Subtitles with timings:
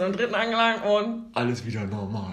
[0.00, 2.32] Wir sind beim dritten angelangt und Alles wieder normal.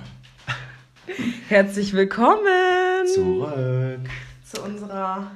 [1.49, 4.09] herzlich willkommen Zurück.
[4.45, 5.29] zu unserer,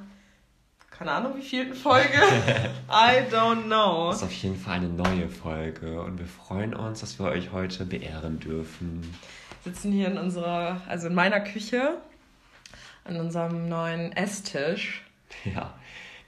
[0.92, 2.22] keine Ahnung, wie vielten Folge.
[2.90, 4.12] I don't know.
[4.12, 7.52] Das ist auf jeden Fall eine neue Folge und wir freuen uns, dass wir euch
[7.52, 9.02] heute beehren dürfen.
[9.64, 11.98] Wir sitzen hier in unserer, also in meiner Küche,
[13.04, 15.04] an unserem neuen Esstisch.
[15.44, 15.74] Ja,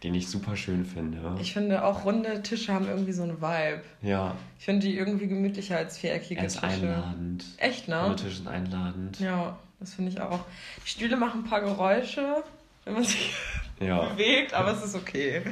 [0.03, 1.37] den ich super schön finde.
[1.39, 3.81] Ich finde auch runde Tische haben irgendwie so einen Vibe.
[4.01, 6.65] ja, Ich finde die irgendwie gemütlicher als viereckige er ist Tische.
[6.67, 7.45] einladend.
[7.57, 7.97] Echt, ne?
[7.97, 9.19] Alle Tische sind einladend.
[9.19, 10.39] Ja, das finde ich auch.
[10.85, 12.43] Die Stühle machen ein paar Geräusche,
[12.85, 13.33] wenn man sich
[13.79, 14.03] Ja.
[14.09, 15.41] bewegt, aber es ist okay.
[15.45, 15.51] Ihr,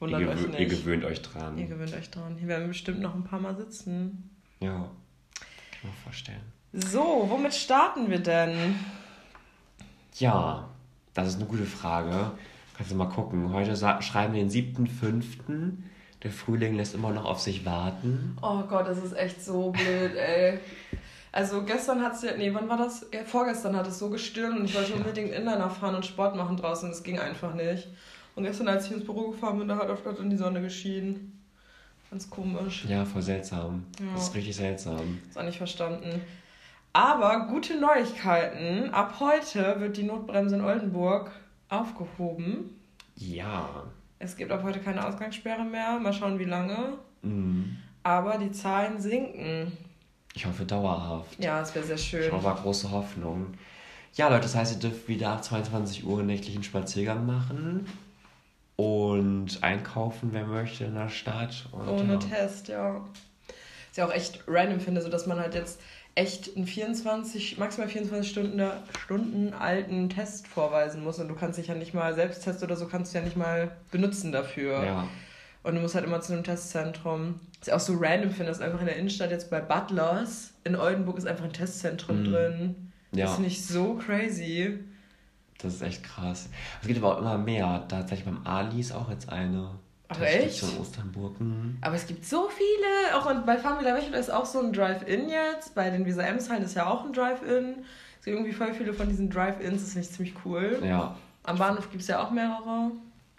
[0.00, 0.60] Wundert euch gewö nicht.
[0.60, 1.56] ihr gewöhnt euch dran.
[1.58, 2.36] Ihr gewöhnt euch dran.
[2.38, 4.30] Hier werden wir bestimmt noch ein paar Mal sitzen.
[4.60, 6.40] Ja, kann man vorstellen.
[6.72, 8.74] So, womit starten wir denn?
[10.18, 10.68] Ja,
[11.14, 12.32] das ist eine gute Frage.
[12.76, 13.52] Kannst du mal gucken.
[13.52, 15.72] Heute schreiben wir den 7.5.
[16.22, 18.36] Der Frühling lässt immer noch auf sich warten.
[18.42, 20.58] Oh Gott, das ist echt so blöd, ey.
[21.32, 23.06] Also gestern hat es ja, nee, wann war das?
[23.12, 26.56] Ja, vorgestern hat es so gestürmt und ich wollte unbedingt Inliner fahren und Sport machen
[26.56, 26.88] draußen.
[26.88, 27.88] Das ging einfach nicht.
[28.34, 30.60] Und gestern, als ich ins Büro gefahren bin, da hat auf Gott in die Sonne
[30.60, 31.42] geschienen.
[32.10, 32.84] Ganz komisch.
[32.88, 33.84] Ja, voll seltsam.
[33.98, 34.06] Ja.
[34.14, 35.20] Das ist richtig seltsam.
[35.28, 36.20] Ist auch nicht verstanden.
[36.92, 38.90] Aber gute Neuigkeiten.
[38.90, 41.30] Ab heute wird die Notbremse in Oldenburg
[41.68, 42.70] aufgehoben.
[43.16, 43.84] Ja.
[44.18, 45.98] Es gibt ab heute keine Ausgangssperre mehr.
[45.98, 46.94] Mal schauen, wie lange.
[47.22, 47.76] Mhm.
[48.02, 49.72] Aber die Zahlen sinken.
[50.34, 51.42] Ich hoffe dauerhaft.
[51.42, 52.30] Ja, es wäre sehr Ich schön.
[52.32, 53.54] habe aber große Hoffnung.
[54.14, 57.86] Ja, Leute, das heißt, ihr dürft wieder ab 22 Uhr einen nächtlichen Spaziergang machen
[58.76, 61.66] und einkaufen, wer möchte, in der Stadt.
[61.72, 62.18] Und, Ohne ja.
[62.18, 63.04] Test, ja.
[63.90, 65.80] Ist ja auch echt random, finde, so dass man halt jetzt
[66.16, 68.60] echt einen 24, maximal 24 Stunden,
[69.04, 71.18] Stunden alten Test vorweisen muss.
[71.20, 73.70] Und du kannst dich ja nicht mal, Selbsttest oder so kannst du ja nicht mal
[73.92, 74.82] benutzen dafür.
[74.84, 75.08] Ja,
[75.62, 77.38] Und du musst halt immer zu einem Testzentrum.
[77.60, 80.74] Was ich auch so random finde, dass einfach in der Innenstadt jetzt bei Butlers in
[80.74, 82.24] Oldenburg ist einfach ein Testzentrum Mhm.
[82.32, 82.92] drin.
[83.12, 83.26] Ja.
[83.26, 84.78] Das finde ich so crazy.
[85.58, 86.48] das ist echt krass.
[86.82, 87.84] Es gibt aber auch immer mehr.
[87.88, 89.70] Tatsächlich beim Ali ist auch jetzt eine
[90.08, 90.62] Ach, echt?
[90.80, 91.40] Osternburg.
[91.40, 91.78] Mhm.
[91.80, 93.16] Aber es gibt so viele.
[93.16, 95.74] Auch bei Famila Wächter ist auch so ein Drive-In jetzt.
[95.74, 97.84] Bei den Visa Ems-Hallen ist ja auch ein Drive-In.
[98.18, 99.82] Es gibt irgendwie voll viele von diesen Drive-Ins.
[99.82, 100.80] Das finde ich ziemlich cool.
[100.84, 102.92] Ja, Am Bahnhof gibt es ja auch mehrere.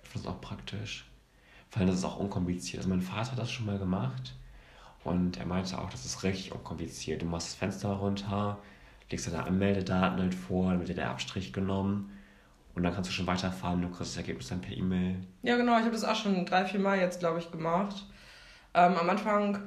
[0.03, 1.05] ich finde es auch praktisch.
[1.69, 2.79] Vor allem, das ist auch unkompliziert.
[2.79, 4.33] Also mein Vater hat das schon mal gemacht
[5.03, 7.21] und er meinte auch, das ist richtig unkompliziert.
[7.21, 8.57] Du machst das Fenster runter,
[9.09, 12.11] legst deine Anmeldedaten halt vor, dann wird dir der Abstrich genommen
[12.77, 13.81] und dann kannst du schon weiterfahren.
[13.81, 15.15] Du kriegst das Ergebnis dann per E-Mail.
[15.41, 15.73] Ja, genau.
[15.73, 18.05] Ich habe das auch schon drei, vier Mal jetzt, glaube ich, gemacht.
[18.73, 19.59] Ähm, am Anfang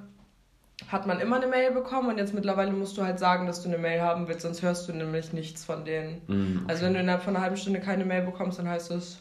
[0.88, 3.68] hat man immer eine Mail bekommen und jetzt mittlerweile musst du halt sagen, dass du
[3.68, 6.22] eine Mail haben willst, sonst hörst du nämlich nichts von denen.
[6.26, 9.20] Mhm, Also wenn du innerhalb von einer halben Stunde keine Mail bekommst, dann heißt es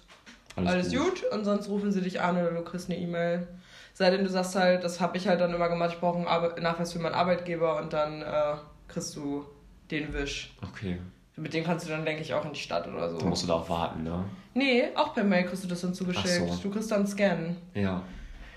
[0.55, 1.23] alles, gut.
[1.31, 3.47] und sonst rufen sie dich an oder du kriegst eine E-Mail.
[3.93, 6.27] Sei denn du sagst halt, das habe ich halt dann immer gemacht, ich brauche einen
[6.27, 8.55] Arbe Nachweis für meinen Arbeitgeber und dann äh,
[8.87, 9.45] kriegst du
[9.91, 10.55] den Wisch.
[10.61, 10.99] Okay,
[11.39, 13.25] Mit dem kannst du dann, denke ich, auch in die Stadt oder so.
[13.25, 14.23] musst du da auch warten, ne?
[14.53, 16.27] Nee, auch per Mail kriegst du das dann zugeschickt.
[16.27, 16.59] So.
[16.63, 17.55] Du kriegst dann einen Scan.
[17.73, 18.01] Ja.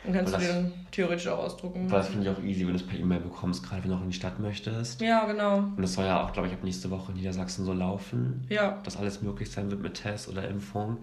[0.05, 1.87] Dann kannst Aber du das- den theoretisch auch ausdrucken.
[1.87, 3.97] Aber das finde ich auch easy, wenn du es per E-Mail bekommst, gerade wenn du
[3.97, 5.01] auch in die Stadt möchtest.
[5.01, 5.59] Ja, genau.
[5.59, 8.45] Und es soll ja auch, glaube ich, ab nächste Woche in Niedersachsen so laufen.
[8.49, 8.81] Ja.
[8.85, 10.99] dass alles möglich sein wird mit Test oder Impfung.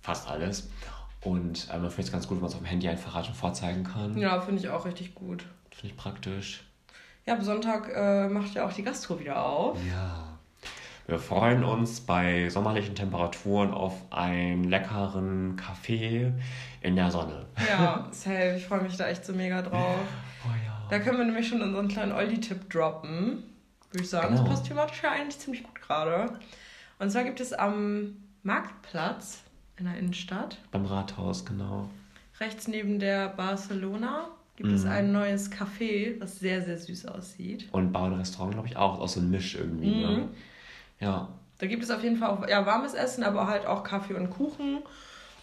[0.00, 0.70] Fast alles.
[1.24, 3.34] Und ähm, man findet es ganz gut, wenn man es auf dem Handy einfach schon
[3.34, 4.16] vorzeigen kann.
[4.16, 5.42] Ja, finde ich auch richtig gut.
[5.72, 6.62] Finde ich praktisch.
[7.26, 9.76] Ja, am Sonntag äh, macht ja auch die Gastro wieder auf.
[9.90, 10.27] Ja.
[11.08, 16.34] Wir freuen uns bei sommerlichen Temperaturen auf einen leckeren Kaffee
[16.82, 17.46] in der Sonne.
[17.66, 18.56] Ja, safe.
[18.58, 19.96] Ich freue mich da echt so mega drauf.
[20.44, 20.86] Oh ja.
[20.90, 23.42] Da können wir nämlich schon unseren kleinen Oldie-Tipp droppen.
[23.90, 24.34] Würde ich sagen.
[24.34, 24.42] Genau.
[24.42, 26.30] Das passt thematisch ja eigentlich ziemlich gut gerade.
[26.98, 29.40] Und zwar gibt es am Marktplatz
[29.78, 31.88] in der Innenstadt, Beim Rathaus, genau.
[32.38, 34.26] rechts neben der Barcelona,
[34.56, 34.90] gibt es Mhm.
[34.90, 37.66] ein neues Café, was sehr, sehr süß aussieht.
[37.72, 39.00] Und Bar und Restaurant, glaube ich, auch.
[39.00, 40.02] Auch so ein Misch irgendwie.
[40.04, 40.28] Ne?
[41.00, 41.28] Ja.
[41.58, 44.30] Da gibt es auf jeden Fall auch ja, warmes Essen, aber halt auch Kaffee und
[44.30, 44.78] Kuchen.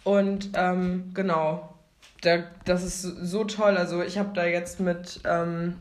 [0.04, 1.74] Und ähm, genau,
[2.22, 3.76] da, das ist so toll.
[3.76, 5.76] Also ich habe da jetzt mit ähm,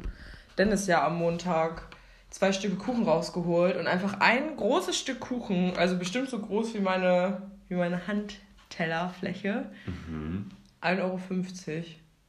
[0.57, 1.83] Dennis ja am Montag
[2.29, 6.79] zwei Stücke Kuchen rausgeholt und einfach ein großes Stück Kuchen, also bestimmt so groß wie
[6.81, 10.49] meine, wie meine Handtellerfläche, Mhm.
[10.81, 11.19] 1,50 Euro.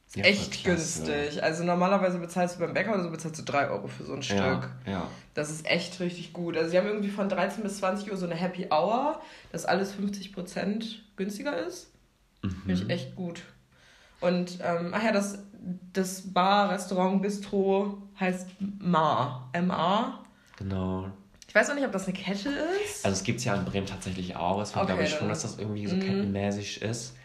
[0.07, 1.43] Ist Ja, echt günstig.
[1.43, 4.23] Also normalerweise bezahlst du beim Bäcker oder so bezahlst du 3 Euro für so ein
[4.23, 4.37] Stück.
[4.85, 5.11] Ja, ja.
[5.33, 6.57] Das ist echt richtig gut.
[6.57, 9.21] Also sie haben irgendwie von 13 bis 20 Uhr so eine Happy Hour,
[9.51, 11.91] dass alles 50% günstiger ist.
[12.41, 12.89] Finde ich Mhm.
[12.89, 13.41] echt gut.
[14.19, 15.39] Und, ähm, ach ja, das,
[15.93, 18.47] das Bar, Restaurant, Bistro heißt
[18.79, 19.49] Ma.
[19.53, 20.23] M-A.
[20.57, 21.11] Genau.
[21.47, 22.49] Ich weiß auch nicht, ob das eine Kette
[22.85, 23.05] ist.
[23.05, 24.59] Also es gibt es ja in Bremen tatsächlich auch.
[24.59, 25.99] Deswegen Okay, glaube ich schon, dass das irgendwie so Mhm.
[26.01, 27.15] kettenmäßig ist.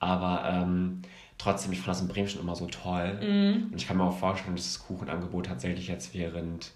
[0.00, 1.02] Aber ähm,
[1.42, 3.18] trotzdem, ich fand das in Bremen schon immer so toll.
[3.20, 3.72] Mhm.
[3.72, 6.72] Und ich kann mir auch vorstellen, dass das Kuchenangebot tatsächlich jetzt während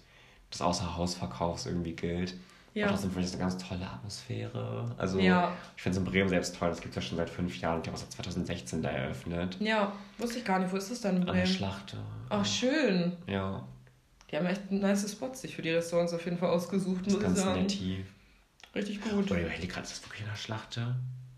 [0.51, 2.35] des Außerhausverkaufs irgendwie gilt.
[2.73, 2.85] Ja.
[2.85, 4.95] Aber trotzdem finde ich das eine ganz tolle Atmosphäre.
[4.97, 5.51] Also ja.
[5.75, 6.69] ich finde es in Bremen selbst toll.
[6.69, 7.81] Das gibt es ja schon seit fünf Jahren.
[7.81, 9.57] Ich habe es seit 2016 da eröffnet.
[9.59, 10.71] Ja, wusste ich gar nicht.
[10.71, 11.39] Wo ist das dann in Bremen?
[11.39, 11.97] An der Schlachte.
[12.29, 13.13] Ach, schön.
[13.25, 13.65] Ja.
[14.29, 17.23] Die haben echt nice Spots sich für die Restaurants auf jeden Fall ausgesucht, das muss
[17.23, 17.61] ganz ich sagen.
[17.61, 18.05] Nativ.
[18.75, 19.31] Richtig gut.
[19.31, 20.95] Oder überlege gerade, ist das wirklich an der Schlachte?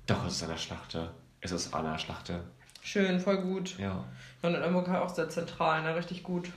[0.07, 1.11] Doch, es ist an der Schlachte.
[1.39, 2.43] Es ist an der Schlachte.
[2.81, 3.77] Schön, voll gut.
[3.77, 4.03] Ja.
[4.41, 5.95] Und in Hamburg auch sehr zentral, ne?
[5.95, 6.49] Richtig gut.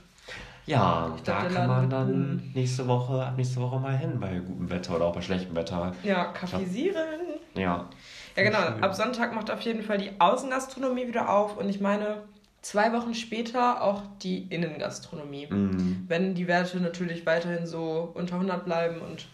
[0.65, 4.39] Ja, ich da glaub, kann man dann nächste Woche, ab nächste Woche mal hin bei
[4.39, 5.93] gutem Wetter oder auch bei schlechtem Wetter.
[6.03, 7.19] Ja, kaffeesieren.
[7.53, 7.89] Ja.
[8.35, 8.61] Ja, genau.
[8.61, 8.83] Schön.
[8.83, 12.23] Ab Sonntag macht auf jeden Fall die Außengastronomie wieder auf und ich meine,
[12.61, 15.47] zwei Wochen später auch die Innengastronomie.
[15.47, 16.05] Mhm.
[16.07, 19.27] Wenn die Werte natürlich weiterhin so unter 100 bleiben und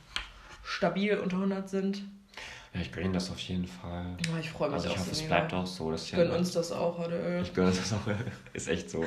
[0.64, 2.04] stabil unter 100 sind.
[2.80, 4.06] Ja, ich gönne das auf jeden Fall.
[4.32, 5.92] Ja, ich freue mich also ich auch hoffe, es bleibt auch so.
[5.92, 7.42] Dass ich gönn uns das auch, oder?
[7.42, 8.00] Ich gönne das auch.
[8.54, 9.04] Ist echt so.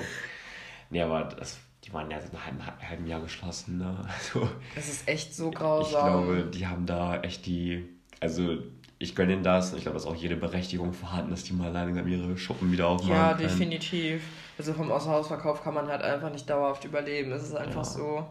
[0.90, 3.78] Nee, aber das die waren ja seit einem halben, halben Jahr geschlossen.
[3.78, 3.96] Ne?
[4.08, 5.86] Also, das ist echt so grausam.
[5.86, 7.88] Ich glaube, die haben da echt die.
[8.20, 8.58] Also,
[8.98, 11.72] ich gönne ihnen das und ich glaube, dass auch jede Berechtigung vorhanden dass die mal
[11.72, 13.14] langsam ihre Schuppen wieder aufmachen.
[13.14, 13.48] Ja, können.
[13.48, 14.22] definitiv.
[14.58, 17.32] Also, vom Außerhausverkauf kann man halt einfach nicht dauerhaft überleben.
[17.32, 17.90] Es ist einfach ja.
[17.90, 18.26] so.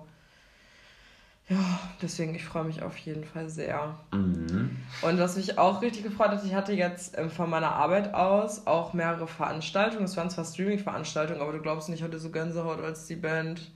[1.51, 3.97] Ja, deswegen, ich freue mich auf jeden Fall sehr.
[4.13, 4.77] Mhm.
[5.01, 8.67] Und was mich auch richtig gefreut hat, ich hatte jetzt ähm, von meiner Arbeit aus
[8.67, 10.05] auch mehrere Veranstaltungen.
[10.05, 13.69] Es waren zwar Streaming-Veranstaltungen, aber du glaubst nicht, ich hatte so Gänsehaut, als die Band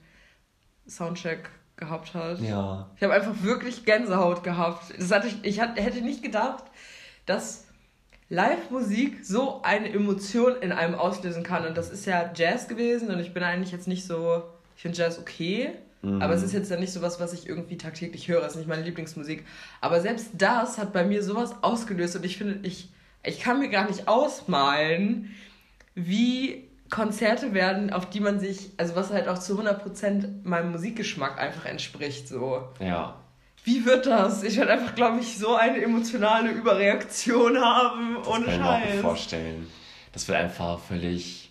[0.88, 2.40] Soundcheck gehabt hat.
[2.40, 2.88] Ja.
[2.96, 4.94] Ich habe einfach wirklich Gänsehaut gehabt.
[4.98, 6.64] Das hatte ich, ich hatte, hätte nicht gedacht,
[7.26, 7.66] dass
[8.30, 11.66] Live-Musik so eine Emotion in einem auslösen kann.
[11.66, 14.44] Und das ist ja Jazz gewesen und ich bin eigentlich jetzt nicht so,
[14.76, 15.74] ich finde Jazz okay.
[16.06, 16.22] Mhm.
[16.22, 18.42] Aber es ist jetzt ja nicht sowas, was ich irgendwie tagtäglich höre.
[18.42, 19.44] Es ist nicht meine Lieblingsmusik.
[19.80, 22.90] Aber selbst das hat bei mir sowas ausgelöst und ich finde, ich,
[23.24, 25.34] ich kann mir gar nicht ausmalen,
[25.94, 31.40] wie Konzerte werden, auf die man sich, also was halt auch zu 100% meinem Musikgeschmack
[31.40, 32.68] einfach entspricht, so.
[32.78, 33.16] Ja.
[33.64, 34.44] Wie wird das?
[34.44, 38.88] Ich werde einfach, glaube ich, so eine emotionale Überreaktion haben, ohne das kann Scheiß.
[38.88, 39.66] Ich mir vorstellen.
[40.12, 41.45] Das wird einfach völlig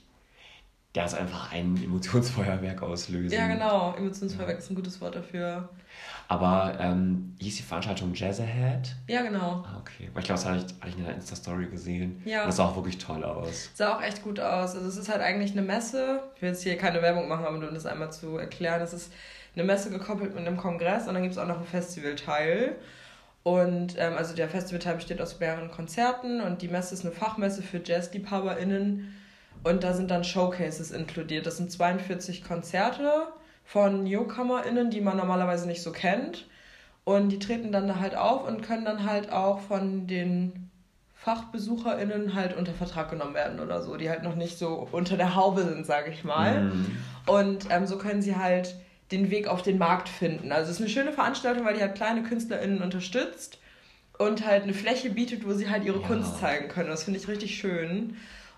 [0.96, 3.38] der ist einfach ein Emotionsfeuerwerk auslösen.
[3.38, 3.94] Ja, genau.
[3.98, 4.64] Emotionsfeuerwerk ja.
[4.64, 5.68] ist ein gutes Wort dafür.
[6.28, 8.96] Aber ähm, hieß die Veranstaltung Jazz Ahead?
[9.08, 9.64] Ja, genau.
[9.68, 10.10] Ah, okay.
[10.14, 12.22] Weil ich glaube, das hatte ich, hatte ich in der Insta-Story gesehen.
[12.26, 12.42] Ja.
[12.42, 13.70] Und das sah auch wirklich toll aus.
[13.74, 14.74] Sah auch echt gut aus.
[14.74, 16.22] Also es ist halt eigentlich eine Messe.
[16.36, 18.82] Ich will jetzt hier keine Werbung machen, aber nur um das einmal zu erklären.
[18.82, 19.12] Es ist
[19.54, 22.76] eine Messe gekoppelt mit einem Kongress und dann gibt es auch noch einen Festivalteil.
[23.44, 27.62] Und ähm, also der Festivalteil besteht aus mehreren Konzerten und die Messe ist eine Fachmesse
[27.62, 29.14] für Jazzliebhaberinnen
[29.66, 31.48] und da sind dann Showcases inkludiert.
[31.48, 33.28] Das sind 42 Konzerte
[33.64, 36.46] von NewcomerInnen, die man normalerweise nicht so kennt.
[37.04, 40.70] Und die treten dann da halt auf und können dann halt auch von den
[41.16, 45.34] FachbesucherInnen halt unter Vertrag genommen werden oder so, die halt noch nicht so unter der
[45.34, 46.66] Haube sind, sage ich mal.
[46.66, 46.98] Mhm.
[47.26, 48.76] Und ähm, so können sie halt
[49.12, 50.52] den Weg auf den Markt finden.
[50.52, 53.58] Also es ist eine schöne Veranstaltung, weil die halt kleine KünstlerInnen unterstützt
[54.20, 56.08] und halt eine Fläche bietet, wo sie halt ihre ja.
[56.08, 56.90] Kunst zeigen können.
[56.90, 58.16] Das finde ich richtig schön.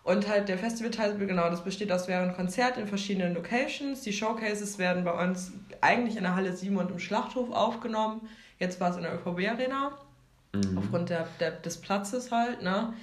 [0.08, 4.00] Und halt der Festivalteil, genau, das besteht aus mehreren Konzerten in verschiedenen Locations.
[4.00, 8.22] Die Showcases werden bei uns eigentlich in der Halle 7 und im Schlachthof aufgenommen.
[8.58, 9.98] Jetzt war es in der ÖVB Arena.
[10.56, 10.78] Mhm.
[10.78, 12.94] Aufgrund der, der, des Platzes halt, ne?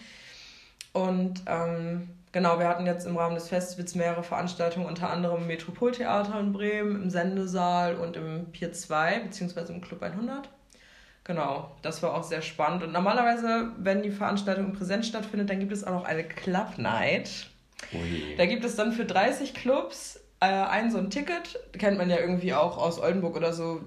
[0.94, 5.46] Und ähm, genau, wir hatten jetzt im Rahmen des Festivals mehrere Veranstaltungen, unter anderem im
[5.46, 10.48] Metropoltheater in Bremen, im Sendesaal und im Pier 2, beziehungsweise im Club 100.
[11.24, 12.82] Genau, das war auch sehr spannend.
[12.82, 16.76] Und normalerweise, wenn die Veranstaltung in Präsenz stattfindet, dann gibt es auch noch eine Club
[16.76, 17.48] Night.
[17.94, 18.34] Ui.
[18.36, 21.58] Da gibt es dann für 30 Clubs äh, ein so ein Ticket.
[21.78, 23.80] Kennt man ja irgendwie auch aus Oldenburg oder so.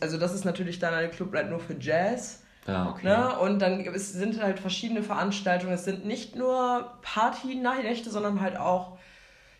[0.00, 2.42] Also das ist natürlich dann eine Club Night nur für Jazz.
[2.66, 3.06] Ja, okay.
[3.06, 3.38] Ne?
[3.38, 5.72] Und dann es sind halt verschiedene Veranstaltungen.
[5.72, 8.98] Es sind nicht nur Party-Nächte, sondern halt auch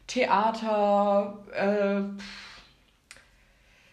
[0.08, 2.02] Theater, äh,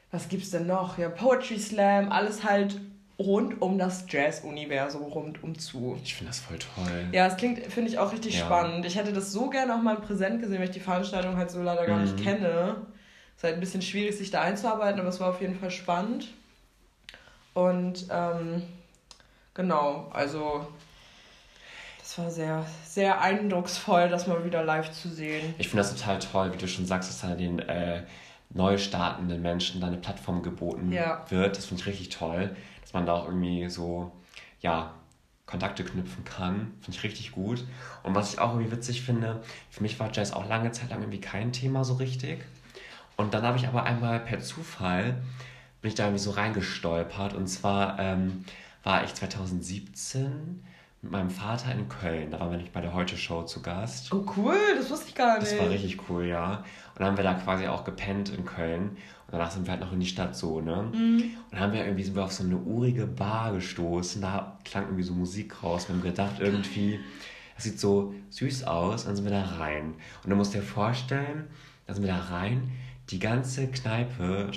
[0.10, 0.98] was gibt's denn noch?
[0.98, 2.82] Ja, Poetry Slam, alles halt
[3.20, 6.00] rund um das Jazz-Universum rundum zu.
[6.04, 7.08] Ich finde das voll toll.
[7.12, 8.46] Ja, es klingt, finde ich auch richtig ja.
[8.46, 8.86] spannend.
[8.86, 11.62] Ich hätte das so gerne auch mal präsent gesehen, weil ich die Veranstaltung halt so
[11.62, 12.04] leider gar mhm.
[12.04, 12.76] nicht kenne.
[13.36, 15.72] Es ist halt ein bisschen schwierig, sich da einzuarbeiten, aber es war auf jeden Fall
[15.72, 16.28] spannend.
[17.54, 18.62] Und ähm,
[19.56, 20.68] genau, also
[22.00, 25.56] das war sehr, sehr eindrucksvoll, das mal wieder live zu sehen.
[25.58, 28.04] Ich finde das total toll, wie du schon sagst, dass da den äh,
[28.50, 31.26] neu startenden Menschen da eine Plattform geboten ja.
[31.30, 31.58] wird.
[31.58, 32.56] Das finde ich richtig toll
[32.88, 34.14] dass man da auch irgendwie so,
[34.62, 34.94] ja,
[35.46, 36.72] Kontakte knüpfen kann.
[36.80, 37.66] Finde ich richtig gut.
[38.04, 41.02] Und was ich auch irgendwie witzig finde, für mich war Jazz auch lange Zeit lang
[41.02, 42.46] irgendwie kein Thema so richtig.
[43.18, 45.22] Und dann habe ich aber einmal per Zufall,
[45.82, 47.34] bin ich da irgendwie so reingestolpert.
[47.34, 48.46] Und zwar ähm,
[48.84, 50.64] war ich 2017
[51.02, 52.32] mit meinem Vater in Köln.
[52.32, 54.14] Da waren wir nicht bei der Heute-Show zu Gast.
[54.14, 55.52] Oh, cool, das wusste ich gar nicht.
[55.52, 56.64] Das war richtig cool, ja.
[56.98, 58.82] Und dann haben wir da quasi auch gepennt in Köln.
[58.90, 60.90] Und danach sind wir halt noch in die Stadt so, ne?
[60.92, 61.18] Mhm.
[61.20, 64.20] Und dann haben wir irgendwie sind wir auf so eine urige Bar gestoßen.
[64.20, 65.88] Da klang irgendwie so Musik raus.
[65.88, 67.00] Wir haben gedacht, irgendwie,
[67.54, 69.04] das sieht so süß aus.
[69.04, 69.94] Und dann sind wir da rein.
[70.24, 71.44] Und dann musst du dir vorstellen,
[71.86, 72.72] da sind wir da rein.
[73.12, 74.50] Die ganze Kneipe,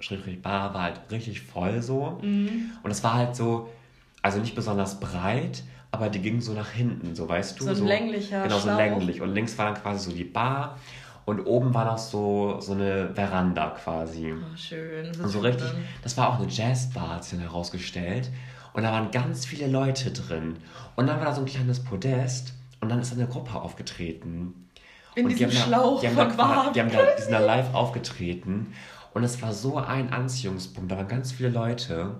[0.00, 2.18] Schrägstrich Bar, war halt richtig voll so.
[2.20, 2.72] Mhm.
[2.82, 3.72] Und es war halt so,
[4.20, 7.64] also nicht besonders breit, aber die ging so nach hinten, so weißt du.
[7.64, 8.78] So ein so, länglicher Genau, so Schlauch.
[8.78, 9.20] länglich.
[9.20, 10.76] Und links war dann quasi so die Bar
[11.24, 14.32] und oben war noch so, so eine Veranda quasi.
[14.32, 15.06] Oh, schön.
[15.06, 15.66] Das und so richtig,
[16.02, 18.30] das war auch eine Jazzbar, hat sich dann herausgestellt.
[18.74, 20.56] Und da waren ganz viele Leute drin.
[20.96, 24.68] Und dann war da so ein kleines Podest und dann ist eine Gruppe aufgetreten.
[25.14, 27.38] In und diesem die Schlauch da, die haben, da, die, haben da, die sind da
[27.38, 28.74] live aufgetreten.
[29.14, 30.90] Und es war so ein Anziehungspunkt.
[30.90, 32.16] Da waren ganz viele Leute.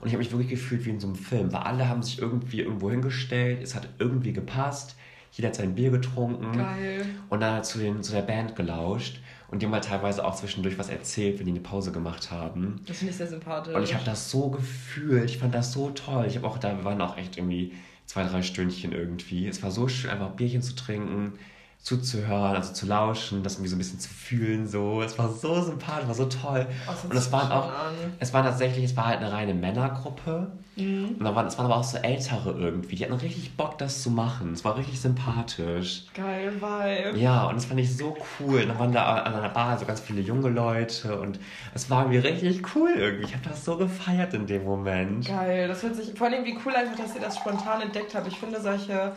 [0.00, 2.18] Und ich habe mich wirklich gefühlt wie in so einem Film, weil alle haben sich
[2.18, 3.62] irgendwie irgendwo hingestellt.
[3.62, 4.96] Es hat irgendwie gepasst.
[5.38, 6.58] Jeder hat sein Bier getrunken.
[6.58, 7.06] Geil.
[7.28, 9.20] Und dann hat zu, den, zu der Band gelauscht.
[9.46, 12.80] Und die haben halt teilweise auch zwischendurch was erzählt, wenn die eine Pause gemacht haben.
[12.88, 13.72] Das finde ich sehr sympathisch.
[13.72, 15.30] Und ich habe das so gefühlt.
[15.30, 16.26] Ich fand das so toll.
[16.26, 17.72] Ich habe auch da, wir waren auch echt irgendwie
[18.04, 19.46] zwei, drei Stündchen irgendwie.
[19.46, 21.34] Es war so schön, einfach Bierchen zu trinken,
[21.80, 24.66] zuzuhören, also zu lauschen, das irgendwie so ein bisschen zu fühlen.
[24.66, 26.66] So, es war so sympathisch, war so toll.
[26.68, 27.94] Oh, das und es waren auch, an.
[28.18, 30.50] es war tatsächlich, es war halt eine reine Männergruppe.
[30.78, 31.16] Mhm.
[31.18, 32.96] Und dann waren, es waren aber auch so Ältere irgendwie.
[32.96, 34.52] Die hatten richtig Bock, das zu machen.
[34.52, 36.04] Es war richtig sympathisch.
[36.14, 37.18] Geil, Vibe.
[37.18, 38.62] Ja, und das fand ich so cool.
[38.62, 41.38] Und dann waren da an einer Bar so ganz viele junge Leute und
[41.74, 43.24] es war irgendwie richtig cool irgendwie.
[43.24, 45.26] Ich habe das so gefeiert in dem Moment.
[45.26, 48.26] Geil, das hört sich vor allem wie cool einfach, dass ihr das spontan entdeckt habt.
[48.28, 49.12] Ich finde solche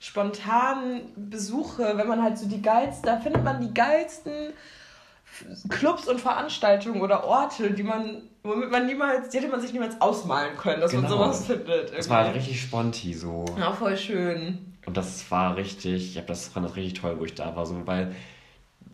[0.00, 4.52] spontanen Besuche, wenn man halt so die geilsten, da findet man die geilsten
[5.68, 10.00] Clubs und Veranstaltungen oder Orte, die man, womit man niemals, die hätte man sich niemals
[10.00, 11.16] ausmalen können, dass man Genau.
[11.16, 11.92] sowas findet.
[11.92, 13.44] Es war halt richtig sponti so.
[13.58, 14.74] Ja, voll schön.
[14.86, 17.64] Und das war richtig, ich hab das, fand das richtig toll, wo ich da war,
[17.66, 18.14] so, weil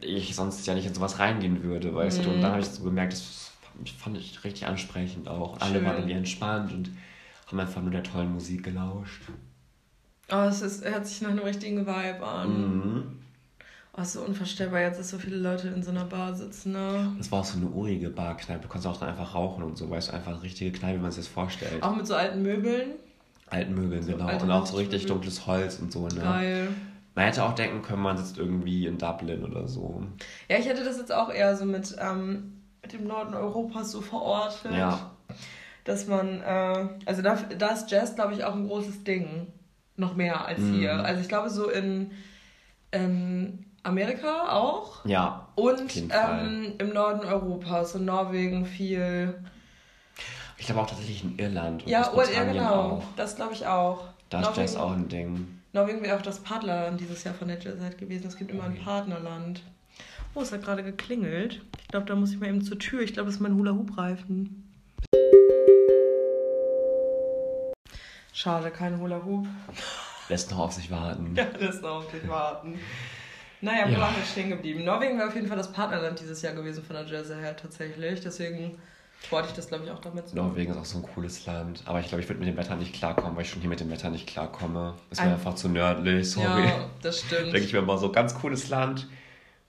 [0.01, 2.31] ich sonst ja nicht in sowas reingehen würde, weißt du.
[2.31, 3.53] Und dann habe ich so gemerkt, das
[3.99, 5.55] fand ich richtig ansprechend auch.
[5.55, 5.85] Und alle Schön.
[5.85, 6.91] waren irgendwie entspannt und
[7.49, 9.23] haben einfach nur der tollen Musik gelauscht.
[10.33, 12.79] Oh, es ist, hört sich nach einem richtigen Vibe an.
[12.79, 13.20] Mhm.
[13.97, 17.13] Oh, ist so unvorstellbar, jetzt, dass so viele Leute in so einer Bar sitzen, ne?
[17.19, 18.63] Das war auch so eine urige Barkneipe.
[18.63, 21.03] Du konntest auch dann einfach rauchen und so, weißt du, einfach eine richtige Kneipe, wie
[21.03, 21.83] man sich das vorstellt.
[21.83, 22.93] Auch mit so alten Möbeln.
[23.49, 24.27] Alten Möbeln, genau.
[24.27, 26.21] alte Und auch so richtig dunkles Holz und so, ne?
[26.21, 26.69] Geil.
[27.17, 30.05] Man hätte auch denken können, man sitzt irgendwie in Dublin oder so.
[30.49, 34.01] Ja, ich hätte das jetzt auch eher so mit, ähm, mit dem Norden Europas so
[34.01, 34.73] verortet.
[34.73, 35.11] Ja.
[35.83, 39.49] Dass man, äh, also da, da ist Jazz, glaube ich, auch ein großes Ding.
[39.97, 40.75] Noch mehr als Mhm.
[40.75, 40.93] hier.
[41.05, 42.13] Also ich glaube so in
[42.93, 45.05] ähm, Amerika auch.
[45.05, 45.49] Ja.
[45.55, 49.43] Und ähm, im Norden Europas, in Norwegen viel.
[50.59, 52.75] Ich glaube auch tatsächlich in Irland und Ja, oder, ja genau.
[52.75, 53.03] auch.
[53.17, 54.05] Das glaube ich auch.
[54.29, 55.59] Da ist Norwegen, Jazz auch ein Ding.
[55.73, 58.27] Norwegen wäre auch das Partnerland dieses Jahr von der Jazzheit gewesen.
[58.27, 58.83] Es gibt immer ein Okay.
[58.85, 59.63] Partnerland.
[60.35, 61.63] Oh, es hat gerade geklingelt.
[61.83, 63.01] Ich glaube, da muss ich mal eben zur Tür.
[63.01, 64.67] Ich glaube, das ist mein Hula-Hoop-Reifen.
[68.33, 69.47] Schade, kein Hula-Hoop.
[70.29, 71.35] Lässt noch auf sich warten.
[71.37, 72.79] Ja, das noch auf dich warten.
[73.63, 74.01] Naja, wo Ja.
[74.01, 74.85] waren wir stehen geblieben?
[74.85, 78.21] Norwegen wäre auf jeden Fall das Partnerland dieses Jahr gewesen von der Jazzheit tatsächlich.
[78.21, 78.79] Deswegen
[79.29, 80.37] wollte ich das, glaube ich, auch damit so.
[80.37, 81.83] Norwegen ist auch so ein cooles Land.
[81.85, 83.81] Aber ich glaube, ich würde mit dem Wetter nicht klarkommen, weil ich schon hier mit
[83.81, 84.95] dem Wetter nicht klarkomme.
[85.11, 86.65] Ist mir Ein- einfach zu nördlich, sorry.
[86.69, 87.47] Ja, das stimmt.
[87.53, 89.09] Denke ich mir immer so, ganz cooles Land.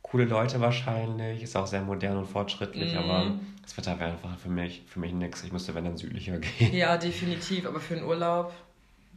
[0.04, 1.44] Coole Leute wahrscheinlich.
[1.44, 2.94] Ist auch sehr modern und fortschrittlich.
[2.94, 3.00] Mhm.
[3.00, 3.32] Aber
[3.62, 5.44] das Wetter wäre einfach für mich, für mich nix.
[5.44, 6.74] Ich müsste, wenn dann südlicher gehen.
[6.74, 7.66] Ja, definitiv.
[7.66, 8.54] Aber für den Urlaub,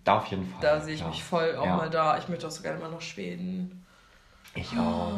[0.04, 0.61] Da auf jeden Fall.
[0.62, 1.09] da sehe ich ja.
[1.09, 1.76] mich voll auch Ja.
[1.76, 2.19] mal da.
[2.19, 3.83] Ich möchte auch so gerne mal nach Schweden.
[4.56, 5.12] Ich auch.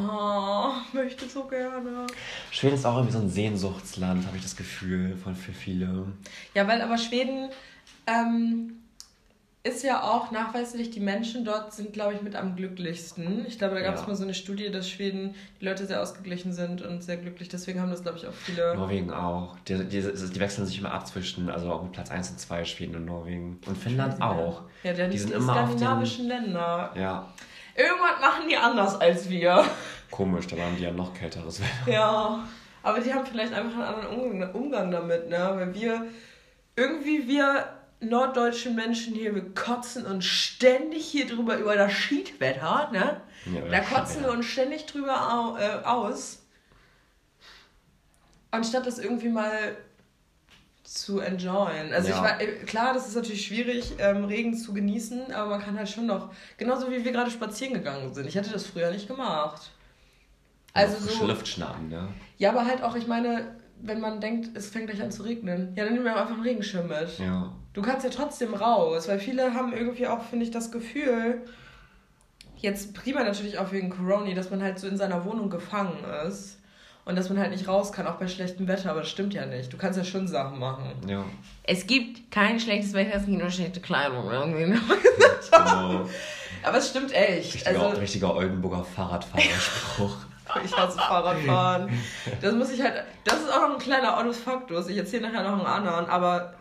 [0.95, 2.07] Oh, möchte so gerne.
[2.51, 6.07] Schweden ist auch irgendwie so ein Sehnsuchtsland, habe ich das Gefühl, von für viele.
[6.55, 7.51] Ja, weil aber Schweden
[8.07, 8.73] ähm,
[9.63, 13.45] ist ja auch nachweislich, die Menschen dort sind, glaube ich, mit am glücklichsten.
[13.47, 14.07] Ich glaube, da gab es Ja.
[14.07, 17.49] mal so eine Studie, dass Schweden, die Leute sehr ausgeglichen sind und sehr glücklich.
[17.49, 18.75] Deswegen haben das, glaube ich, auch viele.
[18.75, 19.57] Norwegen auch.
[19.69, 22.65] Die, die, die wechseln sich immer ab zwischen, also auch mit Platz 1 und 2,
[22.65, 23.61] Schweden und Norwegen.
[23.67, 24.63] Und Finnland auch.
[24.83, 26.93] Ja, die, Die sind die immer auf skandinavischen Länder.
[26.97, 27.33] Ja,
[27.77, 29.65] Irgendwas machen die anders als wir.
[30.11, 31.93] komisch, da waren die ja noch kälteres Wetter.
[31.93, 32.49] Ja,
[32.83, 35.53] aber die haben vielleicht einfach einen anderen Umgang, Umgang damit, ne?
[35.55, 36.07] Weil wir,
[36.77, 37.69] irgendwie wir
[38.01, 43.21] norddeutschen Menschen hier, wir kotzen uns ständig hier drüber über das Schiedwetter, ne?
[43.47, 46.43] Ja, Da kotzen wir uns ständig drüber au, äh, aus.
[48.51, 49.77] Anstatt das irgendwie mal
[50.87, 51.93] zu enjoyen.
[51.93, 52.15] Also Ja.
[52.17, 55.77] ich war, äh, klar, das ist natürlich schwierig, ähm, Regen zu genießen, aber man kann
[55.77, 58.27] halt schon noch, genauso wie wir gerade spazieren gegangen sind.
[58.29, 59.73] Ich hätte das früher nicht gemacht.
[60.73, 62.09] Also so, Luft schnappen, ne?
[62.39, 65.73] ja, aber halt auch, ich meine, wenn man denkt, es fängt gleich an zu regnen.
[65.75, 67.19] Ja, dann nimm mir einfach einen Regenschirm mit.
[67.19, 67.53] Ja.
[67.73, 71.43] Du kannst ja trotzdem raus, weil viele haben irgendwie auch, finde ich, das Gefühl,
[72.57, 76.59] jetzt prima natürlich auch wegen Corona, dass man halt so in seiner Wohnung gefangen ist
[77.07, 79.47] und dass man halt nicht raus kann, auch bei schlechtem Wetter, aber das stimmt ja
[79.47, 79.73] nicht.
[79.73, 80.91] Du kannst ja schon Sachen machen.
[81.07, 81.25] Ja.
[81.63, 84.31] Es gibt kein schlechtes Wetter, es gibt nur schlechte Kleidung.
[84.31, 84.79] Irgendwie.
[85.49, 86.09] Genau.
[86.65, 87.55] aber es stimmt echt.
[87.55, 90.17] Richtiger, also, richtiger Oldenburger Fahrradfahrerspruch.
[90.65, 91.89] ich hasse Fahrradfahren.
[92.43, 93.05] Das muss ich halt.
[93.23, 94.87] Das ist auch noch ein kleiner Ordnungsfaktor.
[94.89, 96.55] Ich erzähle nachher noch einen anderen, aber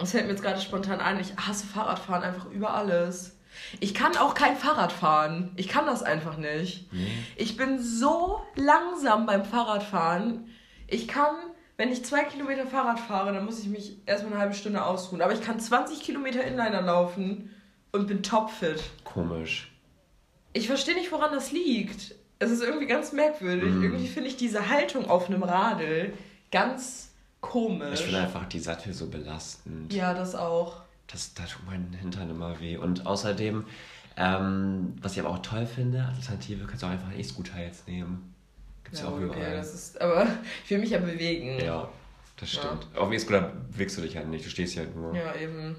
[0.00, 1.18] es fällt mir jetzt gerade spontan ein.
[1.18, 3.36] Ich hasse Fahrradfahren einfach über alles.
[3.80, 5.52] Ich kann auch kein Fahrrad fahren.
[5.56, 6.92] Ich kann das einfach nicht.
[6.92, 7.06] Nee.
[7.36, 10.48] Ich bin so langsam beim Fahrradfahren.
[10.86, 11.34] Ich kann,
[11.76, 15.22] wenn ich zwei Kilometer Fahrrad fahre, dann muss ich mich erstmal eine halbe Stunde ausruhen.
[15.22, 17.54] Aber ich kann 20 Kilometer Inliner laufen
[17.92, 18.82] und bin topfit.
[19.04, 19.70] Komisch.
[20.52, 22.14] Ich verstehe nicht, woran das liegt.
[22.38, 23.70] Es ist irgendwie ganz merkwürdig.
[23.70, 23.82] Mhm.
[23.82, 26.12] Irgendwie finde ich diese Haltung auf einem Radl
[26.50, 27.10] ganz
[27.40, 28.00] komisch.
[28.00, 29.92] Ich finde einfach die Sattel so belastend.
[29.92, 30.82] ja, das auch.
[31.10, 32.76] Das, da tut mein Hintern immer weh.
[32.76, 33.64] Und außerdem,
[34.16, 38.34] ähm, was ich aber auch toll finde, Alternative kannst du auch einfach E-Scooter jetzt nehmen.
[38.84, 39.56] Gibt's ja, Ja, auch okay, überall.
[39.56, 40.26] das ist, aber
[40.64, 41.58] ich will mich ja bewegen.
[41.64, 41.88] ja,
[42.38, 42.60] das Ja.
[42.62, 42.86] stimmt.
[42.96, 45.14] Auf dem E-Scooter bewegst du dich halt nicht, du stehst ja nur.
[45.14, 45.76] Ja, eben.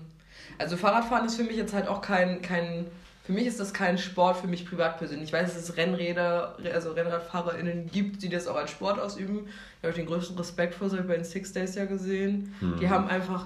[0.58, 2.86] Also Fahrradfahren ist für mich jetzt halt auch kein, kein
[3.24, 5.28] für mich ist das kein Sport, für mich privat persönlich.
[5.28, 9.46] Ich weiß, dass es Rennräder, also RennradfahrerInnen gibt, die das auch als Sport ausüben.
[9.82, 11.86] Da habe ich den größten Respekt vor, das habe ich bei den Six Days ja
[11.86, 12.56] gesehen.
[12.60, 12.80] Hm.
[12.80, 13.46] Die haben einfach,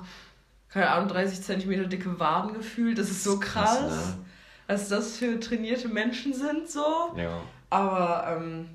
[0.73, 2.97] keine Ahnung, 30 Zentimeter dicke Waden gefühlt.
[2.97, 4.25] Das ist so krass, ne?
[4.65, 7.13] was das für trainierte Menschen sind so.
[7.15, 7.41] Ja.
[7.69, 8.69] Aber ähm,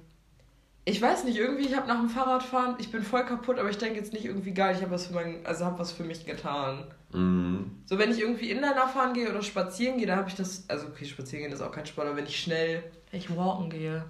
[0.84, 3.78] ich weiß nicht, irgendwie, ich habe nach dem Fahrradfahren, ich bin voll kaputt, aber ich
[3.78, 6.24] denke jetzt nicht irgendwie geil, ich habe was für mein, also habe was für mich
[6.24, 6.84] getan.
[7.12, 7.82] Mhm.
[7.86, 10.64] So, wenn ich irgendwie Inliner fahren gehe oder spazieren gehe, da habe ich das.
[10.68, 12.84] Also, okay, spazieren gehen ist auch kein Sport, aber wenn ich schnell.
[13.10, 14.04] Wenn ich walken gehe.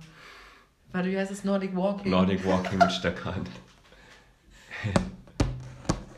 [0.93, 1.45] Warte, wie heißt das?
[1.45, 2.11] Nordic Walking?
[2.11, 3.47] Nordic Walking mit Stöckern.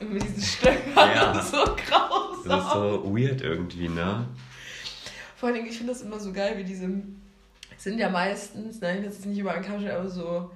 [0.01, 0.93] Mit diesen Stöcken.
[0.97, 1.33] Ja.
[1.33, 2.49] Das ist so grausam.
[2.49, 4.27] Das ist so weird irgendwie, ne?
[5.37, 6.89] Vor allen Dingen, ich finde das immer so geil, wie diese.
[7.77, 10.51] Sind ja meistens, ne, ich will jetzt nicht über einen Kamm aber so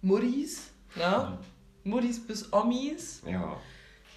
[0.00, 1.36] Muddis, ne?
[1.84, 3.56] Muddis bis Omis, Ja.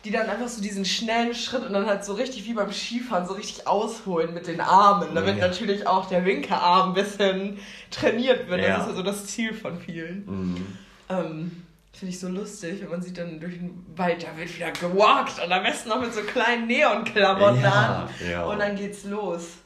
[0.05, 3.27] die dann einfach so diesen schnellen Schritt und dann halt so richtig wie beim Skifahren
[3.27, 5.47] so richtig ausholen mit den Armen, damit Ja.
[5.47, 7.59] natürlich auch der linke Arm ein bisschen
[7.91, 8.61] trainiert wird.
[8.61, 8.77] Ja.
[8.77, 10.25] Das ist ja so das Ziel von vielen.
[10.25, 10.77] Mhm.
[11.09, 11.62] Ähm,
[11.93, 15.39] Finde ich so lustig, wenn man sieht dann durch den Wald, da wird wieder gewalkt
[15.43, 18.27] und am besten noch mit so kleinen Neonklamotten Ja, an.
[18.29, 18.45] ja.
[18.45, 19.57] Und dann geht's los.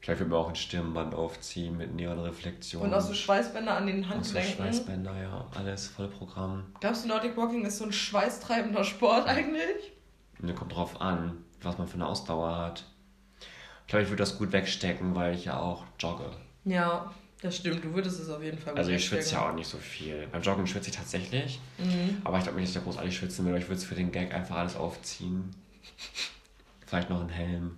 [0.00, 2.82] Vielleicht wird mir auch ein Stirnband aufziehen mit Neonreflektion.
[2.82, 4.54] Und auch so Schweißbänder an den Und so Handgelenken.
[4.56, 5.46] Schweißbänder, ja.
[5.58, 6.66] Alles voll Programm.
[6.80, 9.92] Glaubst du, Nordic Walking ist so ein schweißtreibender Sport eigentlich?
[10.40, 12.84] Und kommt drauf an, was man für eine Ausdauer hat.
[13.82, 16.30] Ich glaube, ich würde das gut wegstecken, weil ich ja auch jogge.
[16.64, 17.12] Ja,
[17.42, 17.84] das stimmt.
[17.84, 20.26] Du würdest es auf jeden Fall Also ich schwitze ja auch nicht so viel.
[20.32, 21.60] Beim Joggen schwitze ich tatsächlich.
[21.78, 22.20] Mhm.
[22.24, 23.56] Aber ich glaube nicht, dass ich da großartig schwitzen will.
[23.56, 25.50] Ich würde es für den Gag einfach alles aufziehen.
[26.86, 27.76] Vielleicht noch einen Helm.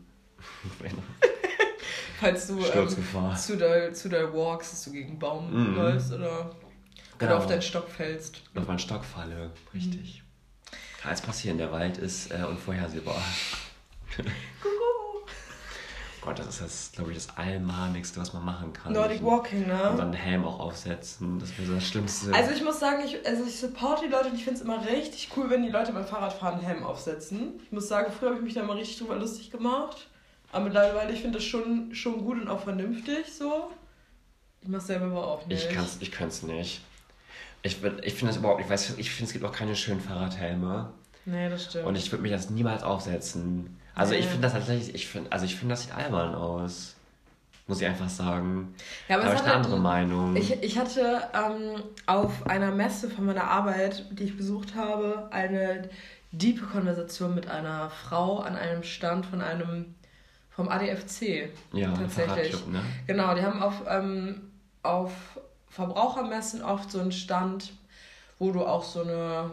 [2.20, 2.88] Falls du ähm,
[3.37, 5.75] zu der, zu der Walks, dass du gegen einen Baum Mhm.
[5.77, 6.51] läufst oder,
[7.18, 7.33] Genau.
[7.33, 8.42] oder auf deinen Stock fällst.
[8.55, 9.51] Und auf meinen Stock falle.
[9.75, 10.23] Richtig.
[11.01, 11.57] Kann alles passieren.
[11.59, 13.23] Der Wald ist äh, unvorhersehbar.
[16.20, 18.92] Gott, das ist das, glaube ich, das Allmahnigste, was man machen kann.
[18.92, 19.78] Nordic Walking, Und ne?
[19.83, 21.38] dann einen Helm auch aufsetzen.
[21.38, 22.35] Das wäre so das Schlimmste.
[22.35, 24.85] Also ich muss sagen, ich, also ich support die Leute und ich finde es immer
[24.85, 27.61] richtig cool, wenn die Leute beim Fahrradfahren einen Helm aufsetzen.
[27.64, 30.09] Ich muss sagen, früher habe ich mich da immer richtig drüber lustig gemacht.
[30.52, 33.70] Aber mittlerweile, ich finde das schon, schon gut und auch vernünftig so.
[34.62, 35.68] Ich mache selber aber auch nicht.
[36.00, 36.83] ich könnte es nicht.
[37.62, 40.00] Ich, ich finde das überhaupt nicht, ich weiß, ich finde es gibt auch keine schönen
[40.00, 40.92] Fahrradhelme.
[41.26, 41.87] Nee, das stimmt.
[41.87, 43.79] Und ich würde mir das niemals aufsetzen.
[44.00, 46.96] Also ich finde das tatsächlich, ich finde, also ich finde das sieht albern aus.
[47.66, 48.74] Muss ich einfach sagen.
[49.08, 50.34] ja, Da aber habe es ich eine halt- andere Meinung.
[50.36, 55.88] Ich, ich hatte ähm, auf einer Messe von meiner Arbeit, die ich besucht habe, eine
[56.32, 59.94] diepe Konversation mit einer Frau an einem Stand von einem
[60.50, 61.48] vom ADFC.
[61.72, 62.66] ja, tatsächlich.
[62.66, 62.80] Ne?
[63.06, 64.50] Genau, die haben auf, ähm,
[64.82, 65.12] auf
[65.68, 67.72] Verbrauchermessen oft so einen Stand,
[68.40, 69.50] wo du auch so eine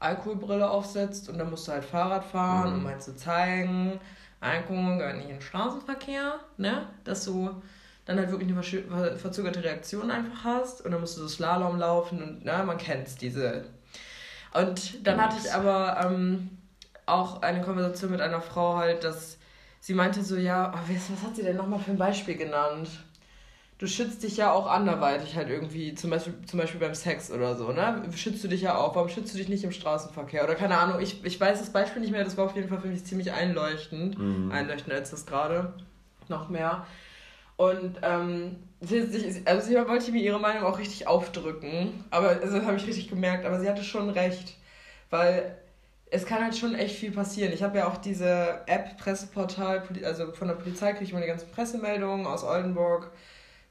[0.00, 2.80] Alkoholbrille aufsetzt und dann musst du halt Fahrrad fahren Mhm.
[2.80, 4.00] um halt zu zeigen,
[4.40, 6.86] Alkohol gehört nicht in den Straßenverkehr, ne?
[7.04, 7.62] Dass du
[8.06, 11.78] dann halt wirklich eine ver- verzögerte Reaktion einfach hast und dann musst du so Slalom
[11.78, 13.64] laufen und ne, man kennt's, diese.
[14.54, 16.50] Und dann hatte ich aber ähm,
[17.06, 19.38] auch eine Konversation mit einer Frau halt, dass
[19.80, 22.88] sie meinte so, ja, was, was hat sie denn nochmal für ein Beispiel genannt?
[23.80, 27.56] Du schützt dich ja auch anderweitig halt irgendwie, zum Beispiel, zum Beispiel beim Sex oder
[27.56, 28.02] so, ne?
[28.14, 28.94] Schützt du dich ja auch.
[28.94, 30.44] Warum schützt du dich nicht im Straßenverkehr?
[30.44, 32.78] Oder keine Ahnung, ich, ich weiß das Beispiel nicht mehr, das war auf jeden Fall
[32.80, 34.18] für mich ziemlich einleuchtend.
[34.18, 34.52] Mhm.
[34.52, 35.72] Einleuchtender als das gerade.
[36.28, 36.86] Noch mehr.
[37.56, 42.04] Und ähm, sie, sie, also sie wollte mir ihre Meinung auch richtig aufdrücken.
[42.10, 44.56] Aber also, das habe ich richtig gemerkt, aber sie hatte schon recht.
[45.08, 45.56] weil
[46.10, 47.52] es kann halt schon echt viel passieren.
[47.52, 51.28] Ich habe ja auch diese App, Presseportal, also von der Polizei kriege ich mal die
[51.28, 53.10] ganzen Pressemeldungen aus Oldenburg,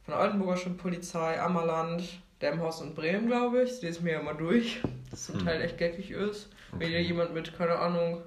[0.10, 2.04] von Oldenburger Polizei, Ammerland,
[2.42, 3.74] Demhaus und Bremen, glaube ich.
[3.74, 5.46] Ich lese mir ja mal durch, das zum hm.
[5.46, 6.50] Teil echt geckig ist.
[6.72, 6.86] Okay.
[6.86, 8.22] Wenn dir jemand mit, keine Ahnung,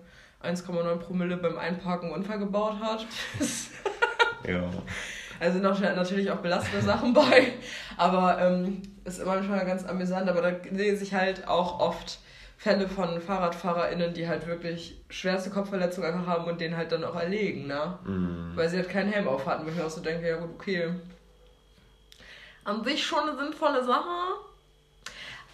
[0.44, 3.06] 1,9 Promille beim Einparken einen Unfall gebaut hat.
[4.46, 4.68] ja.
[5.40, 7.52] Also noch natürlich auch belastende Sachen bei,
[7.96, 12.20] aber ähm, ist manchmal ganz amüsant, aber da lese ich halt auch oft
[12.56, 17.16] Fälle von FahrradfahrerInnen, die halt wirklich schwerste Kopfverletzungen einfach haben und den halt dann auch
[17.16, 17.98] erlegen, ne?
[18.04, 18.56] Mm.
[18.56, 20.50] Weil sie halt keinen Helm auf hatten, wo ich mir auch so denke, ja gut,
[20.54, 20.90] okay.
[22.64, 24.36] An sich schon eine sinnvolle Sache.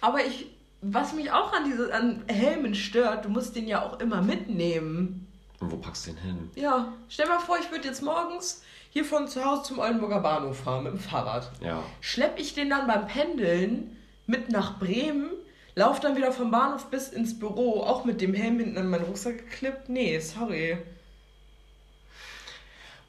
[0.01, 0.47] Aber ich,
[0.81, 5.27] was mich auch an diese, an Helmen stört, du musst den ja auch immer mitnehmen.
[5.59, 6.51] Und wo packst du den hin?
[6.55, 10.59] Ja, stell mal vor, ich würde jetzt morgens hier von zu Hause zum Oldenburger Bahnhof
[10.59, 11.51] fahren mit dem Fahrrad.
[11.61, 11.83] Ja.
[12.01, 15.31] Schlepp ich den dann beim Pendeln mit nach Bremen
[15.79, 19.05] Lauf dann wieder vom Bahnhof bis ins Büro, auch mit dem Helm hinten an meinen
[19.05, 19.87] Rucksack geklippt.
[19.87, 20.77] Nee, sorry.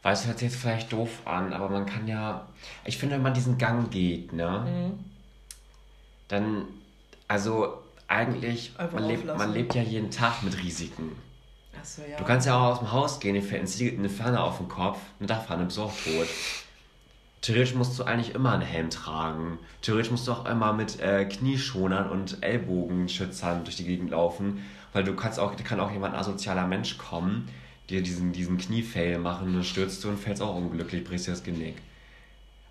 [0.02, 2.46] Weißt du, hört sich jetzt vielleicht doof an, aber man kann ja.
[2.84, 4.64] Ich finde, wenn man diesen Gang geht, ne?
[4.66, 5.04] Mhm.
[6.28, 6.64] Dann.
[7.28, 8.72] Also, eigentlich.
[8.92, 11.12] Man lebt, man lebt ja jeden Tag mit Risiken.
[11.78, 12.16] Achso, ja.
[12.16, 14.98] Du kannst ja auch aus dem Haus gehen, dir fällt eine Ferne auf den Kopf,
[15.18, 16.26] eine Dachpfanne, bist auch tot.
[17.42, 19.58] Theoretisch musst du eigentlich immer einen Helm tragen.
[19.80, 25.04] Theoretisch musst du auch immer mit äh, Knieschonern und Ellbogenschützern durch die Gegend laufen, weil
[25.04, 27.48] du kannst auch, da kann auch jemand asozialer Mensch kommen,
[27.90, 31.42] dir diesen, diesen Kniefail machen, dann stürzt du und fällst auch unglücklich, brichst dir das
[31.42, 31.76] Genick.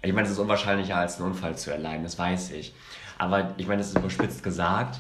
[0.01, 2.73] Ich meine, es ist unwahrscheinlicher als einen Unfall zu erleiden, das weiß ich.
[3.17, 4.99] Aber ich meine, das ist überspitzt gesagt,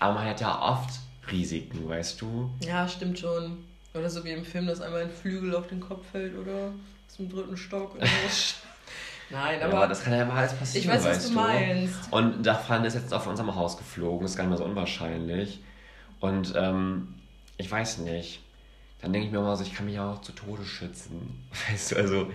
[0.00, 0.90] aber man hat ja oft
[1.30, 2.50] Risiken, weißt du?
[2.60, 3.58] Ja, stimmt schon.
[3.94, 6.72] Oder so wie im Film, dass einmal ein Flügel auf den Kopf fällt oder
[7.08, 7.96] zum dritten Stock.
[9.30, 9.72] Nein, aber.
[9.72, 10.84] Ja, das kann ja mal alles passieren.
[10.84, 12.12] Ich weiß, was du meinst.
[12.12, 15.60] Und Dachpfanne ist jetzt auf unserem Haus geflogen, ist gar nicht mehr so unwahrscheinlich.
[16.18, 17.14] Und ähm,
[17.56, 18.40] ich weiß nicht.
[19.02, 21.42] Dann denke ich mir immer so, ich kann mich auch zu Tode schützen.
[21.70, 22.30] Weißt du, also.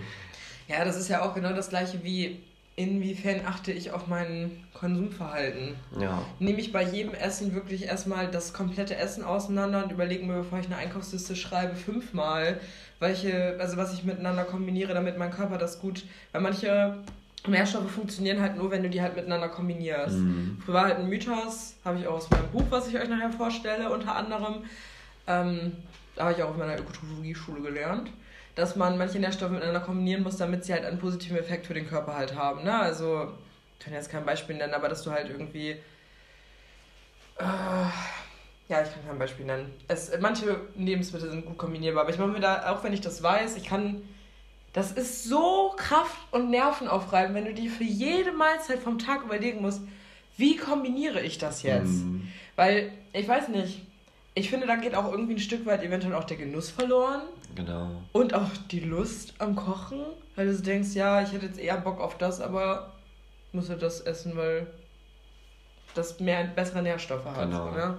[0.68, 2.40] Ja, das ist ja auch genau das gleiche wie
[2.76, 5.74] inwiefern achte ich auf mein Konsumverhalten.
[5.98, 6.22] Ja.
[6.38, 10.58] Nehme ich bei jedem Essen wirklich erstmal das komplette Essen auseinander und überlege mir, bevor
[10.58, 12.60] ich eine Einkaufsliste schreibe, fünfmal,
[13.00, 16.98] welche, also was ich miteinander kombiniere, damit mein Körper das gut, weil manche
[17.46, 20.18] Nährstoffe funktionieren halt nur, wenn du die halt miteinander kombinierst.
[20.18, 20.58] Mhm.
[20.64, 23.90] Früher halt ein Mythos, habe ich auch aus meinem Buch, was ich euch nachher vorstelle,
[23.90, 24.64] unter anderem.
[25.26, 25.72] Ähm,
[26.18, 28.10] habe ich auch auf meiner Ökotrophologieschule gelernt
[28.56, 31.86] dass man manche Nährstoffe miteinander kombinieren muss, damit sie halt einen positiven Effekt für den
[31.86, 32.64] Körper halt haben.
[32.64, 32.74] Ne?
[32.74, 33.34] Also,
[33.78, 35.72] ich kann jetzt kein Beispiel nennen, aber dass du halt irgendwie.
[37.38, 37.44] Äh,
[38.68, 39.74] ja, ich kann kein Beispiel nennen.
[39.86, 43.22] Es, manche Lebensmittel sind gut kombinierbar, aber ich mache mir da, auch wenn ich das
[43.22, 44.02] weiß, ich kann.
[44.72, 49.62] Das ist so kraft- und nervenaufreibend, wenn du dir für jede Mahlzeit vom Tag überlegen
[49.62, 49.80] musst,
[50.36, 52.04] wie kombiniere ich das jetzt?
[52.04, 52.28] Mm.
[52.56, 53.85] Weil, ich weiß nicht,
[54.38, 57.22] ich finde, da geht auch irgendwie ein Stück weit eventuell auch der Genuss verloren.
[57.54, 57.88] Genau.
[58.12, 60.00] Und auch die Lust am Kochen,
[60.34, 62.92] weil du denkst, ja, ich hätte jetzt eher Bock auf das, aber
[63.52, 64.66] muss ja das essen, weil
[65.94, 67.50] das mehr bessere Nährstoffe hat.
[67.50, 67.70] Genau.
[67.70, 67.96] Ne?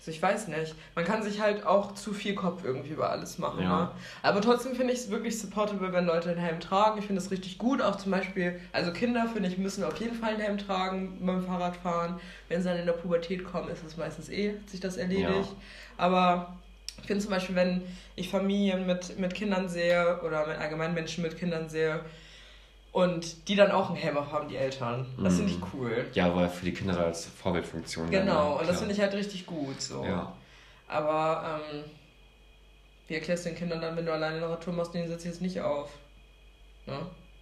[0.00, 0.74] Also ich weiß nicht.
[0.94, 3.62] Man kann sich halt auch zu viel Kopf irgendwie über alles machen.
[3.62, 3.80] Ja.
[3.82, 3.90] Ne?
[4.22, 6.98] Aber trotzdem finde ich es wirklich supportable, wenn Leute einen Helm tragen.
[6.98, 7.82] Ich finde es richtig gut.
[7.82, 11.44] Auch zum Beispiel, also Kinder, finde ich, müssen auf jeden Fall einen Helm tragen beim
[11.44, 12.18] Fahrradfahren.
[12.48, 15.28] Wenn sie dann in der Pubertät kommen, ist es meistens eh, sich das erledigt.
[15.28, 15.44] Ja.
[15.98, 16.56] Aber
[16.98, 17.82] ich finde zum Beispiel, wenn
[18.16, 22.00] ich Familien mit, mit Kindern sehe oder mit allgemein Menschen mit Kindern sehe,
[22.92, 25.06] und die dann auch einen Helm haben, die Eltern.
[25.22, 25.66] Das finde ich mhm.
[25.74, 26.06] cool.
[26.12, 28.10] Ja, weil für die Kinder als Vorbildfunktion.
[28.10, 29.80] Genau, und das finde ich halt richtig gut.
[29.80, 30.04] So.
[30.04, 30.32] Ja.
[30.88, 31.84] Aber ähm,
[33.06, 35.40] wie erklärst du den Kindern dann, wenn du alleine eine Radtour machst, den setzt jetzt
[35.40, 35.90] nicht auf?
[36.86, 36.98] Ne?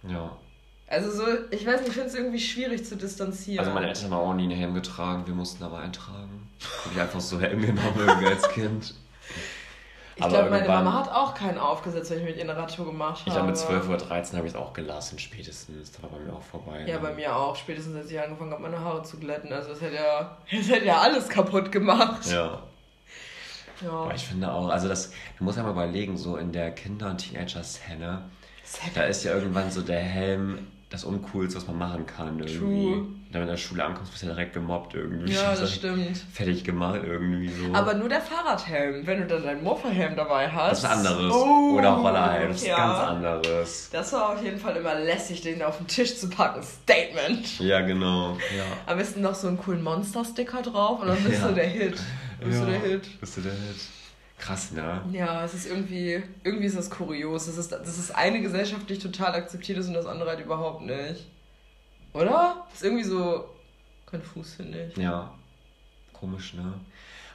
[0.07, 0.37] Ja.
[0.87, 3.59] Also so, ich weiß nicht, ich finde es irgendwie schwierig zu distanzieren.
[3.59, 6.49] Also meine Eltern haben auch nie einen Helm getragen, wir mussten aber eintragen.
[6.83, 8.93] Habe ich einfach so Helm genommen als Kind.
[10.19, 13.19] Ich glaube, meine Mama hat auch keinen aufgesetzt, wenn ich mit ihr eine Radtour gemacht
[13.19, 13.29] habe.
[13.29, 15.91] Ich glaube, mit 12 oder 13 habe ich es auch gelassen, spätestens.
[15.91, 16.83] Das war bei mir auch vorbei.
[16.85, 17.01] Ja, ne?
[17.01, 17.55] bei mir auch.
[17.55, 19.53] Spätestens, als ich angefangen habe, meine Haare zu glätten.
[19.53, 22.25] Also, das hätte ja, hätte ja alles kaputt gemacht.
[22.29, 22.63] Ja.
[23.81, 23.91] Ja.
[23.91, 27.09] Aber ich finde auch, also das, du musst ja mal überlegen, so in der Kinder-
[27.09, 28.23] und Teenager-Szene,
[28.93, 32.39] da ist ja irgendwann so der Helm das Uncoolste, was man machen kann.
[32.39, 32.57] Irgendwie.
[32.57, 33.05] True.
[33.31, 35.31] Wenn du in der Schule ankommst, bist du ja direkt gemobbt irgendwie.
[35.31, 36.17] Ja, das stimmt.
[36.33, 37.73] Fertig gemacht irgendwie so.
[37.73, 39.05] Aber nur der Fahrradhelm.
[39.05, 40.83] Wenn du dann deinen Mofa-Helm dabei hast.
[40.83, 41.31] Das ist anderes.
[41.31, 42.73] Oh, Oder Rollerhelm, das ja.
[42.73, 43.89] ist ganz anderes.
[43.91, 46.63] Das war auf jeden Fall immer lässig, den auf den Tisch zu packen.
[46.63, 47.59] Statement.
[47.59, 48.37] Ja, genau.
[48.57, 48.65] Ja.
[48.87, 51.49] Am besten noch so einen coolen Monster-Sticker drauf und dann bist ja.
[51.49, 52.01] du der Hit.
[52.39, 53.19] Bist ja, du der Hit.
[53.19, 53.98] Bist du der Hit.
[54.39, 55.01] Krass, ne?
[55.11, 57.45] Ja, es ist irgendwie, irgendwie ist das kurios.
[57.45, 61.27] Das ist, das ist eine gesellschaftlich total akzeptiert ist und das andere halt überhaupt nicht.
[62.13, 62.65] Oder?
[62.69, 63.49] Das ist irgendwie so
[64.05, 64.97] konfus, finde ich.
[64.97, 65.33] Ja.
[66.13, 66.73] Komisch, ne?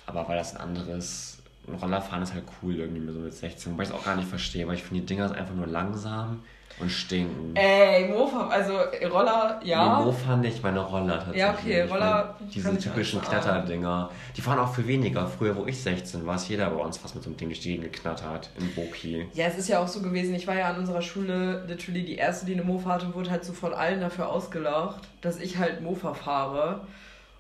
[0.07, 1.39] Aber weil das ein anderes.
[1.81, 3.73] Rollerfahren ist halt cool irgendwie so mit 16.
[3.73, 5.67] Wobei ich es auch gar nicht verstehe, weil ich finde, die Dinger sind einfach nur
[5.67, 6.43] langsam
[6.81, 7.55] und stinken.
[7.55, 8.79] Ey, Mofa, also
[9.11, 9.99] Roller, ja.
[9.99, 11.41] Nee, Mofa nicht, meine Roller tatsächlich.
[11.41, 13.43] Ja, okay, Ich Roller Diese ich typischen alles sagen.
[13.43, 14.11] Kletterdinger.
[14.37, 15.27] Die fahren auch für weniger.
[15.27, 17.61] Früher, wo ich 16 war, ist jeder bei uns fast mit so einem Ding durch
[17.61, 18.51] die Gegend geknattert.
[18.59, 19.29] In Boki.
[19.35, 22.17] Ja, es ist ja auch so gewesen, ich war ja an unserer Schule literally die
[22.17, 25.59] erste, die eine Mofa hatte, und wurde halt so von allen dafür ausgelacht, dass ich
[25.59, 26.81] halt Mofa fahre.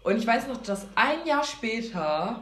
[0.04, 2.40] Und ich weiß noch, dass ein Jahr später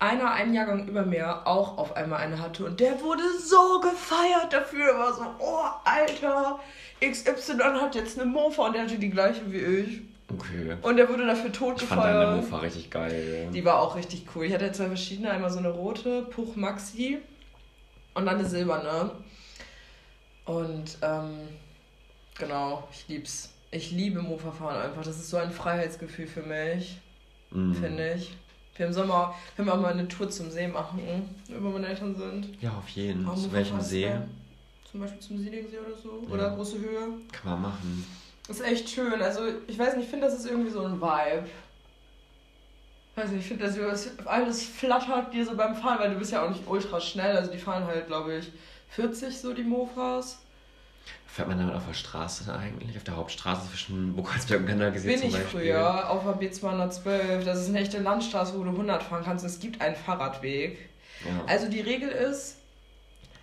[0.00, 4.52] einer, einen Jahrgang über mir, auch auf einmal eine hatte und der wurde so gefeiert
[4.52, 4.92] dafür.
[4.92, 6.58] Er war so, oh, Alter,
[7.00, 10.00] XY hat jetzt eine Mofa und der hatte die gleiche wie ich.
[10.32, 10.76] Okay.
[10.82, 12.36] Und der wurde dafür tot Ich fand deine gefeiert.
[12.36, 13.48] Mofa richtig geil.
[13.52, 14.44] Die war auch richtig cool.
[14.46, 17.18] Ich hatte zwei verschiedene, einmal so eine rote, Puch Maxi
[18.14, 19.10] und dann eine silberne.
[20.44, 21.48] Und ähm,
[22.38, 23.52] genau, ich lieb's.
[23.72, 25.02] Ich liebe Mofa fahren einfach.
[25.04, 26.98] Das ist so ein Freiheitsgefühl für mich,
[27.50, 27.74] Mhm.
[27.74, 28.36] finde ich.
[28.76, 31.00] Wir im Sommer können wir auch mal eine Tour zum See machen,
[31.48, 32.60] wenn wir meine Eltern sind.
[32.62, 33.26] Ja, auf jeden.
[33.28, 34.04] Auch Zu welchem See?
[34.04, 34.28] geil.
[34.90, 36.22] Zum Beispiel zum Sielingsee oder so.
[36.26, 36.34] Ja.
[36.34, 37.08] Oder große Höhe.
[37.30, 38.06] Kann man machen.
[38.48, 39.20] Ist echt schön.
[39.20, 41.46] Also, ich weiß nicht, ich finde, das ist irgendwie so ein Vibe.
[43.16, 46.32] Weiß nicht, ich finde, das das- alles flattert dir so beim Fahren, weil du bist
[46.32, 47.36] ja auch nicht ultra schnell.
[47.36, 48.50] Also, die fahren halt, glaube ich,
[48.90, 50.38] 40 so die Mofas.
[51.32, 52.96] Fährt man damit auf der Straße eigentlich?
[52.96, 55.60] Auf der Hauptstraße zwischen Burkholzberg und Gandergesee Bin ich Beispiel?
[55.60, 57.44] früher auf der B212.
[57.44, 59.44] Das ist eine echte Landstraße, wo du 100 fahren kannst.
[59.44, 60.78] Es gibt einen Fahrradweg.
[61.24, 61.44] Ja.
[61.46, 62.56] Also, die Regel ist,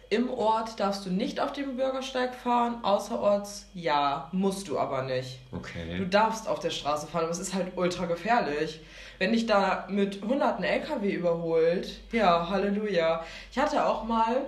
[0.10, 2.84] im Ort darfst du nicht auf dem Bürgersteig fahren.
[2.84, 5.40] Außerorts ja, musst du aber nicht.
[5.52, 6.06] Du Okay.
[6.10, 8.82] darfst auf der Straße fahren, aber es ist halt ultra gefährlich.
[9.20, 13.24] Wenn dich da mit hunderten LKW überholt, ja, Halleluja.
[13.52, 14.46] Ich hatte auch mal,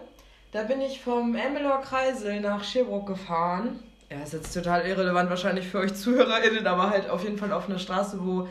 [0.51, 3.79] da bin ich vom Emmelower Kreisel nach Schierbruck gefahren.
[4.09, 7.69] Ja, ist jetzt total irrelevant wahrscheinlich für euch ZuhörerInnen, aber halt auf jeden Fall auf
[7.69, 8.47] einer Straße, wo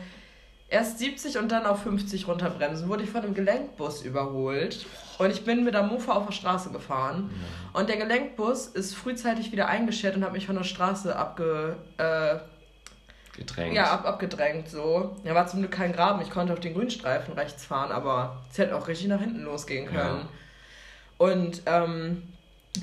[0.69, 4.85] erst 70 und dann auf 50 runterbremsen, wurde ich von einem Gelenkbus überholt.
[5.17, 7.29] Und ich bin mit der Mofa auf der Straße gefahren.
[7.73, 12.37] Und der Gelenkbus ist frühzeitig wieder eingeschert und hat mich von der Straße abge, äh,
[13.35, 13.75] Gedrängt.
[13.75, 15.17] ja, ab, abgedrängt so.
[15.25, 16.21] Ja, war zum Glück kein Graben.
[16.21, 19.87] Ich konnte auf den Grünstreifen rechts fahren, aber es hätte auch richtig nach hinten losgehen
[19.87, 20.27] können.
[21.19, 22.23] Und ähm,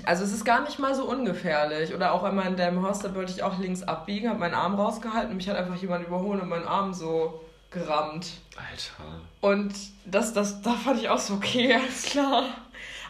[0.04, 1.94] also es ist gar nicht mal so ungefährlich.
[1.94, 5.30] Oder auch einmal in Haus, da wollte ich auch links abbiegen, habe meinen Arm rausgehalten
[5.30, 8.28] und mich hat einfach jemand überholt und meinen Arm so gerammt.
[8.56, 9.20] Alter.
[9.40, 12.44] Und das, das, da fand ich auch so, okay, alles klar.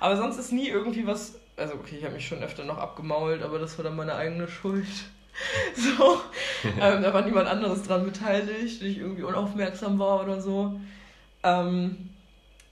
[0.01, 1.35] Aber sonst ist nie irgendwie was.
[1.57, 4.49] Also, okay, ich habe mich schon öfter noch abgemault, aber das war dann meine eigene
[4.49, 4.87] Schuld.
[5.77, 6.23] So.
[6.81, 10.81] ähm, da war niemand anderes dran beteiligt, wenn ich irgendwie unaufmerksam war oder so.
[11.43, 12.09] Ähm,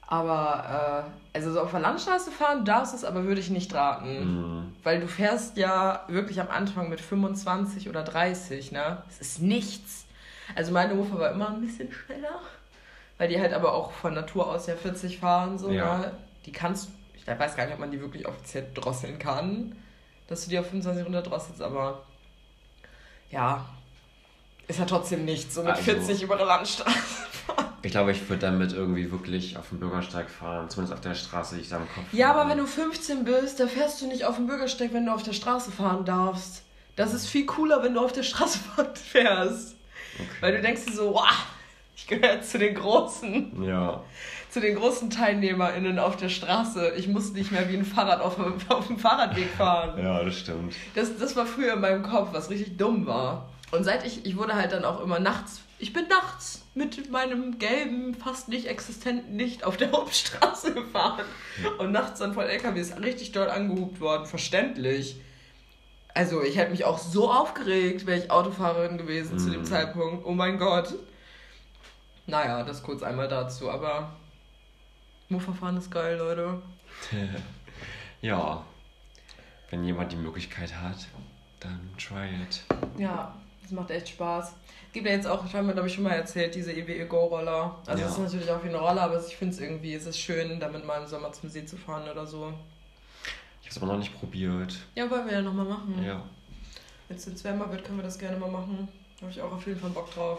[0.06, 3.72] aber, äh, also so auf der Landstraße fahren darfst du es, aber würde ich nicht
[3.74, 4.60] raten.
[4.60, 4.76] Mhm.
[4.82, 9.02] Weil du fährst ja wirklich am Anfang mit 25 oder 30, ne?
[9.06, 10.04] Das ist nichts.
[10.54, 12.38] Also meine Mofa war immer ein bisschen schneller,
[13.16, 15.98] weil die halt aber auch von Natur aus ja 40 fahren, so, Ja.
[15.98, 16.12] ne?
[16.44, 19.74] Die kannst, ich weiß gar nicht, ob man die wirklich offiziell drosseln kann,
[20.28, 22.02] dass du die auf 25 runterdrosselst, aber
[23.30, 23.64] ja,
[24.68, 26.98] ist ja trotzdem nichts, so mit Also- 40 über der Landstraße.
[27.84, 30.68] Ich glaube, ich würde damit irgendwie wirklich auf dem Bürgersteig fahren.
[30.70, 33.60] Zumindest auf der Straße, die ich da im Kopf Ja, aber wenn du 15 bist,
[33.60, 36.62] da fährst du nicht auf dem Bürgersteig, wenn du auf der Straße fahren darfst.
[36.96, 38.58] Das ist viel cooler, wenn du auf der Straße
[38.94, 39.76] fährst.
[40.16, 40.26] Okay.
[40.40, 41.46] Weil du denkst dir so, wow,
[41.96, 44.02] ich gehöre zu den Großen, Ja.
[44.50, 46.92] zu den großen TeilnehmerInnen auf der Straße.
[46.96, 50.02] Ich muss nicht mehr wie ein Fahrrad auf, dem- auf dem Fahrradweg fahren.
[50.02, 50.74] Ja, das stimmt.
[50.94, 53.48] Das, das war früher in meinem Kopf, was richtig dumm war.
[53.72, 57.58] Und seit ich, ich wurde halt dann auch immer nachts, ich bin nachts mit meinem
[57.58, 61.26] gelben, fast nicht existenten Licht auf der Hauptstraße gefahren.
[61.76, 65.20] Und nachts dann von LKWs richtig doll angehupt worden, verständlich.
[66.14, 69.66] Also ich hätte mich auch so aufgeregt, wäre ich Autofahrerin gewesen zu dem Mhm.
[69.66, 70.24] Zeitpunkt.
[70.24, 70.94] Oh mein Gott.
[72.26, 74.16] Naja, das kurz einmal dazu, aber
[75.28, 76.62] Mofa-Fahren ist geil, Leute.
[78.22, 78.64] ja.
[79.68, 80.96] Wenn jemand die Möglichkeit hat,
[81.60, 82.62] dann try it.
[82.96, 84.54] Ja, das macht echt Spaß.
[84.94, 87.06] Es gibt ja jetzt auch, das haben wir glaube ich schon mal erzählt, diese EWE
[87.06, 87.74] Go-Roller.
[87.84, 88.06] Also Ja.
[88.08, 90.60] es ist natürlich auch wie eine Roller, aber ich finde es irgendwie, es ist schön,
[90.60, 92.52] damit mal im Sommer zum See zu fahren oder so.
[93.60, 94.76] Ich habe es aber noch nicht probiert.
[94.94, 96.00] Ja, wollen wir ja nochmal machen.
[96.06, 96.22] Ja.
[97.08, 98.86] Wenn es jetzt wärmer wird, können wir das gerne mal machen.
[99.16, 100.38] Da habe ich auch auf jeden Fall Bock drauf.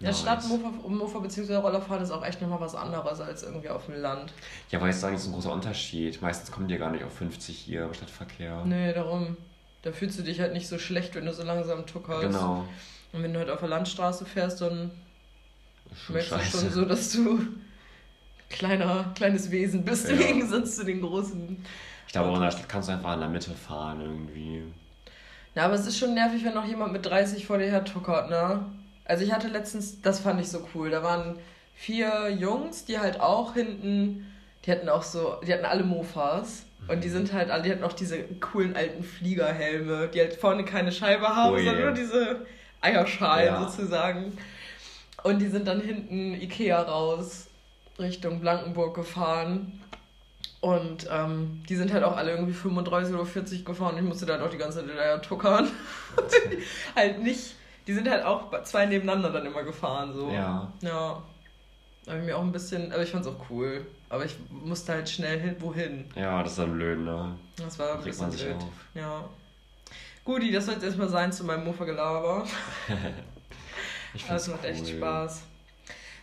[0.00, 0.20] Ja, Nice.
[0.20, 1.56] Stadt, Mofa, Mofa bzw.
[1.56, 4.32] Rollerfahren ist auch echt nochmal was anderes als irgendwie auf dem Land.
[4.70, 6.22] Ja, weil ich sagen, das ist ein großer Unterschied.
[6.22, 8.64] Meistens kommen die ja gar nicht auf 50 hier im Stadtverkehr.
[8.64, 9.36] Nee, darum.
[9.82, 12.22] Da fühlst du dich halt nicht so schlecht, wenn du so langsam tuckerst.
[12.22, 12.64] Genau.
[13.14, 14.90] Und wenn du halt auf der Landstraße fährst, dann
[16.08, 16.50] merkst scheiße.
[16.52, 17.40] du schon so, dass du
[18.50, 20.26] kleiner, kleines Wesen bist im Ja.
[20.26, 21.64] Gegensatz zu den großen.
[22.06, 24.62] Ich glaube, auch in der Stadt kannst du einfach in der Mitte fahren irgendwie.
[25.54, 28.28] Na, aber es ist schon nervig, wenn noch jemand mit 30 vor dir her tuckert,
[28.30, 28.64] ne?
[29.04, 31.36] Also ich hatte letztens, das fand ich so cool, da waren
[31.74, 34.26] vier Jungs, die halt auch hinten,
[34.64, 36.66] die hatten auch so, die hatten alle Mofas.
[36.86, 40.64] Und die sind halt alle, die hatten auch diese coolen alten Fliegerhelme, die halt vorne
[40.66, 41.64] keine Scheibe haben, Oh je.
[41.64, 42.44] sondern nur diese
[42.84, 43.68] Eierschalen Ja.
[43.68, 44.36] sozusagen.
[45.22, 47.46] Und die sind dann hinten Ikea raus,
[47.98, 49.80] Richtung Blankenburg gefahren.
[50.60, 53.96] Und ähm, die sind halt auch alle irgendwie 35 oder 40 gefahren.
[53.96, 55.68] Ich musste dann auch die ganze Zeit hinterher tuckern.
[56.96, 57.54] halt nicht,
[57.86, 60.12] die sind halt auch zwei nebeneinander dann immer gefahren.
[60.14, 60.30] So.
[60.30, 60.72] Ja.
[60.80, 61.22] Ja.
[62.06, 63.86] Da hab ich mir auch ein bisschen, aber ich fand's auch cool.
[64.10, 66.04] Aber ich musste halt schnell hin, wohin.
[66.16, 67.34] Ja, das ist dann blöd, ne?
[67.56, 68.56] Das war ein bisschen blöd.
[68.56, 68.64] auf.
[68.94, 69.24] Ja.
[70.24, 72.46] Guti, das soll jetzt erstmal sein zu meinem Mofa-Gelaber.
[74.14, 74.96] Ich Das macht echt cool.
[74.98, 75.42] Spaß.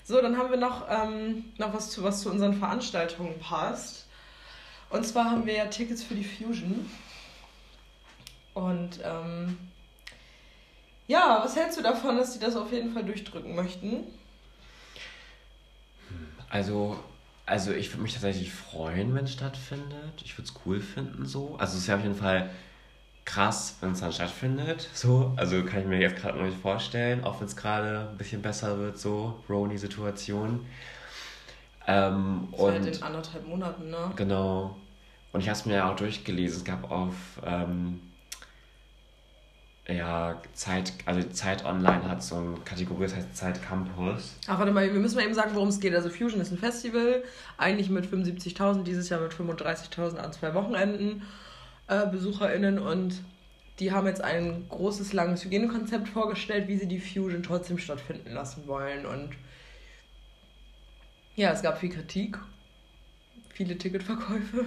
[0.06, 4.08] So, dann haben wir noch, ähm, noch was, zu, was zu unseren Veranstaltungen passt.
[4.90, 6.90] Und zwar haben wir ja Tickets für die Fusion.
[8.54, 9.58] Und ähm,
[11.08, 14.06] ja, was hältst du davon, dass die das auf jeden Fall durchdrücken möchten?
[16.50, 16.98] Also,
[17.46, 20.22] also ich würde mich tatsächlich freuen, wenn es stattfindet.
[20.24, 21.56] Ich würde es cool finden so.
[21.58, 22.50] Also es wäre auf jeden Fall
[23.26, 24.90] krass, wenn es dann stattfindet.
[24.94, 28.18] So, also kann ich mir jetzt gerade noch nicht vorstellen, auch wenn es gerade ein
[28.18, 30.66] bisschen besser wird, so, Roni-Situation.
[31.88, 34.12] Ähm, Das halt und in anderthalb Monaten, ne?
[34.16, 34.76] genau.
[35.34, 36.58] Und ich habe es mir ja auch durchgelesen.
[36.58, 38.02] Es gab auf ähm,
[39.88, 44.36] ja, Zeit, also Zeit Online hat so eine Kategorie, das heißt Zeit Campus.
[44.48, 45.96] Ach, warte mal, wir müssen mal eben sagen, worum es geht.
[45.96, 47.24] Also Fusion ist ein Festival,
[47.58, 51.24] eigentlich mit 75.000, dieses Jahr mit 35.000 an zwei Wochenenden
[51.88, 53.22] äh, BesucherInnen und
[53.80, 58.68] die haben jetzt ein großes, langes Hygienekonzept vorgestellt, wie sie die Fusion trotzdem stattfinden lassen
[58.68, 59.32] wollen und
[61.36, 62.38] ja, es gab viel Kritik,
[63.50, 64.66] viele Ticketverkäufe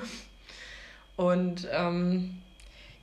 [1.16, 2.40] und ähm,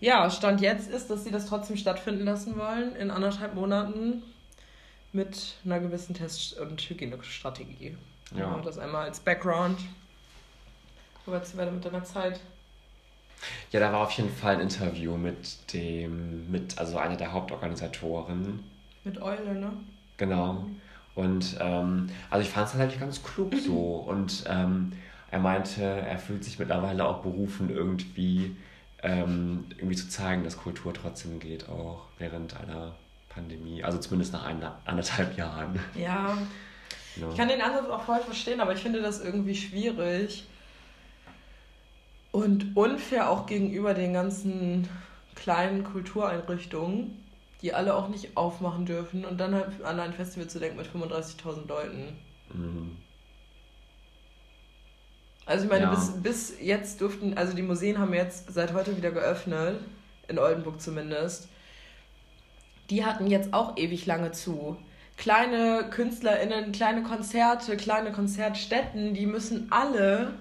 [0.02, 4.24] ja, Stand jetzt ist, dass sie das trotzdem stattfinden lassen wollen in anderthalb Monaten
[5.13, 7.97] mit einer gewissen Test- und Hygienestrategie.
[8.36, 8.52] Ja.
[8.54, 9.80] Und das einmal als Background.
[11.26, 12.39] Aber jetzt weiter mit deiner Zeit.
[13.71, 18.60] Ja, da war auf jeden Fall ein Interview mit dem, mit, also einer der Hauptorganisatoren.
[19.04, 19.71] Mit Eule, ne?
[20.17, 20.65] Genau.
[21.15, 23.95] Und ähm, also ich fand es tatsächlich ganz klug so.
[24.08, 24.93] Und ähm,
[25.32, 28.56] er meinte, er fühlt sich mittlerweile auch berufen, irgendwie,
[29.01, 32.93] ähm, irgendwie zu zeigen, dass Kultur trotzdem geht, auch während einer
[33.30, 33.84] Pandemie.
[33.84, 35.80] Also zumindest nach einer, anderthalb Jahren.
[35.95, 36.38] Ja,
[37.15, 37.30] Ja.
[37.32, 40.45] ich kann den Ansatz auch voll verstehen, aber ich finde das irgendwie schwierig
[42.32, 44.88] und unfair auch gegenüber den ganzen
[45.36, 47.24] kleinen Kultureinrichtungen,
[47.62, 50.88] die alle auch nicht aufmachen dürfen und dann halt an ein Festival zu denken mit
[50.88, 52.17] 35.000 Leuten.
[52.54, 52.98] Mhm.
[55.46, 55.89] Also ich meine, Ja.
[55.89, 59.80] bis, bis jetzt durften, also die Museen haben jetzt seit heute wieder geöffnet,
[60.28, 61.50] in Oldenburg zumindest.
[62.89, 64.78] Die hatten jetzt auch ewig lange zu.
[65.17, 70.34] Kleine KünstlerInnen, kleine Konzerte, kleine Konzertstätten, die müssen alle,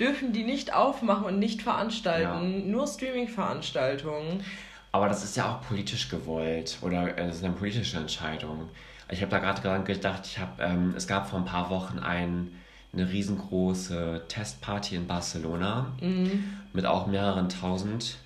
[0.00, 2.70] dürfen die nicht aufmachen und nicht veranstalten.
[2.70, 4.42] Nur Streaming-Veranstaltungen.
[4.92, 8.68] Aber das ist ja auch politisch gewollt oder äh, das ist eine politische Entscheidung.
[9.10, 12.52] Ich habe da gerade gedacht, ich habe, ähm, es gab vor ein paar Wochen ein,
[12.92, 16.44] eine riesengroße Testparty in Barcelona Mhm.
[16.72, 18.16] mit auch mehreren tausend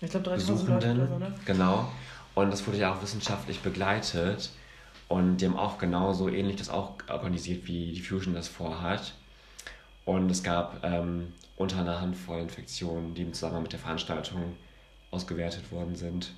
[0.00, 0.98] Ich glaube 3000 Leute Besuchenden.
[1.00, 1.34] oder so, ne?
[1.44, 1.92] Genau.
[2.34, 4.50] Und das wurde ja auch wissenschaftlich begleitet.
[5.08, 9.12] Und die haben auch genauso ähnlich das auch organisiert, wie die Fusion das vorhat.
[10.08, 14.56] Und es gab ähm, unter einer Handvoll Infektionen, die im Zusammenhang mit der Veranstaltung
[15.10, 16.32] ausgewertet worden sind.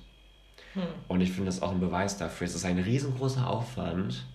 [0.73, 0.83] Hm.
[1.07, 2.47] Und ich finde das auch ein Beweis dafür.
[2.47, 4.25] Es ist ein riesengroßer Aufwand,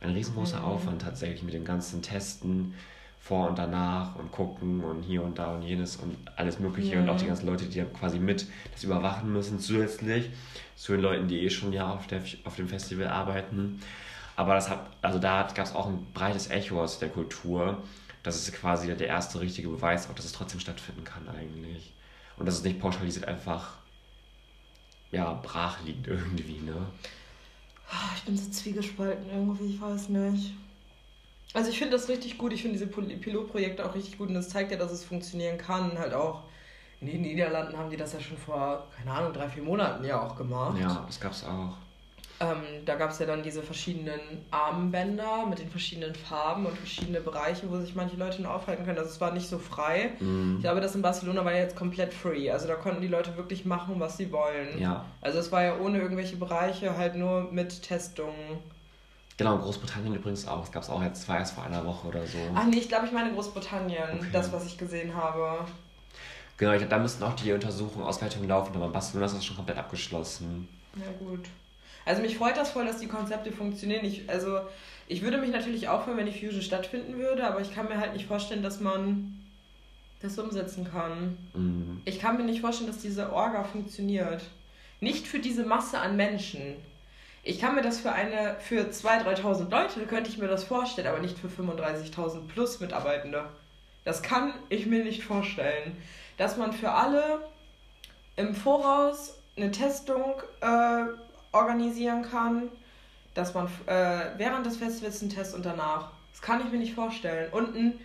[0.00, 0.64] ein riesengroßer Mhm.
[0.64, 2.72] Aufwand tatsächlich mit dem ganzen Testen
[3.20, 7.10] vor und danach und gucken und hier und da und jenes und alles Mögliche und
[7.10, 7.28] auch die Mhm.
[7.28, 10.30] ganzen Leute, die ja quasi mit das überwachen müssen, zusätzlich
[10.74, 13.78] zu den Leuten, die eh schon ja auf, der, auf dem Festival arbeiten.
[14.36, 17.82] Aber das hat, also da gab es auch ein breites Echo aus der Kultur.
[18.26, 21.92] Das ist quasi der erste richtige Beweis, auch dass es trotzdem stattfinden kann eigentlich.
[22.36, 23.76] Und dass es nicht pauschalisiert einfach
[25.12, 26.86] ja, brach liegt irgendwie, ne?
[27.88, 30.54] Ah, Ich bin so zwiegespalten irgendwie, ich weiß nicht.
[31.54, 34.48] Also ich finde das richtig gut, ich finde diese Pilotprojekte auch richtig gut und das
[34.48, 35.96] zeigt ja, dass es funktionieren kann.
[35.96, 36.42] Halt auch
[37.00, 40.20] in den Niederlanden haben die das ja schon vor, keine Ahnung, drei, vier Monaten ja
[40.20, 40.80] auch gemacht.
[40.80, 41.76] Ja, das gab's auch.
[42.38, 44.20] Ähm, da gab es ja dann diese verschiedenen
[44.50, 48.98] Armbänder mit den verschiedenen Farben und verschiedene Bereiche, wo sich manche Leute aufhalten können.
[48.98, 50.10] Also es war nicht so frei.
[50.20, 50.56] Mhm.
[50.58, 52.50] Ich glaube, das in Barcelona war ja jetzt komplett free.
[52.50, 54.78] Also da konnten die Leute wirklich machen, was sie wollen.
[54.78, 58.58] Ja, Also es war ja ohne irgendwelche Bereiche, halt nur mit Testungen.
[59.38, 60.60] genau, in Großbritannien übrigens auch.
[60.60, 62.38] Das gab's auch jetzt zwar erst vor einer Woche oder so.
[62.54, 64.28] Ach nee, ich glaube, ich meine Großbritannien, Okay.
[64.32, 65.64] das, was ich gesehen habe.
[66.58, 69.56] Genau, ich, da müssten auch die Untersuchungen, Auswertungen laufen, aber in Barcelona ist das schon
[69.56, 70.68] komplett abgeschlossen.
[70.96, 71.46] Ja, gut.
[72.06, 74.04] Also mich freut das voll, dass die Konzepte funktionieren.
[74.04, 74.60] Ich, also
[75.08, 78.00] ich würde mich natürlich auch freuen, wenn die Fusion stattfinden würde, aber ich kann mir
[78.00, 79.44] halt nicht vorstellen, dass man
[80.20, 81.36] das umsetzen kann.
[81.52, 82.00] Mhm.
[82.04, 84.42] Ich kann mir nicht vorstellen, dass diese Orga funktioniert.
[85.00, 86.76] Nicht für diese Masse an Menschen.
[87.42, 91.08] Ich kann mir das für eine, für 2.000, 3.000 Leute, könnte ich mir das vorstellen,
[91.08, 93.50] aber nicht für 35.000 plus Mitarbeitende.
[94.04, 95.96] Das kann ich mir nicht vorstellen.
[96.38, 97.40] Dass man für alle
[98.36, 101.04] im Voraus eine Testung äh,
[101.56, 102.68] organisieren kann,
[103.34, 106.12] dass man äh, während des Festivals einen Test und danach.
[106.32, 107.52] Das kann ich mir nicht vorstellen.
[107.52, 108.00] Und einen,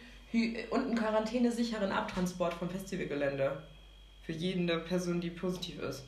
[0.70, 3.62] und einen quarantänesicheren Abtransport vom Festivalgelände.
[4.24, 6.04] Für jede Person, die positiv ist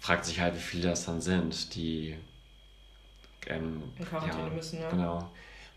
[0.00, 2.16] fragt sich halt, wie viele das dann sind, die
[3.46, 4.90] ähm, in Quarantäne ja, müssen, ja.
[4.90, 5.30] Genau.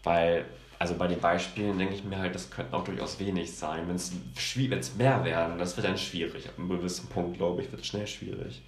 [0.04, 0.46] Weil,
[0.80, 3.88] also bei den Beispielen denke ich mir halt, das könnten auch durchaus wenig sein.
[3.88, 6.48] Wenn es mehr werden, das wird dann schwierig.
[6.48, 8.62] Ab einem gewissen Punkt, glaube ich, wird es schnell schwierig.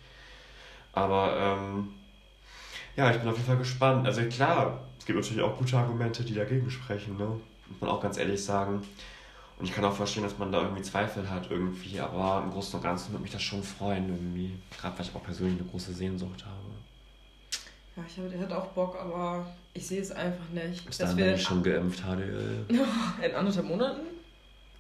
[0.94, 1.94] Aber ähm,
[2.96, 4.06] ja, ich bin auf jeden Fall gespannt.
[4.06, 7.39] Also klar, es gibt natürlich auch gute Argumente, die dagegen sprechen, ne?
[7.68, 8.84] Muss man auch ganz ehrlich sagen.
[9.58, 12.76] Und ich kann auch verstehen, dass man da irgendwie Zweifel hat irgendwie, aber im Großen
[12.76, 14.58] und Ganzen würde mich das schon freuen irgendwie.
[14.80, 16.58] Gerade weil ich auch persönlich eine große Sehnsucht habe.
[17.96, 20.88] Ja, ich hätte auch Bock, aber ich sehe es einfach nicht.
[20.88, 22.66] Ist dass wir schon geimpft, HDL?
[23.24, 24.02] In anderthalb Monaten?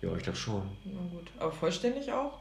[0.01, 0.63] Ja, ich glaube schon.
[0.83, 1.27] Na gut.
[1.37, 2.39] Aber vollständig auch?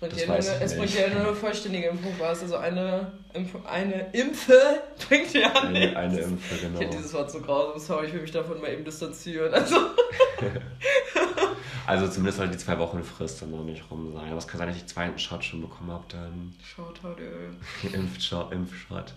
[0.00, 2.42] Es bringt, ja nur, es bringt ja nur eine vollständige Impfung was.
[2.42, 5.64] Also eine, Impf eine Impfe bringt ja nichts.
[5.64, 6.74] Eine, eine Impfe, genau.
[6.74, 7.80] Ich finde dieses Wort so grausam.
[7.80, 9.52] Sorry, ich will mich davon mal eben distanzieren.
[9.52, 9.76] Also,
[11.86, 14.28] also zumindest soll die zwei Wochen Frist dann noch nicht rum sein.
[14.28, 16.54] Aber es kann sein, dass ich den zweiten Shot schon bekommen habe dann.
[16.62, 17.92] Shot, HDL.
[17.92, 19.14] Impfshot, Impfshot.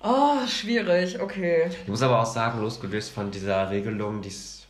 [0.00, 1.70] Oh, schwierig, okay.
[1.82, 4.64] Ich muss aber auch sagen, losgelöst von dieser Regelung, die es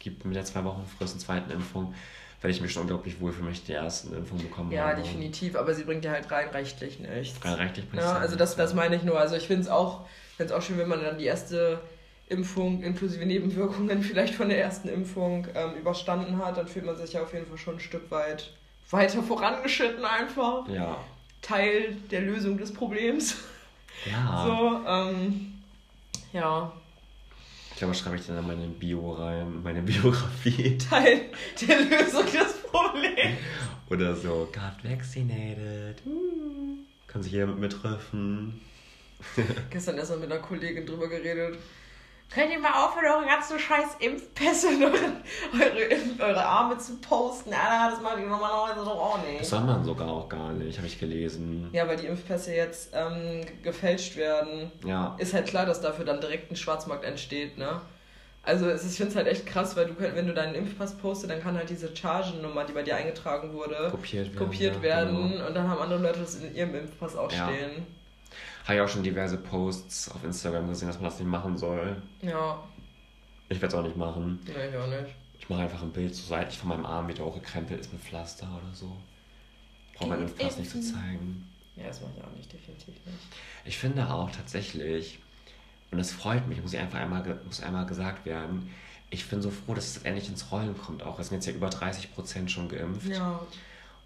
[0.00, 1.94] gibt mit der zwei Wochen Frist und zweiten Impfung,
[2.40, 4.98] weil ich mich schon unglaublich wohl für mich die ersten Impfungen bekommen ja, habe.
[4.98, 7.44] Ja, definitiv, aber sie bringt ja halt rein rechtlich nichts.
[7.44, 9.18] Rein rechtlich bringt ja, Also das, das meine ich nur.
[9.18, 10.06] Also ich finde es auch,
[10.38, 11.80] auch schön, wenn man dann die erste
[12.28, 17.12] Impfung inklusive Nebenwirkungen vielleicht von der ersten Impfung ähm, überstanden hat, dann fühlt man sich
[17.12, 18.52] ja auf jeden Fall schon ein Stück weit
[18.90, 20.66] weiter vorangeschritten einfach.
[20.68, 20.96] Ja.
[21.42, 23.36] Teil der Lösung des Problems.
[24.06, 24.44] Ja.
[24.46, 25.52] So, ähm,
[26.32, 26.72] ja
[27.80, 30.78] glaube, schreibe ich dann in meine Bio rein, meine Biografie.
[30.78, 31.22] Teil
[31.66, 33.38] der Lösung des Problems.
[33.88, 36.00] Oder so, got vaccinated.
[36.06, 36.76] Uh,
[37.08, 38.60] kann sich jeder mit mir treffen.
[39.70, 41.58] Gestern erst mal mit einer Kollegin drüber geredet.
[42.32, 47.52] Könnt ihr mal aufhören, eure ganzen scheiß Impfpässe und eure, eure, Arme zu posten?
[47.52, 49.40] Alter, das macht ihr normalerweise doch auch nicht.
[49.40, 51.68] Das soll man sogar auch gar nicht, habe ich gelesen.
[51.72, 54.70] Ja, weil die Impfpässe jetzt ähm, gefälscht werden.
[54.84, 55.16] Ja.
[55.18, 57.80] Ist halt klar, dass dafür dann direkt ein Schwarzmarkt entsteht, ne?
[58.42, 60.96] Also es ist, ich finde es halt echt krass, weil du wenn du deinen Impfpass
[60.96, 64.38] postest, dann kann halt diese Chargennummer, die bei dir eingetragen wurde, kopiert werden.
[64.38, 65.46] Kopiert ja, werden genau.
[65.46, 67.48] Und dann haben andere Leute das in ihrem Impfpass auch ja.
[67.48, 67.86] stehen.
[68.70, 72.00] Habe ich auch schon diverse Posts auf Instagram gesehen, dass man das nicht machen soll.
[72.22, 72.62] Ja.
[73.48, 74.38] Ich werde es auch nicht machen.
[74.44, 75.12] Nee, ich auch nicht.
[75.40, 78.46] Ich mache einfach ein Bild, so seitlich von meinem Arm wieder hochgekrempelt ist mit Pflaster
[78.46, 78.96] oder so.
[79.94, 81.50] Braucht man Impfpass nicht zu zeigen.
[81.74, 83.18] Ja, das mache ich auch nicht, definitiv nicht.
[83.64, 85.18] Ich finde auch tatsächlich,
[85.90, 88.72] und das freut mich, muss einfach einmal, muss einmal gesagt werden,
[89.10, 91.18] ich bin so froh, dass es endlich ins Rollen kommt auch.
[91.18, 93.08] Es sind jetzt ja über 30 Prozent schon geimpft.
[93.08, 93.44] Ja.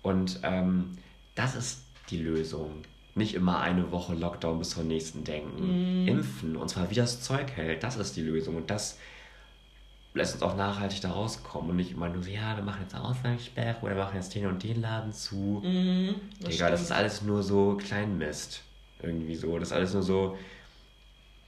[0.01, 0.97] Und ähm,
[1.35, 2.83] das ist die Lösung
[3.15, 6.05] nicht immer eine Woche Lockdown bis zur nächsten denken.
[6.05, 6.09] Mm.
[6.09, 8.57] Impfen, und zwar wie das Zeug hält, das ist die Lösung.
[8.57, 8.99] Und das
[10.15, 12.95] lässt uns auch nachhaltig da rauskommen und nicht immer nur so, ja, wir machen jetzt
[12.95, 15.63] eine Ausgangssperre oder wir machen jetzt den und den Laden zu.
[15.65, 18.63] Mm, das Digga, das ist alles nur so Kleinmist.
[19.03, 19.59] Irgendwie so.
[19.59, 20.39] Das ist alles nur so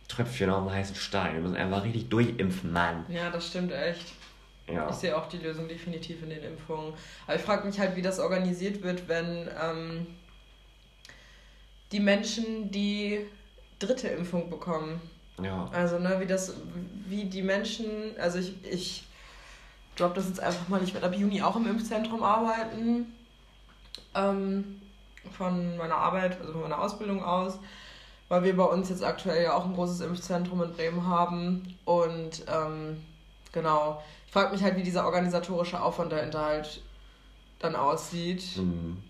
[0.09, 1.35] Tröpfchen auf dem heißen Stein.
[1.35, 3.07] Wir müssen einfach richtig durchimpfen, Mann.
[3.09, 4.13] Ja, das stimmt echt.
[4.69, 4.91] Ja.
[4.91, 6.93] Ich sehe auch die Lösung definitiv in den Impfungen.
[7.27, 9.49] Aber ich frage mich halt, wie das organisiert wird, wenn.
[9.61, 10.07] Ähm
[11.93, 13.27] die Menschen die
[13.79, 15.01] dritte Impfung bekommen.
[15.43, 15.69] Ja.
[15.73, 16.55] Also, ne, wie das,
[17.07, 17.87] wie die Menschen,
[18.19, 19.05] also ich, ich
[19.95, 23.15] glaube das jetzt einfach mal, ich werde ab Juni auch im Impfzentrum arbeiten.
[24.15, 24.81] Ähm,
[25.37, 27.59] von meiner Arbeit, also von meiner Ausbildung aus,
[28.29, 31.77] weil wir bei uns jetzt aktuell ja auch ein großes Impfzentrum in Bremen haben.
[31.85, 33.03] Und ähm,
[33.53, 36.81] genau, ich frage mich halt, wie dieser organisatorische Aufwand dahinter halt
[37.59, 38.57] dann aussieht.
[38.57, 39.03] Mhm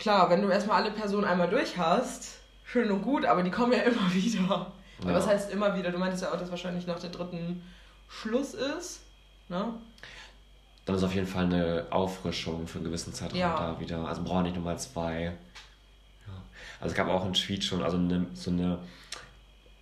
[0.00, 3.72] klar, wenn du erstmal alle Personen einmal durch hast, schön und gut, aber die kommen
[3.72, 4.40] ja immer wieder.
[4.40, 4.72] Ja.
[5.02, 5.92] Aber was heißt immer wieder?
[5.92, 7.62] Du meintest ja auch, dass wahrscheinlich nach der dritten
[8.08, 9.02] Schluss ist,
[9.48, 9.74] ne?
[10.86, 13.54] Dann ist auf jeden Fall eine Auffrischung für einen gewissen Zeitraum ja.
[13.74, 14.08] da wieder.
[14.08, 15.24] Also brauchen nicht nochmal zwei.
[16.26, 16.32] Ja.
[16.80, 18.78] Also es gab auch einen Tweet schon, also eine, so eine,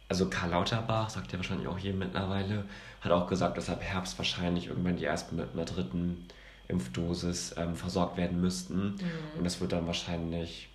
[0.09, 2.65] also Karl Lauterbach, sagt ja wahrscheinlich auch hier mittlerweile,
[3.01, 6.27] hat auch gesagt, dass ab Herbst wahrscheinlich irgendwann die ersten mit einer dritten
[6.69, 8.93] Impfdosis ähm, versorgt werden müssten.
[8.95, 9.01] Mhm.
[9.39, 10.69] Und das wird dann wahrscheinlich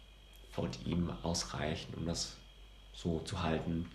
[0.58, 2.36] laut ihm ausreichen, um das
[2.94, 3.90] so zu halten.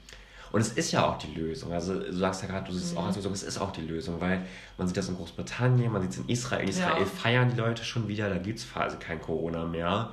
[0.50, 1.72] Und es ist ja auch die Lösung.
[1.72, 3.82] Also du sagst ja gerade, du siehst es auch als Lösung, es ist auch die
[3.82, 4.46] Lösung, weil
[4.78, 6.62] man sieht das in Großbritannien, man sieht es in Israel.
[6.62, 7.04] In Israel Ja.
[7.06, 10.12] feiern die Leute schon wieder, da gibt es quasi kein Corona mehr.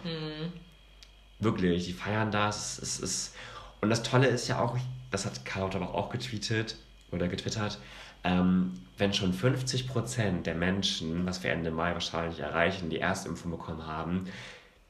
[1.40, 2.80] Wirklich, die feiern das.
[2.80, 3.36] Es ist,
[3.82, 4.78] und das Tolle ist ja auch,
[5.12, 6.76] das hat Karl Lauterbach auch getweetet
[7.12, 7.80] oder getwittert,
[8.26, 13.86] ähm, wenn schon 50% der Menschen, was wir Ende Mai wahrscheinlich erreichen, die Erstimpfung bekommen
[13.86, 14.26] haben,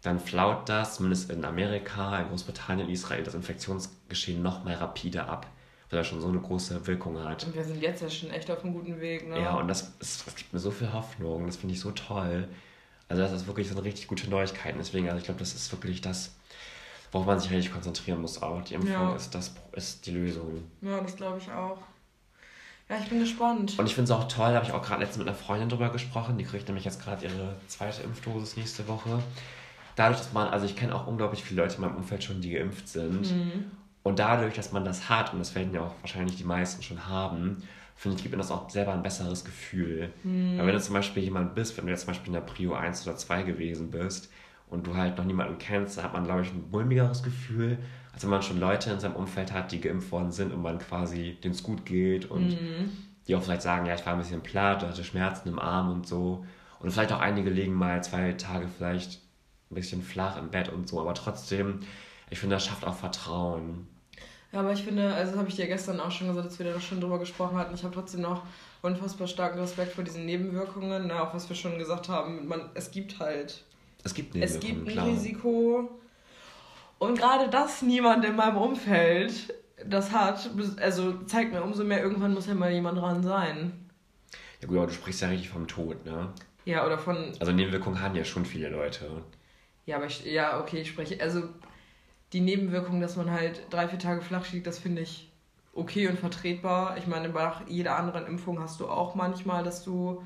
[0.01, 5.47] dann flaut das, zumindest in Amerika, in Großbritannien, Israel, das Infektionsgeschehen noch mal rapide ab,
[5.89, 7.43] weil das schon so eine große Wirkung hat.
[7.45, 9.41] Und wir sind jetzt ja schon echt auf einem guten Weg, ne?
[9.41, 12.47] Ja, und das, ist, das gibt mir so viel Hoffnung, das finde ich so toll.
[13.09, 14.75] Also das ist wirklich so eine richtig gute Neuigkeit.
[14.77, 16.35] Deswegen, also ich glaube, das ist wirklich das,
[17.11, 18.41] worauf man sich richtig konzentrieren muss.
[18.41, 19.15] Auch die Impfung Ja.
[19.15, 20.63] ist, das, ist die Lösung.
[20.81, 21.77] Ja, das glaube ich auch.
[22.89, 23.79] Ja, ich bin gespannt.
[23.79, 25.69] Und ich finde es auch toll, da habe ich auch gerade letztens mit einer Freundin
[25.69, 29.19] drüber gesprochen, die kriegt nämlich jetzt gerade ihre zweite Impfdosis nächste Woche.
[29.95, 32.51] Dadurch, dass man, also ich kenne auch unglaublich viele Leute in meinem Umfeld schon, die
[32.51, 33.31] geimpft sind.
[33.31, 33.71] Mhm.
[34.03, 37.07] Und dadurch, dass man das hat, und das werden ja auch wahrscheinlich die meisten schon
[37.07, 37.63] haben,
[37.95, 40.11] finde ich, gibt mir das auch selber ein besseres Gefühl.
[40.23, 40.59] Mhm.
[40.59, 42.73] Weil wenn du zum Beispiel jemand bist, wenn du jetzt zum Beispiel in der Prio
[42.73, 44.29] 1 oder 2 gewesen bist
[44.69, 47.79] und du halt noch niemanden kennst, dann hat man, glaube ich, ein mulmigeres Gefühl,
[48.15, 50.79] als wenn man schon Leute in seinem Umfeld hat, die geimpft worden sind und man
[50.79, 52.91] quasi, denen es gut geht und Mhm.
[53.27, 56.07] die auch vielleicht sagen, ja, ich war ein bisschen platt, hatte Schmerzen im Arm und
[56.07, 56.45] so.
[56.79, 59.19] Und vielleicht auch einige liegen mal zwei Tage vielleicht
[59.69, 61.81] ein bisschen flach im Bett und so, aber trotzdem,
[62.29, 63.87] ich finde, das schafft auch Vertrauen.
[64.53, 66.71] Ja, aber ich finde, also das habe ich dir gestern auch schon gesagt, als wir
[66.71, 68.43] da schon drüber gesprochen hatten, ich habe trotzdem noch
[68.81, 71.21] unfassbar starken Respekt vor diesen Nebenwirkungen, ne?
[71.21, 73.65] auch was wir schon gesagt haben, man, es gibt halt,
[74.05, 75.07] Es gibt es Nebenwirkungen, gibt ein klar.
[75.07, 75.89] Risiko
[76.99, 80.49] und gerade das niemand in meinem Umfeld das hat,
[80.81, 83.89] also zeigt mir umso mehr, irgendwann muss ja mal jemand dran sein.
[84.61, 86.33] Ja gut, aber du sprichst ja richtig vom Tod, ne?
[86.65, 89.23] Ja, oder von, Also Nebenwirkungen haben ja schon viele Leute.
[89.85, 91.43] ja, aber ich, ja, okay, ich spreche, also
[92.33, 95.31] die Nebenwirkung, dass man halt drei, vier Tage flach liegt, das finde ich
[95.73, 96.97] okay und vertretbar.
[96.97, 100.23] Ich meine, nach jeder anderen Impfung hast du auch manchmal, dass du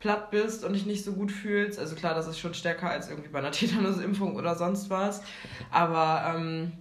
[0.00, 1.78] platt bist und dich nicht so gut fühlst.
[1.78, 5.22] Also klar, das ist schon stärker als irgendwie bei einer Tetanusimpfung oder sonst was.
[5.70, 6.72] Aber ähm,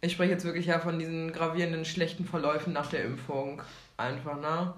[0.00, 3.62] ich spreche jetzt wirklich ja von diesen gravierenden schlechten Verläufen nach der Impfung.
[3.96, 4.74] Einfach, ne?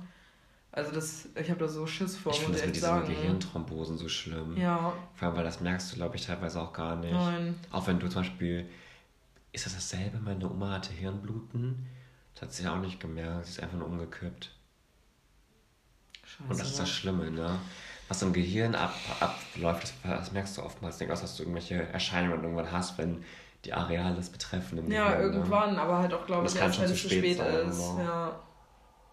[0.73, 2.85] Also das, ich habe da so Schiss vor, ich finde muss das ich mit echt
[2.85, 3.07] diesen sagen.
[3.09, 4.57] Gehirnthrombosen so schlimm.
[4.59, 7.15] Ja, Vor allem, weil das merkst du, glaube ich, teilweise auch gar nicht.
[7.15, 7.59] nein.
[7.71, 8.69] Auch wenn du zum Beispiel,
[9.53, 10.19] ist das dasselbe?
[10.19, 11.87] Meine Oma hatte Hirnbluten.
[12.35, 13.47] Das hat sie ja auch nicht gemerkt.
[13.47, 14.51] Sie ist einfach nur umgekippt.
[16.39, 16.51] Scheiße.
[16.51, 16.81] Und das ist ne?
[16.83, 17.59] das Schlimme, ne?
[18.09, 20.99] Was im Gehirn ab, abläuft, das, das merkst du oftmals.
[20.99, 23.25] Denk aus, dass du irgendwelche Erscheinungen irgendwann hast, wenn
[23.65, 25.31] die Areale das betreffen im Ja, Gehirn.
[25.31, 25.37] Ne?
[25.37, 27.79] irgendwann, aber halt auch, glaube ich, erst wenn zu es zu spät sein, ist.
[27.79, 27.99] genau.
[28.01, 28.41] Ja.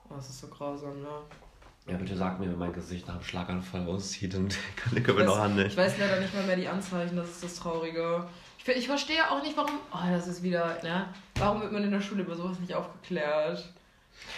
[0.09, 1.91] Oh, das ist so grausam, ja.
[1.91, 5.25] Ja, bitte sag mir, wenn mein Gesicht nach einem Schlaganfall aussieht und kann ich Ich
[5.25, 5.77] noch an ich nicht.
[5.77, 8.25] weiß leider nicht mal mehr die Anzeichen, das ist das Traurige.
[8.59, 9.71] Ich, ich verstehe auch nicht, warum.
[9.91, 11.07] Oh, das ist wieder, ne?
[11.35, 13.73] Warum wird man in der Schule über sowas nicht aufgeklärt?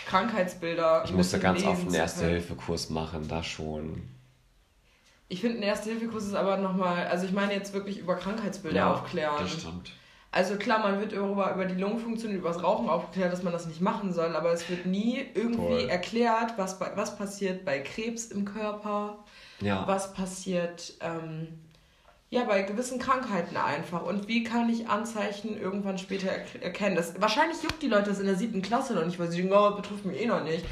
[0.07, 1.03] Krankheitsbilder.
[1.05, 1.93] Ich musste ganz oft einen.
[1.93, 4.03] Erste-Hilfe-Kurs machen, da schon.
[5.27, 9.35] Ich finde, ein Erste-Hilfe-Kurs ist aber nochmal, also ich meine jetzt wirklich über Krankheitsbilder aufklären.
[9.39, 9.91] Das stimmt.
[10.31, 13.67] Also klar, man wird über, über die Lungenfunktion, über das Rauchen aufgeklärt, dass man das
[13.67, 15.89] nicht machen soll, aber es wird nie irgendwie Voll.
[15.89, 19.19] erklärt, was, was passiert bei Krebs im Körper,
[19.61, 19.87] Ja.
[19.87, 21.47] was passiert ähm,
[22.35, 26.95] ja, bei gewissen Krankheiten einfach und wie kann ich Anzeichen irgendwann später er erkennen.
[26.95, 29.53] Das, wahrscheinlich juckt die Leute das in der siebten Klasse noch nicht, weil sie denken,
[29.53, 30.65] oh, betrifft mich eh noch nicht.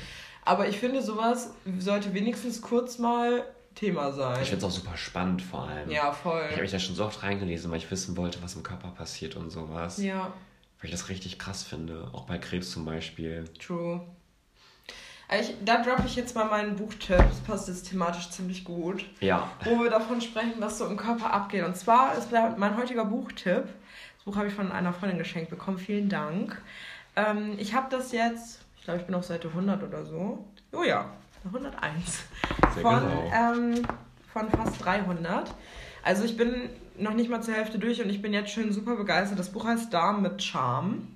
[0.45, 3.45] Aber ich finde, sowas sollte wenigstens kurz mal
[3.75, 4.39] Thema sein.
[4.43, 5.89] Ich finde es auch super spannend vor allem.
[5.89, 6.61] ja, Ich habe voll.
[6.61, 9.49] mich da schon so oft reingelesen, weil ich wissen wollte, was im Körper passiert und
[9.49, 9.97] sowas.
[9.97, 10.33] Ja,
[10.79, 12.09] Weil ich das richtig krass finde.
[12.13, 13.45] Auch bei Krebs zum Beispiel.
[13.59, 14.01] true.
[15.27, 17.17] Also Ich, da droppe ich jetzt mal meinen Buchtipp.
[17.17, 19.05] Das passt jetzt thematisch ziemlich gut.
[19.19, 19.49] Ja.
[19.63, 21.63] wo wir davon sprechen, was so im Körper abgeht.
[21.63, 23.65] Und zwar ist mein heutiger Buchtipp,
[24.15, 26.61] das Buch habe ich von einer Freundin geschenkt bekommen, vielen Dank.
[27.15, 30.45] Ähm, ich habe das jetzt, ich glaube, ich bin auf Seite 100 oder so.
[30.71, 31.09] Oh ja,
[31.45, 32.23] 101.
[32.73, 33.31] Sehr Von, genau.
[33.33, 33.87] ähm,
[34.31, 35.53] von fast 300.
[36.03, 38.95] Also ich bin noch nicht mal zur Hälfte durch und ich bin jetzt schon super
[38.95, 39.39] begeistert.
[39.39, 41.07] Das Buch heißt Darm mit Charme.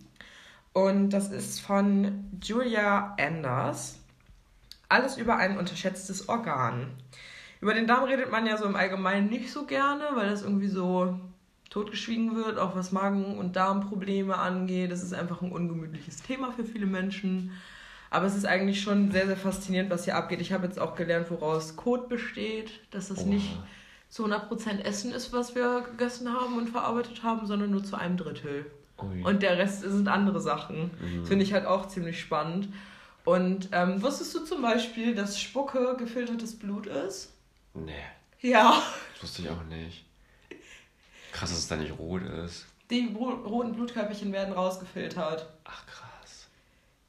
[0.77, 3.97] Und das ist von Julia Anders.
[4.89, 6.91] Alles über ein unterschätztes Organ.
[7.61, 10.67] Über den Darm redet man ja so im Allgemeinen nicht so gerne, weil das irgendwie
[10.67, 11.19] so
[11.71, 14.91] totgeschwiegen wird, auch was Magen- und Darmprobleme angeht.
[14.91, 17.53] Das ist einfach ein ungemütliches Thema für viele Menschen.
[18.11, 20.41] Aber es ist eigentlich schon sehr, sehr faszinierend, was hier abgeht.
[20.41, 23.29] Ich habe jetzt auch gelernt, woraus Kot besteht, dass das Oha.
[23.29, 23.57] nicht
[24.09, 28.15] zu 100% Essen ist, was wir gegessen haben und verarbeitet haben, sondern nur zu einem
[28.15, 28.67] Drittel.
[29.01, 29.23] Ui.
[29.23, 30.91] Und der Rest sind andere Sachen.
[31.01, 31.25] Mhm.
[31.25, 32.69] Finde ich halt auch ziemlich spannend.
[33.25, 37.33] Und ähm, wusstest du zum Beispiel, dass Spucke gefiltertes Blut ist?
[37.73, 37.93] Nee,
[38.41, 38.81] Ja.
[39.13, 40.05] das wusste ich auch nicht.
[41.31, 42.65] Krass, dass es da nicht rot ist.
[42.89, 45.45] Die roten Blutkörperchen werden rausgefiltert.
[45.65, 46.47] Ach krass.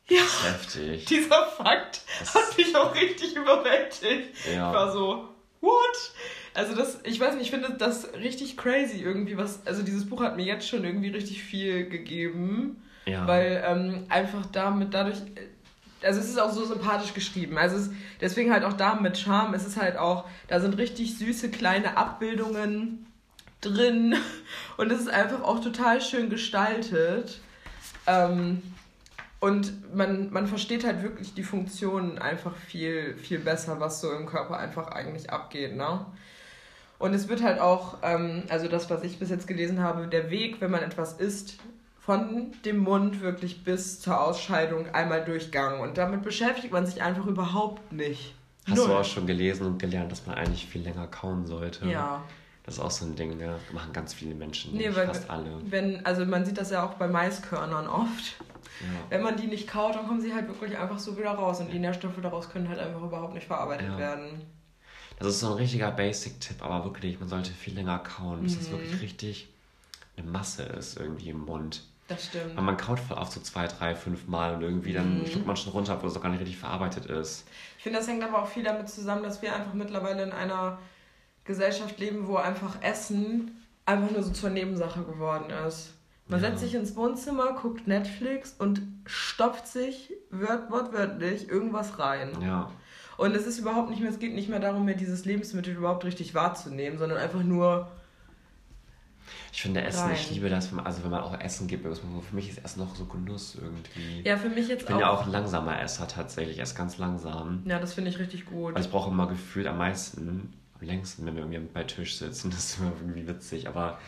[0.09, 0.21] Ja.
[0.21, 1.05] Heftig.
[1.07, 4.35] Dieser Fakt Das- hat mich auch richtig überwältigt.
[4.47, 4.69] Ja.
[4.71, 5.29] Ich war so,
[5.61, 6.13] what?
[6.59, 10.23] Also das, ich weiß nicht, ich finde das richtig crazy irgendwie, was, also dieses Buch
[10.23, 13.27] hat mir jetzt schon irgendwie richtig viel gegeben, Ja.
[13.29, 15.19] weil ähm, einfach damit dadurch,
[16.03, 17.91] also es ist auch so sympathisch geschrieben, also es
[18.21, 21.97] deswegen halt auch da mit Charme, es ist halt auch, da sind richtig süße kleine
[21.97, 23.07] Abbildungen
[23.61, 24.17] drin
[24.79, 27.41] und es ist einfach auch total schön gestaltet.
[28.09, 28.63] Ähm,
[29.41, 34.27] und man, man versteht halt wirklich die Funktionen einfach viel, viel besser, was so im
[34.27, 36.05] Körper einfach eigentlich abgeht, ne?
[36.99, 40.31] Und es wird halt auch, ähm, also das, was ich bis jetzt gelesen habe, der
[40.31, 41.59] Weg, wenn man etwas isst,
[42.01, 45.81] von dem Mund wirklich bis zur Ausscheidung einmal durchgangen.
[45.81, 48.35] Und damit beschäftigt man sich einfach überhaupt nicht.
[48.67, 48.89] Hast Null.
[48.89, 51.87] du auch schon gelesen und gelernt, dass man eigentlich viel länger kauen sollte?
[51.87, 52.23] Ja.
[52.65, 53.57] Das ist auch so ein Ding, ne?
[53.73, 55.51] Machen ganz viele Menschen Nee, weil- fast alle.
[55.71, 58.37] Wenn, also man sieht das ja auch bei Maiskörnern oft.
[58.81, 58.87] Ja.
[59.09, 61.61] Wenn man die nicht kaut, dann kommen sie halt wirklich einfach so wieder raus.
[61.61, 63.99] Und die Nährstoffe daraus können halt einfach überhaupt nicht verarbeitet Ja.
[63.99, 64.43] werden.
[65.19, 68.69] Das ist so ein richtiger Basic-Tipp, aber wirklich, man sollte viel länger kauen, bis es
[68.69, 68.73] Mhm.
[68.73, 69.49] wirklich richtig
[70.17, 71.83] eine Masse ist irgendwie im Mund.
[72.09, 72.57] Das stimmt.
[72.57, 75.27] Weil man kaut voll oft so zwei, drei, fünf Mal und irgendwie dann Mhm.
[75.27, 77.47] schluckt man schon runter, obwohl es auch gar nicht richtig verarbeitet ist.
[77.77, 80.79] Ich finde, das hängt aber auch viel damit zusammen, dass wir einfach mittlerweile in einer
[81.45, 85.91] Gesellschaft leben, wo einfach Essen einfach nur so zur Nebensache geworden ist.
[86.27, 86.49] Man Ja.
[86.49, 92.37] setzt sich ins Wohnzimmer, guckt Netflix und stopft sich wört, wortwörtlich irgendwas rein.
[92.43, 92.71] Ja.
[93.19, 96.05] Und es ist überhaupt nicht mehr, es geht nicht mehr darum, mehr dieses Lebensmittel überhaupt
[96.05, 97.91] richtig wahrzunehmen, sondern einfach nur,
[99.53, 100.13] Ich finde Essen, Rein.
[100.15, 102.79] ich liebe das, wenn man, also wenn man auch Essen gibt, für mich ist Essen
[102.81, 104.23] noch so Genuss irgendwie.
[104.25, 105.01] ja, für mich Ich jetzt bin auch.
[105.01, 107.63] ja auch ein langsamer Esser tatsächlich, ich esse ganz langsam.
[107.67, 108.75] Ja, das finde ich richtig gut.
[108.75, 112.51] Weil ich brauche immer gefühlt am meisten, am längsten, wenn wir irgendwie bei Tisch sitzen.
[112.55, 113.99] Das ist immer irgendwie witzig, aber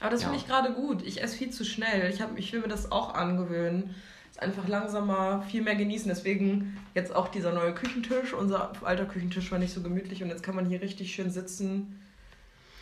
[0.00, 0.28] Aber das Ja.
[0.28, 1.02] finde ich gerade gut.
[1.02, 2.10] Ich esse viel zu schnell.
[2.10, 3.94] Ich, hab, ich will mir das auch angewöhnen.
[4.38, 6.08] Einfach langsamer, viel mehr genießen.
[6.08, 8.32] Deswegen jetzt auch dieser neue Küchentisch.
[8.34, 12.00] Unser alter Küchentisch war nicht so gemütlich und jetzt kann man hier richtig schön sitzen,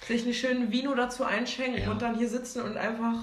[0.07, 1.91] sich einen schönen Vino dazu einschenken Ja.
[1.91, 3.17] und dann hier sitzen und einfach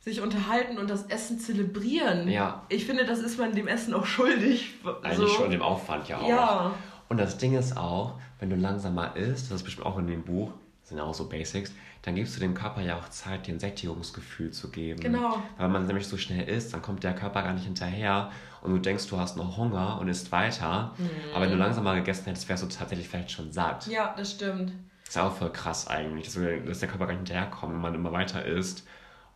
[0.00, 2.28] sich unterhalten und das Essen zelebrieren.
[2.28, 2.64] Ja.
[2.68, 4.74] Ich finde, das ist man dem Essen auch schuldig.
[5.02, 6.28] eigentlich schon dem Aufwand ja auch.
[6.28, 6.74] Ja.
[7.08, 10.22] Und das Ding ist auch, wenn du langsamer isst, das ist bestimmt auch in dem
[10.22, 11.72] Buch, das sind auch so Basics,
[12.02, 15.00] dann gibst du dem Körper ja auch Zeit, dir ein Sättigungsgefühl zu geben.
[15.00, 15.42] Genau.
[15.58, 18.30] Weil man nämlich so schnell isst, dann kommt der Körper gar nicht hinterher
[18.62, 20.94] und du denkst, du hast noch Hunger und isst weiter.
[21.34, 23.86] Aber wenn du langsamer gegessen hättest, wärst du tatsächlich vielleicht schon satt.
[23.86, 24.72] Ja, das stimmt.
[25.06, 28.12] ist ja auch voll krass eigentlich, dass, der Körper gar nicht hinterherkommt, wenn man immer
[28.12, 28.86] weiter isst.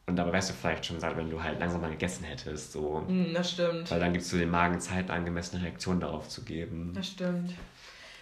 [0.06, 2.72] Und dabei wärst du vielleicht schon satt, wenn du halt langsamer gegessen hättest.
[2.72, 3.04] So.
[3.06, 3.90] Hm, das stimmt.
[3.90, 6.92] Weil dann gibst du dem Magen Zeit, angemessene Reaktion darauf zu geben.
[6.94, 7.54] Das stimmt.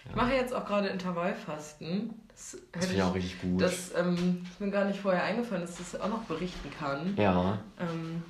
[0.09, 2.13] Ich mache jetzt auch gerade Intervallfasten.
[2.27, 3.61] Das, Das finde ich auch richtig gut.
[3.61, 7.15] Das ähm, ist mir gar nicht vorher eingefallen, dass ich das auch noch berichten kann.
[7.17, 7.59] ja.
[7.79, 8.23] Ähm,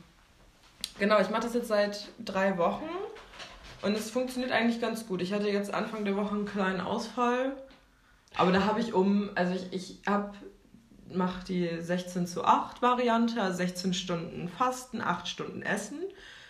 [0.99, 2.89] genau, ich mache das jetzt seit drei Wochen
[3.81, 5.21] und es funktioniert eigentlich ganz gut.
[5.21, 7.53] Ich hatte jetzt Anfang der Woche einen kleinen Ausfall,
[8.35, 10.33] aber da habe ich um, also ich, ich habe
[11.11, 15.99] mache die 16 zu 8 Variante, also 16 Stunden Fasten, 8 Stunden Essen.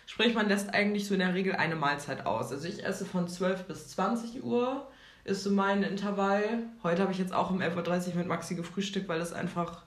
[0.06, 2.52] Sprich, man lässt eigentlich so in der Regel eine Mahlzeit aus.
[2.52, 4.86] Also ich esse von 12 bis 20 Uhr,
[5.24, 6.44] ist so mein Intervall.
[6.82, 9.82] Heute habe ich jetzt auch um 11.30 Uhr mit Maxi gefrühstückt, weil das einfach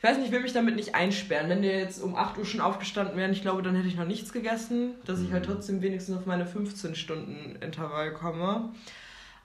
[0.00, 1.48] ich weiß nicht, ich will mich damit nicht einsperren.
[1.50, 4.04] Wenn wir jetzt um 8 Uhr schon aufgestanden wären, ich glaube, dann hätte ich noch
[4.04, 5.52] nichts gegessen, dass ich halt Mhm.
[5.54, 8.68] trotzdem wenigstens auf meine 15 Stunden Intervall komme.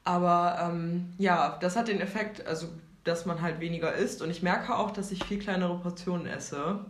[0.03, 2.67] Aber ähm, ja, das hat den Effekt, also
[3.03, 4.21] dass man halt weniger isst.
[4.21, 6.85] Und ich merke auch, dass ich viel kleinere Portionen esse.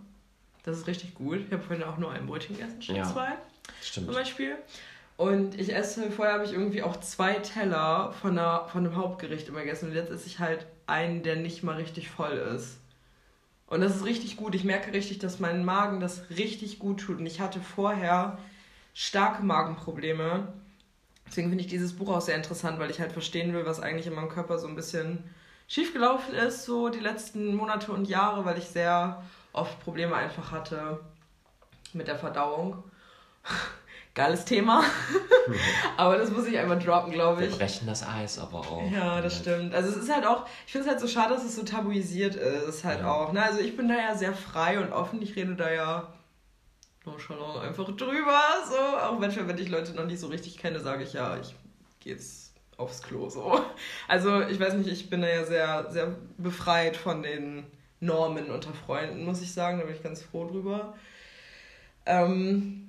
[0.63, 1.39] Das ist richtig gut.
[1.47, 3.03] Ich habe vorhin auch nur ein Brötchen gegessen, statt Ja.
[3.05, 3.29] zwei
[3.81, 4.07] Stimmt.
[4.07, 4.55] zum Beispiel.
[5.15, 9.47] Und ich esse, vorher habe ich irgendwie auch zwei Teller von, einer, von einem Hauptgericht
[9.47, 9.89] immer gegessen.
[9.89, 12.79] Und jetzt esse ich halt einen, der nicht mal richtig voll ist.
[13.67, 14.55] Und das ist richtig gut.
[14.55, 17.19] Ich merke richtig, dass mein Magen das richtig gut tut.
[17.19, 18.37] Und ich hatte vorher
[18.93, 20.51] starke Magenprobleme.
[21.27, 24.07] Deswegen finde ich dieses Buch auch sehr interessant, weil ich halt verstehen will, was eigentlich
[24.07, 25.23] in meinem Körper so ein bisschen
[25.67, 30.99] schiefgelaufen ist, so die letzten Monate und Jahre, weil ich sehr oft Probleme einfach hatte
[31.93, 32.83] mit der Verdauung.
[34.15, 34.83] Geiles Thema.
[35.97, 37.57] aber das muss ich einmal droppen, glaube Wir ich.
[37.57, 38.91] brechen das Eis aber auch.
[38.91, 39.73] Ja, das stimmt.
[39.73, 42.35] Also es ist halt auch, ich finde es halt so schade, dass es so tabuisiert
[42.35, 43.11] ist, halt Ja.
[43.11, 43.33] auch.
[43.33, 43.41] Ne?
[43.43, 45.21] Also ich bin da ja sehr frei und offen.
[45.21, 46.13] Ich rede da ja
[47.05, 48.39] nonchalant einfach drüber.
[48.69, 48.77] So.
[48.77, 51.55] Auch manchmal, wenn ich Leute noch nicht so richtig kenne, sage ich ja, ich
[51.99, 53.29] gehe jetzt aufs Klo.
[53.29, 53.59] So.
[54.07, 57.65] Also ich weiß nicht, ich bin da ja sehr, sehr befreit von den
[57.99, 59.79] Normen unter Freunden, muss ich sagen.
[59.79, 60.93] Da bin ich ganz froh drüber.
[62.05, 62.82] Ähm,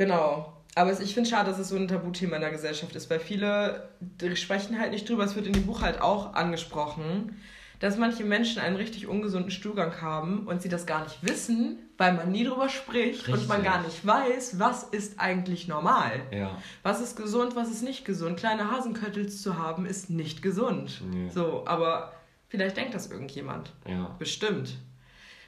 [0.00, 0.52] genau.
[0.74, 3.20] Aber es, ich finde schade, dass es so ein Tabuthema in der Gesellschaft ist, weil
[3.20, 3.90] viele
[4.34, 5.24] sprechen halt nicht drüber.
[5.24, 7.36] Es wird in dem Buch halt auch angesprochen,
[7.80, 12.12] dass manche Menschen einen richtig ungesunden Stuhlgang haben und sie das gar nicht wissen, weil
[12.14, 13.34] man nie drüber spricht richtig.
[13.34, 16.20] und man gar nicht weiß, was ist eigentlich normal.
[16.30, 16.56] Ja.
[16.82, 18.38] Was ist gesund, was ist nicht gesund.
[18.38, 21.02] Kleine Hasenköttels zu haben, ist nicht gesund.
[21.10, 21.30] Nee.
[21.30, 22.12] So, aber
[22.48, 23.72] vielleicht denkt das irgendjemand.
[23.88, 24.14] Ja.
[24.18, 24.76] Bestimmt.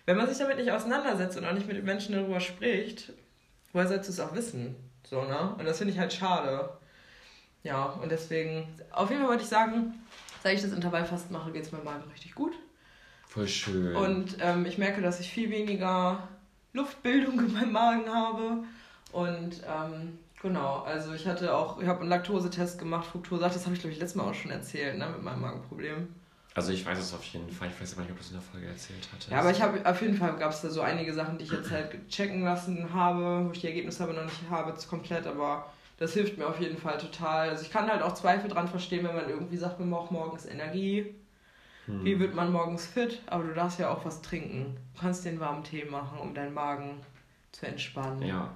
[0.05, 3.13] Wenn man sich damit nicht auseinandersetzt und auch nicht mit den Menschen darüber spricht,
[3.73, 4.77] woher sollst du es auch wissen?
[5.09, 5.55] So, ne?
[5.59, 6.71] Und das finde ich halt schade.
[7.63, 9.95] Ja, und deswegen, auf jeden Fall wollte ich sagen,
[10.43, 12.53] seit ich das Intervallfasten mache, geht es mir Magen richtig gut.
[13.29, 13.95] Voll schön.
[13.97, 16.29] Und ähm, ich merke, dass ich viel weniger
[16.73, 18.65] Luftbildung in meinem Magen habe.
[19.13, 23.75] Und ähm, genau, also ich hatte auch, ich habe einen Laktosetest gemacht, Fructose, das habe
[23.75, 26.09] ich glaube ich letztes Mal auch schon erzählt, ne, mit meinem Magenproblem.
[26.55, 28.35] Also ich weiß es auf jeden Fall, ich weiß aber nicht, ob du es in
[28.35, 29.31] der Folge erzählt hattest.
[29.31, 31.53] Ja, aber ich habe auf jeden Fall gab es da so einige Sachen, die ich
[31.53, 35.73] jetzt halt checken lassen habe, wo ich die Ergebnisse aber noch nicht habe, komplett, aber
[35.99, 37.49] das hilft mir auf jeden Fall total.
[37.51, 40.45] Also ich kann halt auch Zweifel dran verstehen, wenn man irgendwie sagt, man braucht morgens
[40.45, 41.15] Energie.
[41.87, 42.05] Hm.
[42.05, 43.23] Wie wird man morgens fit?
[43.27, 44.77] Aber du darfst ja auch was trinken.
[44.95, 47.01] Du kannst den warmen Tee machen, um deinen Magen
[47.53, 48.23] zu entspannen.
[48.23, 48.51] Ja.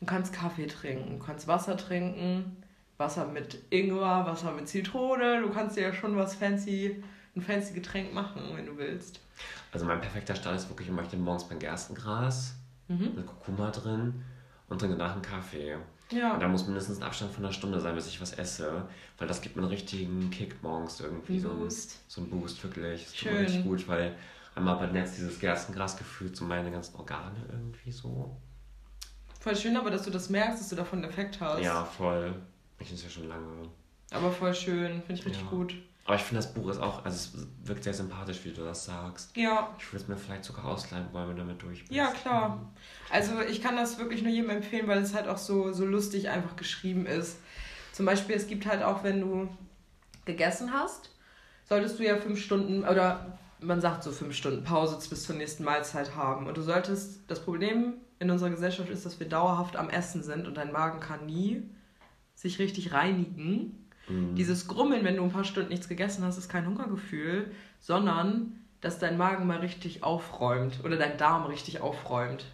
[0.00, 2.62] Du kannst Kaffee trinken, du kannst Wasser trinken,
[2.98, 5.40] Wasser mit Ingwer, Wasser mit Zitrone.
[5.40, 7.02] Du kannst dir ja schon was fancy,
[7.36, 9.20] ein fancy Getränk machen, wenn du willst.
[9.72, 12.54] Also mein perfekter Start ist wirklich, ich möchte morgens beim Gerstengras
[12.88, 13.14] mhm.
[13.14, 14.24] mit Kurkuma drin
[14.68, 15.76] und trinke danach einen Kaffee.
[16.10, 16.34] Ja.
[16.34, 18.88] Und da muss mindestens ein Abstand von einer Stunde sein, bis ich was esse.
[19.18, 21.38] Weil das gibt mir einen richtigen Kick morgens irgendwie.
[21.40, 23.04] So ein, so ein Boost, wirklich.
[23.04, 23.30] Das Schön.
[23.30, 24.16] tut mir richtig gut, weil
[24.54, 28.36] einmal bei Netz dieses Gerstengras gefühlt so meine ganzen Organe irgendwie so.
[29.40, 31.62] Voll schön, aber dass du das merkst, dass du davon einen Effekt hast.
[31.62, 32.34] Ja, voll.
[32.78, 33.68] Ich finde es ja schon lange.
[34.10, 35.50] Aber voll schön, finde ich richtig ja.
[35.50, 35.74] gut.
[36.06, 38.84] Aber ich finde, das Buch ist auch, also es wirkt sehr sympathisch, wie du das
[38.84, 39.36] sagst.
[39.36, 39.74] Ja.
[39.76, 41.90] Ich würde es mir vielleicht sogar ausleihen wollen, wenn du damit durch bist.
[41.92, 42.72] Ja, klar.
[43.10, 46.28] Also ich kann das wirklich nur jedem empfehlen, weil es halt auch so, so lustig
[46.28, 47.38] einfach geschrieben ist.
[47.92, 49.48] Zum Beispiel, es gibt halt auch, wenn du
[50.26, 51.10] gegessen hast,
[51.64, 55.64] solltest du ja fünf Stunden, oder man sagt so fünf Stunden Pause bis zur nächsten
[55.64, 56.46] Mahlzeit haben.
[56.46, 60.46] Und du solltest, das Problem in unserer Gesellschaft ist, dass wir dauerhaft am Essen sind
[60.46, 61.68] und dein Magen kann nie
[62.36, 64.34] sich richtig reinigen Mhm.
[64.34, 67.50] Dieses Grummeln, wenn du ein paar Stunden nichts gegessen hast, ist kein Hungergefühl,
[67.80, 72.44] sondern dass dein Magen mal richtig aufräumt oder dein Darm richtig aufräumt.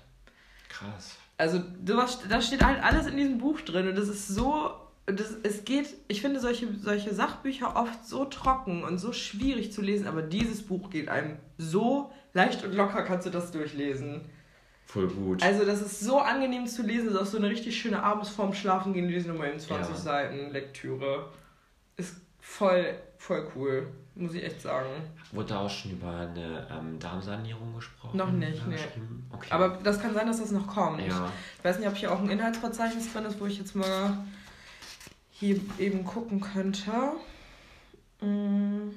[0.69, 1.19] Krass.
[1.37, 1.97] Also, du,
[2.29, 4.71] da steht halt alles in diesem Buch drin und das ist so.
[5.07, 9.83] Das, es geht, ich finde solche, solche Sachbücher oft so trocken und so schwierig zu
[9.83, 14.21] lesen, aber dieses Buch geht einem so leicht und locker, kannst du das durchlesen.
[14.87, 15.43] Voll gut.
[15.43, 18.29] Also, das ist so angenehm zu lesen, das ist auch so eine richtig schöne abends
[18.29, 20.01] vorm Schlafen gehen, lesen nochmal in 20 ja.
[20.01, 21.31] Seiten Lektüre
[22.03, 24.89] ist voll, voll cool, muss ich echt sagen.
[25.31, 28.17] Wurde da auch schon über eine ähm, Darmsanierung gesprochen?
[28.17, 28.77] Noch nicht, nee.
[29.31, 29.49] Okay.
[29.51, 31.01] Aber das kann sein, dass das noch kommt.
[31.01, 31.31] Ja.
[31.59, 34.19] Ich weiß nicht, ob hier auch ein Inhaltsverzeichnis drin ist, wo ich jetzt mal
[35.31, 36.93] hier eben gucken könnte.
[38.21, 38.91] Mm.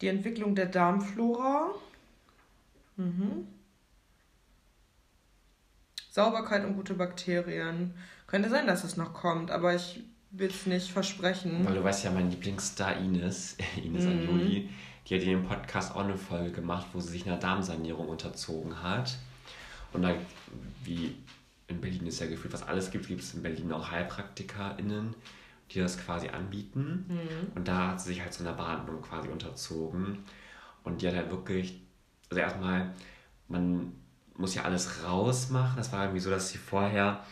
[0.00, 1.70] Die Entwicklung der Darmflora.
[2.96, 3.46] Mhm.
[6.10, 7.94] Sauberkeit und gute Bakterien.
[8.26, 10.02] Könnte sein, dass es noch kommt, aber ich
[10.32, 11.64] will es nicht versprechen.
[11.64, 14.10] Weil du weißt ja, mein Lieblingsstar Ines, Ines mhm.
[14.10, 14.70] Anjuli,
[15.06, 18.82] die hat in dem Podcast auch eine Folge gemacht, wo sie sich einer Darmsanierung unterzogen
[18.82, 19.16] hat.
[19.92, 20.14] Und da,
[20.84, 21.14] wie
[21.68, 25.14] in Berlin ist ja gefühlt, was alles gibt, gibt es in Berlin auch HeilpraktikerInnen,
[25.70, 27.04] die das quasi anbieten.
[27.08, 27.52] Mhm.
[27.54, 30.20] Und da hat sie sich halt so einer Behandlung quasi unterzogen.
[30.82, 31.80] Und die hat halt wirklich,
[32.30, 32.94] also erstmal,
[33.48, 33.92] man
[34.36, 35.76] muss ja alles rausmachen.
[35.76, 37.24] Das war irgendwie so, dass sie vorher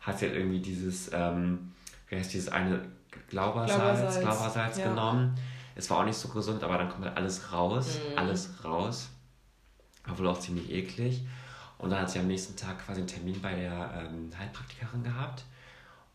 [0.00, 1.72] hat sie halt irgendwie dieses, ähm,
[2.08, 2.82] wie heißt dieses eine
[3.28, 4.88] Glaubersalz, Glaubersalz, ja.
[4.88, 5.38] genommen.
[5.74, 8.18] Es war auch nicht so gesund, aber dann kommt halt alles raus, mhm.
[8.18, 9.10] alles raus.
[10.06, 11.22] War wohl auch ziemlich eklig.
[11.78, 15.44] Und dann hat sie am nächsten Tag quasi einen Termin bei der ähm, Heilpraktikerin gehabt.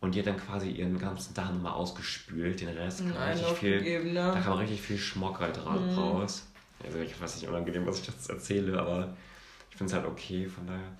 [0.00, 3.78] Und die hat dann quasi ihren ganzen Darm mal ausgespült, den Rest mhm, richtig viel.
[3.78, 4.32] Gegeben, ne?
[4.34, 5.94] Da kam richtig viel Schmock halt mhm.
[5.98, 6.46] raus.
[6.84, 9.16] Also ich weiß nicht unangenehm, was ich das erzähle, aber
[9.70, 10.92] ich finde es halt okay, von daher.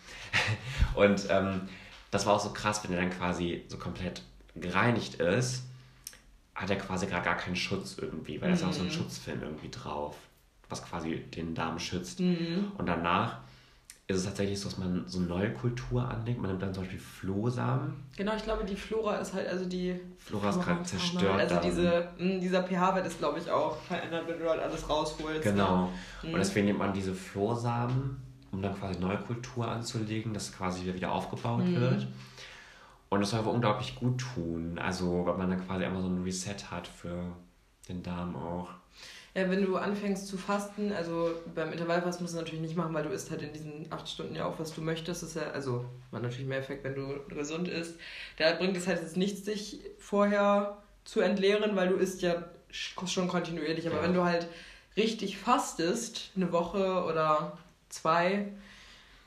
[0.94, 1.68] Und ähm,
[2.10, 4.22] das war auch so krass, wenn er dann quasi so komplett
[4.54, 5.64] gereinigt ist,
[6.54, 8.60] hat er quasi gar, gar keinen Schutz irgendwie, weil da mhm.
[8.60, 8.92] ist auch so ein mhm.
[8.92, 10.16] Schutzfilm irgendwie drauf,
[10.68, 12.20] was quasi den Darm schützt.
[12.20, 12.72] Mhm.
[12.78, 13.38] Und danach
[14.06, 16.38] ist es tatsächlich so, dass man so eine neue Kultur anlegt.
[16.38, 17.94] Man nimmt dann zum Beispiel Flohsamen.
[18.16, 19.98] Genau, ich glaube, die Flora ist halt, also die.
[20.18, 21.40] Flora ist gerade zerstört.
[21.40, 25.42] Also diese, mh, dieser pH-Wert ist, glaube ich, auch verändert, wenn du halt alles rausholst.
[25.42, 25.90] Genau.
[26.22, 26.32] Ne?
[26.32, 28.18] Und deswegen nimmt man diese Flohsamen,
[28.52, 31.80] um dann quasi neue Kultur anzulegen, dass quasi wieder aufgebaut mhm.
[31.80, 32.06] wird.
[33.14, 34.78] Und das soll aber unglaublich gut tun.
[34.78, 37.32] Also, weil man dann quasi einmal so ein Reset hat für
[37.88, 38.68] den Darm auch.
[39.34, 43.02] Ja, wenn du anfängst zu fasten, also beim Intervallfasten musst du natürlich nicht machen, weil
[43.02, 45.22] du isst halt in diesen acht Stunden ja auch, was du möchtest.
[45.22, 47.96] Das ist ja, also man natürlich mehr Effekt, wenn du gesund isst.
[48.38, 53.26] Da bringt es halt jetzt nichts, sich vorher zu entleeren, weil du isst ja schon
[53.26, 53.88] kontinuierlich.
[53.88, 54.02] Aber Ja.
[54.04, 54.46] wenn du halt
[54.96, 57.58] richtig fastest, eine Woche oder
[57.88, 58.52] zwei,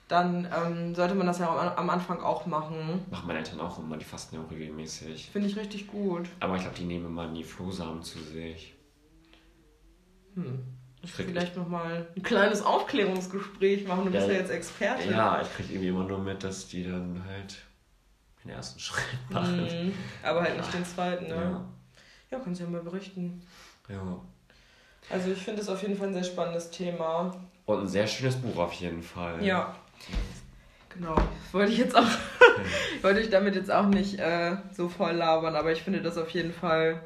[0.07, 3.05] dann ähm, sollte man das ja am, am Anfang auch machen.
[3.11, 5.29] Machen meine Eltern auch immer, die fasten ja auch regelmäßig.
[5.31, 6.29] Finde ich richtig gut.
[6.39, 8.75] Aber ich glaube, die nehmen immer nie Flohsamen zu sich.
[10.35, 10.63] Hm.
[11.01, 14.05] Ich krieg, Vielleicht nochmal ein kleines Aufklärungsgespräch machen.
[14.05, 14.33] Du bist Ja.
[14.33, 15.09] ja jetzt Experte.
[15.11, 17.57] ja, ich kriege irgendwie immer nur mit, dass die dann halt
[18.43, 19.61] den ersten Schritt machen.
[19.63, 19.93] Mhm.
[20.23, 21.35] Aber halt nicht den zweiten, ne?
[21.35, 21.65] Ja.
[22.29, 23.41] Ja, kannst du ja mal berichten.
[23.89, 24.19] ja.
[25.09, 27.33] Also ich finde es auf jeden Fall ein sehr spannendes Thema.
[27.65, 29.41] Und ein sehr schönes Buch auf jeden Fall.
[29.41, 29.73] Ja.
[30.89, 31.15] Genau.
[31.51, 32.07] Wollte ich jetzt auch,
[33.01, 36.29] wollte ich damit jetzt auch nicht äh, so voll labern, aber ich finde das auf
[36.31, 37.03] jeden Fall,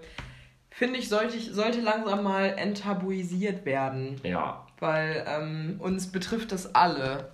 [0.70, 4.20] finde ich, sollte, ich, sollte langsam mal enttabuisiert werden.
[4.24, 4.66] Ja.
[4.80, 7.32] Weil ähm, uns betrifft das alle.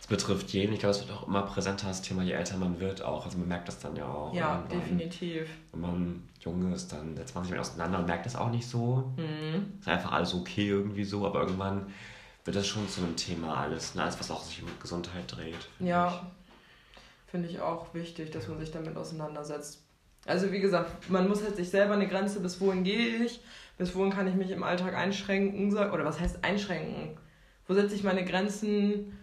[0.00, 0.72] Es betrifft jeden.
[0.74, 3.24] Ich glaube, es wird auch immer präsenter, das Thema, je älter man wird auch.
[3.24, 4.34] Also man merkt das dann ja auch.
[4.34, 4.80] Ja, irgendwann.
[4.80, 5.48] definitiv.
[5.72, 8.68] Wenn man jung ist, dann setzt man sich mit auseinander und merkt das auch nicht
[8.68, 9.12] so.
[9.16, 9.78] Mhm.
[9.80, 11.86] Ist einfach alles okay irgendwie so, aber irgendwann
[12.44, 13.94] wird das schon zu einem Thema alles.
[13.94, 14.02] Ne?
[14.02, 15.68] Alles, was auch sich um Gesundheit dreht.
[15.80, 16.30] Ja,
[17.26, 19.82] finde ich auch wichtig, dass man sich damit auseinandersetzt.
[20.26, 23.40] Also wie gesagt, man muss halt sich selber eine Grenze, bis wohin gehe ich,
[23.76, 27.18] bis wohin kann ich mich im Alltag einschränken, oder was heißt einschränken?
[27.66, 29.18] Wo setze ich meine Grenzen,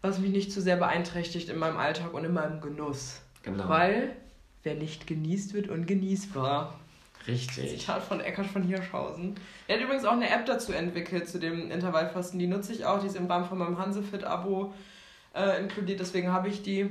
[0.00, 3.20] was mich nicht zu sehr beeinträchtigt in meinem Alltag und in meinem Genuss?
[3.42, 3.68] Genau.
[3.68, 4.16] Weil
[4.62, 6.78] wer nicht genießt, wird ungenießbar.
[7.26, 7.80] Richtig.
[7.80, 9.34] Zitat von Eckhard von Hirschhausen.
[9.66, 12.38] Er hat übrigens auch eine App dazu entwickelt, zu dem Intervallfasten.
[12.38, 13.00] Die nutze ich auch.
[13.00, 14.72] Die ist im Rahmen von meinem Hansefit-Abo
[15.34, 16.90] äh, inkludiert, deswegen habe ich die.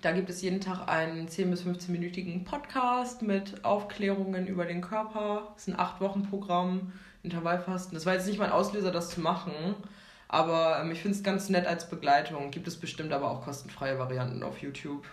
[0.00, 5.48] Da gibt es jeden Tag einen 10- bis 15-minütigen Podcast mit Aufklärungen über den Körper.
[5.54, 6.92] Das ist ein 8-Wochen-Programm,
[7.22, 7.94] Intervallfasten.
[7.94, 9.52] Das war jetzt nicht mein Auslöser, das zu machen.
[10.28, 12.50] Aber ähm, ich finde es ganz nett als Begleitung.
[12.50, 15.06] Gibt es bestimmt aber auch kostenfreie Varianten auf YouTube.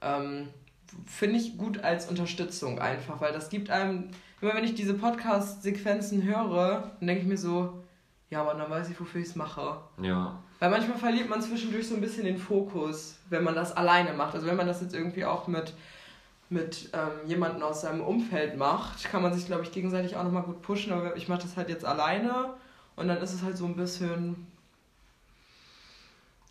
[0.00, 0.48] Ähm,
[1.06, 4.10] finde ich gut als Unterstützung einfach, weil das gibt einem,
[4.40, 7.82] immer wenn ich diese Podcast-Sequenzen höre, dann denke ich mir so,
[8.30, 9.78] ja, aber dann weiß ich, wofür ich es mache.
[10.02, 10.42] Ja.
[10.58, 14.34] Weil manchmal verliert man zwischendurch so ein bisschen den Fokus, wenn man das alleine macht.
[14.34, 15.74] Also wenn man das jetzt irgendwie auch mit,
[16.48, 20.42] mit ähm, jemandem aus seinem Umfeld macht, kann man sich, glaube ich, gegenseitig auch nochmal
[20.42, 20.92] gut pushen.
[20.92, 22.54] Aber ich mache das halt jetzt alleine
[22.96, 24.46] und dann ist es halt so ein bisschen...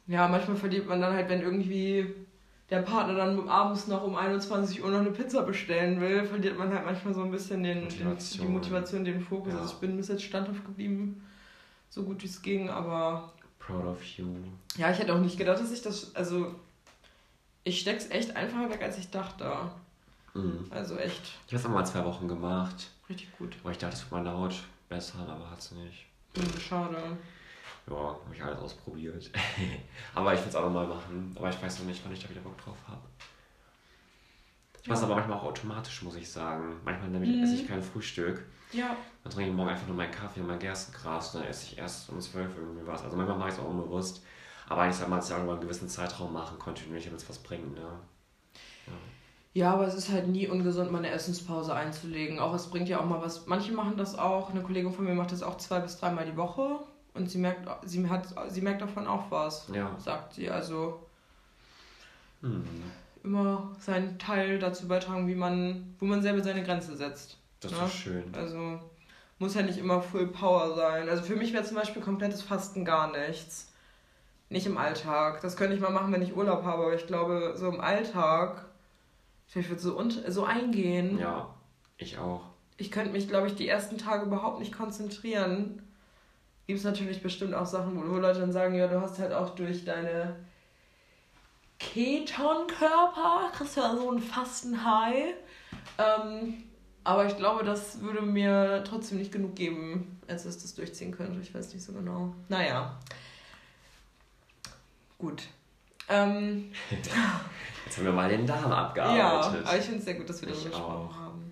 [0.06, 2.14] Ja, manchmal verliert man dann halt, wenn irgendwie
[2.70, 6.74] der Partner dann abends noch um 21 Uhr noch eine Pizza bestellen will, verliert man
[6.74, 8.40] halt manchmal so ein bisschen den, Motivation.
[8.40, 9.54] Den, die Motivation, den Fokus.
[9.54, 9.60] Ja.
[9.60, 11.24] Also ich bin bis jetzt standhaft geblieben,
[11.90, 14.26] so gut wie es ging, aber Proud of you.
[14.78, 16.56] ja, ich hätte auch nicht gedacht, dass ich das, also
[17.64, 19.52] ich steck's echt einfacher weg, als ich dachte.
[20.34, 20.66] Mhm.
[20.70, 23.56] Also echt Ich habe es auch mal zwei Wochen gemacht, richtig gut.
[23.64, 24.56] wo ich dachte, es wird mal laut
[24.90, 26.06] besser, aber hat es nicht.
[26.36, 26.98] Hm, Schade.
[27.90, 29.30] Ja, habe ich alles ausprobiert.
[30.16, 31.34] aber ich will es auch nochmal machen.
[31.38, 33.02] Aber ich weiß noch nicht, wann ich da wieder Bock drauf habe.
[34.82, 35.06] Ich mache es Ja.
[35.08, 36.78] aber manchmal auch automatisch, muss ich sagen.
[36.86, 37.44] Manchmal nämlich Mhm.
[37.44, 38.44] esse ich kein Frühstück.
[38.72, 41.66] Ja, Dann trinke ich morgen einfach nur meinen Kaffee und mein Gerstengras und dann esse
[41.68, 43.04] ich erst um 12 irgendwie was.
[43.04, 44.24] Also manchmal mache ich es auch unbewusst.
[44.68, 47.38] Aber eigentlich soll man es ja über einen gewissen Zeitraum machen, kontinuierlich, damit es was
[47.40, 47.82] bringt, ne?
[48.88, 48.94] Ja.
[49.56, 52.40] Ja, aber es ist halt nie ungesund, mal eine Essenspause einzulegen.
[52.40, 53.46] Auch es bringt ja auch mal was.
[53.46, 54.50] Manche machen das auch.
[54.50, 56.80] Eine Kollegin von mir macht das auch zwei bis dreimal die Woche.
[57.14, 59.96] Und sie merkt, sie hat, sie merkt davon auch was, Ja.
[60.00, 60.50] sagt sie.
[60.50, 61.00] Also
[62.42, 62.64] Hm.
[63.24, 67.38] immer seinen Teil dazu beitragen, wie man, wo man selber seine Grenze setzt.
[67.62, 67.84] Das ist Ja.
[67.86, 68.36] doch schön.
[68.36, 68.80] Also
[69.40, 71.08] muss ja nicht immer Full Power sein.
[71.08, 73.72] Also für mich wäre zum Beispiel komplettes Fasten gar nichts.
[74.50, 75.42] Nicht im Alltag.
[75.42, 78.66] Das könnte ich mal machen, wenn ich Urlaub habe, aber ich glaube, so im Alltag,
[79.56, 81.18] ich würde so, so eingehen.
[81.20, 81.54] Ja,
[81.98, 82.42] ich auch.
[82.78, 85.82] Ich könnte mich, glaube ich, die ersten Tage überhaupt nicht konzentrieren.
[86.68, 89.56] Gibt es natürlich bestimmt auch Sachen, wo Leute dann sagen, ja, du hast halt auch
[89.56, 90.36] durch deine
[91.78, 95.34] Ketonkörper, kriegst du ja so einen Fasten-High.
[95.98, 96.64] Ähm,
[97.04, 101.40] aber ich glaube, das würde mir trotzdem nicht genug geben, als dass das durchziehen könnte.
[101.42, 102.34] Ich weiß nicht so genau.
[102.48, 102.98] Naja.
[105.18, 105.44] Gut.
[106.08, 109.66] Ähm, Jetzt haben wir mal den Darm ja, abgearbeitet.
[109.66, 111.52] aber ich finde es sehr gut, dass wir darüber gesprochen haben.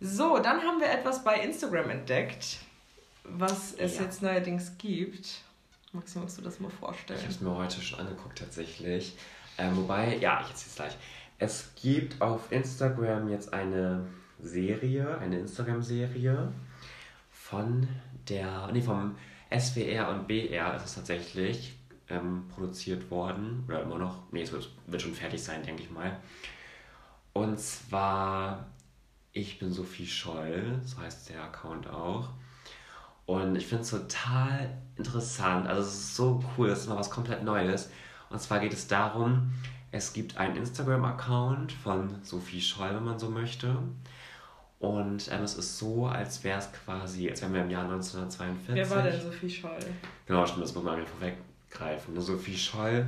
[0.00, 2.58] So, dann haben wir etwas bei Instagram entdeckt,
[3.38, 4.02] was es Ja.
[4.04, 5.42] jetzt neuerdings gibt.
[5.92, 7.20] Maxi, magst du das mal Ich vorstellen?
[7.20, 9.16] habe es mir heute schon angeguckt tatsächlich.
[9.58, 10.96] Ähm, wobei, ja, ich erzähle es gleich.
[11.38, 14.06] Es gibt auf Instagram jetzt eine
[14.40, 16.52] Serie, eine Instagram-Serie
[17.30, 17.88] von
[18.28, 19.16] der, nee, vom
[19.50, 21.76] SWR und BR ist es tatsächlich
[22.08, 23.64] ähm, produziert worden.
[23.66, 26.18] Oder immer noch, nee, es wird, wird schon fertig sein, denke ich mal.
[27.32, 28.66] Und zwar,
[29.32, 32.28] ich bin Sophie Scholl, so heißt der Account auch.
[33.30, 35.68] Und ich finde es total interessant.
[35.68, 37.88] Also es ist so cool, das ist mal was komplett Neues.
[38.28, 39.52] Und zwar geht es darum,
[39.92, 43.76] es gibt einen Instagram-Account von Sophie Scholl, wenn man so möchte.
[44.80, 48.74] Und ähm, es ist so, als wäre es quasi, als wären wir im Jahr 1942.
[48.74, 49.78] Wer war denn Sophie Scholl?
[50.26, 52.20] Genau, stimmt, das muss man mir vorweggreifen.
[52.20, 53.06] Sophie Scholl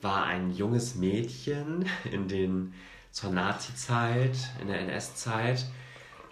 [0.00, 2.74] war ein junges Mädchen in den,
[3.10, 5.66] zur Nazi-Zeit, in der NS-Zeit,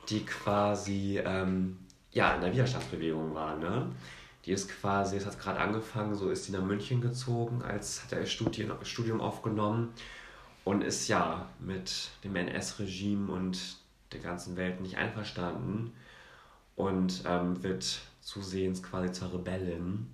[0.08, 1.78] die quasi ähm,
[2.16, 3.58] ja, in der Widerstandsbewegung war.
[3.58, 3.92] Ne?
[4.46, 8.12] Die ist quasi, es hat gerade angefangen, so ist sie nach München gezogen, als hat
[8.12, 9.92] er ihr Studien, Studium aufgenommen
[10.64, 13.76] und ist ja mit dem NS-Regime und
[14.12, 15.92] der ganzen Welt nicht einverstanden
[16.74, 20.06] und ähm, wird zusehends quasi zur Rebellin.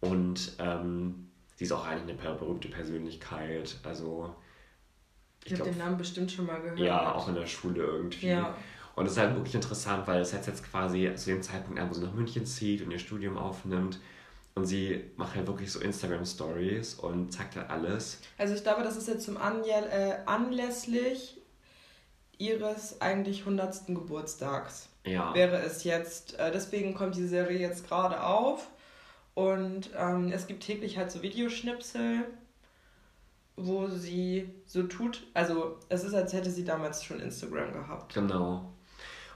[0.00, 3.78] Und ähm, sie ist auch eigentlich eine berühmte Persönlichkeit.
[3.84, 4.34] Also
[5.44, 6.80] ich, ich habe den Namen bestimmt schon mal gehört.
[6.80, 8.26] Ja, auch in der Schule irgendwie.
[8.26, 8.56] Ja.
[8.96, 11.90] Und es ist halt wirklich interessant, weil es jetzt, jetzt quasi zu dem Zeitpunkt an,
[11.90, 14.00] wo sie nach München zieht und ihr Studium aufnimmt.
[14.54, 18.22] Und sie macht halt wirklich so Instagram-Stories und zeigt halt alles.
[18.38, 21.36] Also ich glaube, das ist jetzt zum Anjäl äh, anlässlich
[22.38, 23.86] ihres eigentlich 100.
[23.88, 24.88] Geburtstags.
[25.04, 25.34] Ja.
[25.34, 26.38] Wäre es jetzt.
[26.38, 28.66] Äh, deswegen kommt die Serie jetzt gerade auf.
[29.34, 32.24] Und ähm, es gibt täglich halt so Videoschnipsel,
[33.56, 35.26] wo sie so tut.
[35.34, 38.14] Also es ist, als hätte sie damals schon Instagram gehabt.
[38.14, 38.72] Genau.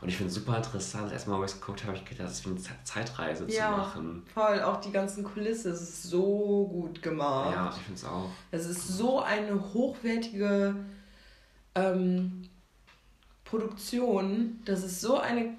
[0.00, 1.12] Und ich finde es super interessant.
[1.12, 3.76] Erstmal, wo ich es geguckt habe, ich gedacht, das ist wie eine Zeitreise ja, zu
[3.76, 4.22] machen.
[4.32, 5.72] Voll, auch die ganzen Kulissen.
[5.72, 7.54] Es ist so gut gemacht.
[7.54, 8.30] Ja, ich finde es auch.
[8.50, 10.74] Es ist so eine hochwertige
[11.74, 12.48] ähm,
[13.44, 14.60] Produktion.
[14.64, 15.54] Das ist so eine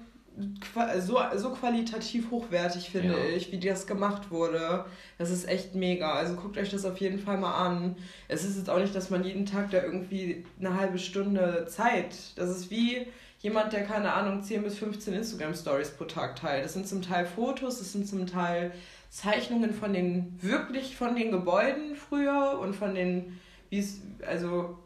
[1.00, 3.36] so, so qualitativ hochwertig, finde ja.
[3.36, 4.86] ich, wie das gemacht wurde.
[5.18, 6.14] Das ist echt mega.
[6.14, 7.96] Also guckt euch das auf jeden Fall mal an.
[8.28, 12.16] Es ist jetzt auch nicht, dass man jeden Tag da irgendwie eine halbe Stunde Zeit.
[12.36, 13.06] Das ist wie
[13.42, 16.64] jemand, der, keine Ahnung, 10 bis 15 Instagram-Stories pro Tag teilt.
[16.64, 18.72] Das sind zum Teil Fotos, das sind zum Teil
[19.10, 23.38] Zeichnungen von den, wirklich von den Gebäuden früher und von den,
[23.68, 24.78] wie es, also,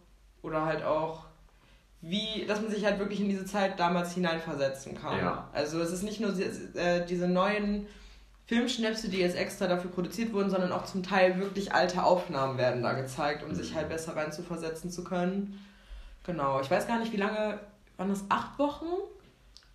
[0.42, 1.26] oder halt auch
[2.00, 5.18] wie, dass man sich halt wirklich in diese Zeit damals hineinversetzen kann.
[5.18, 5.48] Ja.
[5.52, 7.86] Also es ist nicht nur äh, diese neuen
[8.46, 12.82] Filmschnäpse, die jetzt extra dafür produziert wurden, sondern auch zum Teil wirklich alte Aufnahmen werden
[12.82, 13.54] da gezeigt, um mhm.
[13.56, 15.58] sich halt besser reinzuversetzen zu können.
[16.24, 16.60] Genau.
[16.60, 17.58] Ich weiß gar nicht, wie lange,
[17.96, 18.86] waren das acht Wochen?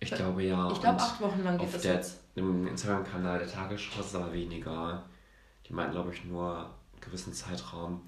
[0.00, 0.70] Ich glaube ja.
[0.70, 2.20] Ich glaube acht Wochen lang geht das der, jetzt.
[2.34, 5.04] Im Instagram-Kanal der Tagesschau ist es aber weniger.
[5.68, 8.02] Die meinten, glaube ich, nur einen gewissen Zeitraum.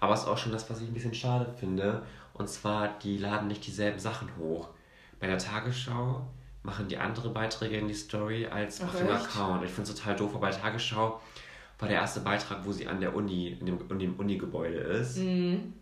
[0.00, 2.02] Aber es ist auch schon das, was ich ein bisschen schade finde.
[2.34, 4.68] Und zwar, die laden nicht dieselben Sachen hoch.
[5.20, 6.26] Bei der Tagesschau
[6.62, 9.64] machen die andere Beiträge in die Story als auf dem Account.
[9.64, 11.20] Ich finde es total doof, aber bei der Tagesschau
[11.78, 15.18] war der erste Beitrag, wo sie an der Uni, in dem, in dem Uni-Gebäude ist.
[15.18, 15.72] Mhm.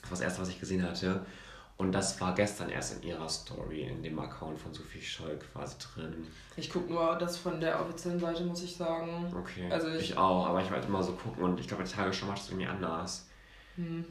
[0.00, 1.26] Das war das erste, was ich gesehen hatte.
[1.80, 5.76] Und das war gestern erst in ihrer Story, in dem Account von Sophie Scholl quasi
[5.78, 6.26] drin.
[6.54, 9.34] Ich gucke nur das von der offiziellen Seite, muss ich sagen.
[9.34, 9.66] Okay.
[9.70, 12.26] Also ich, ich auch, aber ich wollte immer so gucken und ich glaube, die Tagesschau
[12.26, 13.26] macht es irgendwie anders.
[13.76, 14.04] Hm.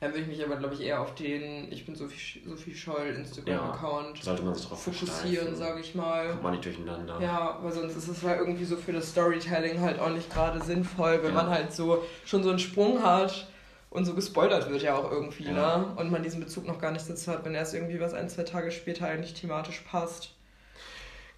[0.00, 3.08] Ja, würde ich mich aber, glaube ich, eher auf den Ich bin Sophie, Sophie Scholl
[3.08, 6.30] Instagram-Account ja, fokussieren, sage ich mal.
[6.30, 7.20] Kommt man nicht durcheinander.
[7.20, 10.64] Ja, weil sonst ist es halt irgendwie so für das Storytelling halt auch nicht gerade
[10.64, 11.42] sinnvoll, wenn ja.
[11.42, 13.48] man halt so schon so einen Sprung hat
[13.96, 15.78] und so gespoilert wird ja auch irgendwie, ja.
[15.78, 15.86] ne?
[15.96, 18.42] Und man diesen Bezug noch gar nicht dazu hat, wenn erst irgendwie was ein, zwei
[18.42, 20.34] Tage später eigentlich thematisch passt.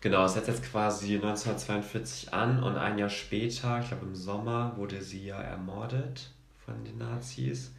[0.01, 4.77] Genau, es setzt jetzt quasi 1942 an und ein Jahr später, ich glaube im Sommer,
[4.77, 6.31] wurde sie ja ermordet
[6.65, 7.73] von den Nazis.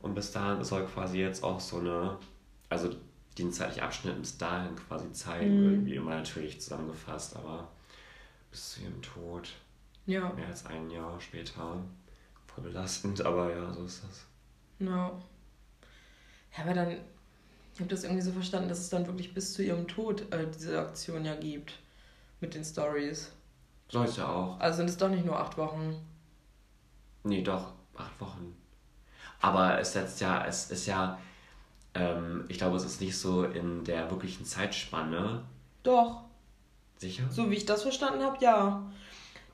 [0.00, 2.16] Und bis dahin soll quasi jetzt auch so eine,
[2.68, 2.90] also
[3.38, 5.72] den zeitlichen Abschnitt bis dahin quasi zeigen, mhm.
[5.72, 7.68] irgendwie immer natürlich zusammengefasst, aber
[8.50, 9.50] bis zu ihrem Tod.
[10.06, 10.32] Ja.
[10.32, 11.82] Mehr als ein Jahr später
[12.62, 14.26] belastend, aber ja, so ist das.
[14.78, 15.10] Ja.
[16.56, 19.62] Ja, aber dann, ich habe das irgendwie so verstanden, dass es dann wirklich bis zu
[19.62, 21.74] ihrem Tod äh, diese Aktion ja gibt.
[22.40, 23.32] Mit den Stories.
[23.90, 24.58] Soll es ja auch.
[24.60, 25.96] Also sind es doch nicht nur acht Wochen.
[27.22, 28.56] Nee, doch, acht Wochen.
[29.40, 31.18] Aber es setzt ja, es ist ja,
[31.94, 35.44] ähm, ich glaube, es ist nicht so in der wirklichen Zeitspanne.
[35.82, 36.22] Doch.
[36.96, 37.24] Sicher?
[37.30, 38.90] So wie ich das verstanden habe, ja.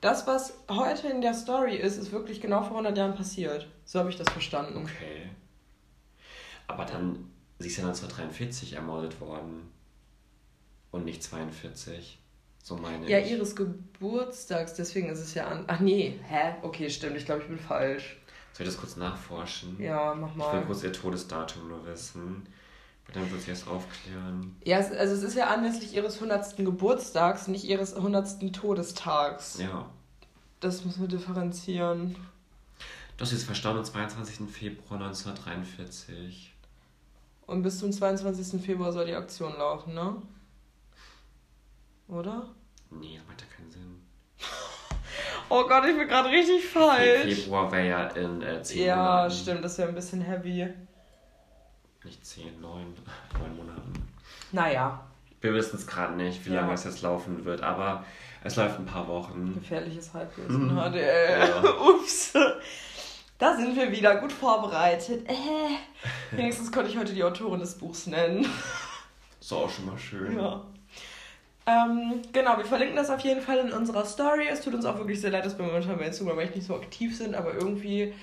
[0.01, 3.67] Das, was heute in der Story ist, ist wirklich genau vor 100 Jahren passiert.
[3.85, 4.77] So habe ich das verstanden.
[4.77, 5.31] Okay.
[6.67, 9.73] Aber dann, sie ist ja 1943 ermordet worden.
[10.91, 12.19] Und nicht 42.
[12.63, 13.11] So meine ich.
[13.11, 15.65] Ja, ihres Geburtstags, deswegen ist es ja an.
[15.69, 16.55] Ach nee, hä?
[16.63, 18.17] Okay, stimmt, ich glaube, ich bin falsch.
[18.53, 19.81] Soll ich das kurz nachforschen?
[19.81, 20.49] Ja, mach mal.
[20.49, 22.49] Ich will kurz ihr Todesdatum nur wissen.
[23.13, 24.57] Dann wird sie es aufklären.
[24.65, 26.57] Ja, also es ist ja anlässlich ihres 100.
[26.57, 28.53] Geburtstags, nicht ihres 100.
[28.53, 29.59] Todestags.
[29.59, 29.89] Ja.
[30.61, 32.17] Das müssen wir differenzieren.
[33.17, 34.51] Das ist verstorben am 22.
[34.51, 36.53] Februar 1943.
[37.47, 38.61] Und bis zum 22.
[38.61, 40.17] Februar soll die Aktion laufen, ne?
[42.09, 42.49] Oder?
[42.91, 44.03] Nee, das macht ja keinen Sinn.
[45.49, 47.35] oh Gott, ich bin gerade richtig falsch.
[47.35, 49.35] Februar wäre ja in äh, 10 Ja, Monaten.
[49.35, 50.69] stimmt, das wäre ein bisschen heavy.
[52.07, 52.95] Nicht zehn, neun,
[53.39, 53.93] neun Monaten.
[54.53, 55.01] Naja.
[55.43, 56.63] Wir wissen es gerade nicht, wie Ja.
[56.63, 58.05] lange es jetzt laufen wird, aber
[58.43, 59.55] es läuft ein paar Wochen.
[59.55, 60.75] Gefährliches Halbwissen.
[60.75, 61.63] Hatte, äh, Ja.
[61.81, 62.33] Ups.
[63.39, 65.29] Da sind wir wieder gut vorbereitet.
[65.29, 65.35] Äh.
[66.37, 68.47] Wenigstens konnte ich heute die Autorin des Buchs nennen.
[69.41, 70.39] Ist auch schon mal schön.
[70.39, 70.63] Ja.
[71.67, 74.47] Ähm, genau, wir verlinken das auf jeden Fall in unserer Story.
[74.51, 76.77] Es tut uns auch wirklich sehr leid, dass wir momentan bei Instagram echt nicht so
[76.77, 78.15] aktiv sind, aber irgendwie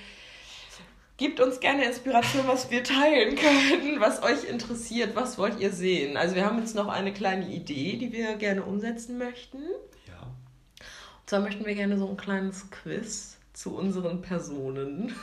[1.24, 6.18] gebt uns gerne Inspiration, was wir teilen können, was euch interessiert, was wollt ihr sehen.
[6.18, 9.60] Also wir haben jetzt noch eine kleine Idee, die wir gerne umsetzen möchten.
[10.06, 10.22] Ja.
[10.22, 15.16] Und zwar möchten wir gerne so ein kleines Quiz zu unseren Personen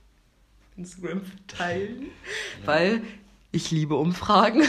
[0.78, 2.06] Instagram verteilen,
[2.64, 3.02] weil
[3.52, 4.62] ich liebe Umfragen.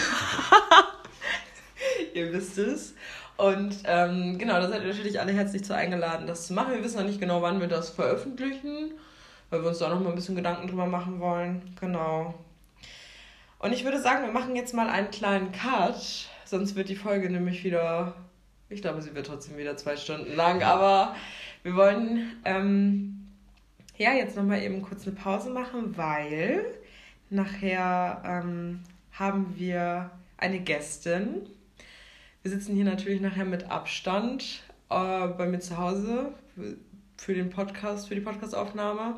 [2.14, 2.94] ihr wisst es.
[3.38, 6.74] Und ähm, genau, da seid ihr natürlich alle herzlich zu eingeladen, das zu machen.
[6.74, 8.92] Wir wissen noch nicht genau, wann wir das veröffentlichen,
[9.50, 11.76] weil wir uns da noch mal ein bisschen Gedanken drüber machen wollen.
[11.80, 12.34] Genau.
[13.60, 17.30] Und ich würde sagen, wir machen jetzt mal einen kleinen Cut, sonst wird die Folge
[17.30, 18.14] nämlich wieder,
[18.70, 21.16] ich glaube, sie wird trotzdem wieder zwei Stunden lang, aber
[21.64, 23.28] wir wollen ähm,
[23.98, 26.66] ja jetzt noch mal eben kurz eine Pause machen, weil
[27.30, 28.82] nachher ähm,
[29.12, 31.48] haben wir eine Gästin.
[32.44, 36.32] Wir sitzen hier natürlich nachher mit Abstand äh, bei mir zu Hause
[37.18, 39.16] für den Podcast, für die Podcastaufnahme.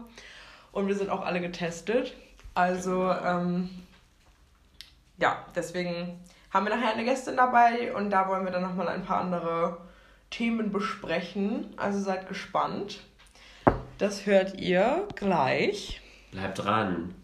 [0.71, 2.15] Und wir sind auch alle getestet.
[2.53, 3.69] Also, ähm,
[5.17, 6.19] ja, deswegen
[6.51, 9.77] haben wir nachher eine Gästin dabei und da wollen wir dann nochmal ein paar andere
[10.29, 11.73] Themen besprechen.
[11.77, 13.01] Also seid gespannt.
[13.97, 16.01] Das hört ihr gleich.
[16.31, 17.15] Bleibt dran.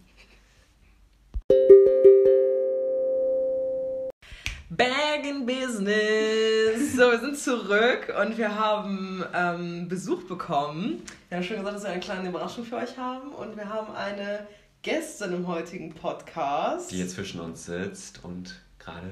[4.72, 6.94] Bag in Business.
[6.96, 11.04] So, wir sind zurück und wir haben ähm, Besuch bekommen.
[11.30, 13.94] Wir haben schon gesagt, dass wir eine kleine Überraschung für euch haben und wir haben
[13.94, 14.48] eine
[14.82, 16.90] Gästin im heutigen Podcast.
[16.90, 19.12] Die hier zwischen uns sitzt und gerade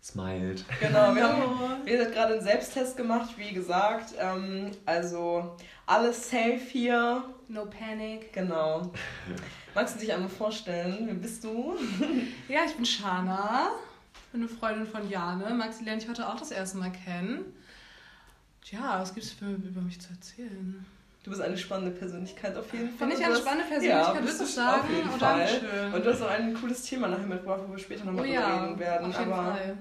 [0.00, 0.64] smilet.
[0.80, 1.42] Genau, wir haben
[1.84, 4.14] wie gesagt, gerade einen Selbsttest gemacht, wie gesagt.
[4.16, 5.56] Ähm, also
[5.86, 7.24] alles safe hier.
[7.48, 8.32] No panic.
[8.32, 8.92] Genau.
[9.74, 10.98] Magst du dich einmal vorstellen?
[11.06, 11.74] Wer bist du?
[12.48, 13.70] Ja, ich bin Shana.
[14.32, 15.54] Bin eine Freundin von Jane.
[15.54, 17.54] Maxi lerne ich heute auch das erste Mal kennen.
[18.64, 20.84] Tja, was gibt es über mich zu erzählen?
[21.24, 23.08] Du bist eine spannende Persönlichkeit auf jeden Fall.
[23.08, 24.80] Bin ich eine spannende Persönlichkeit, ja, bist du sagen?
[24.82, 25.48] Auf jeden Oh, Fall.
[25.94, 28.64] Und du hast auch ein cooles Thema nachher mitgebracht, wo wir später nochmal Oh ja,
[28.64, 29.10] reden werden.
[29.10, 29.76] auf jeden Aber Fall.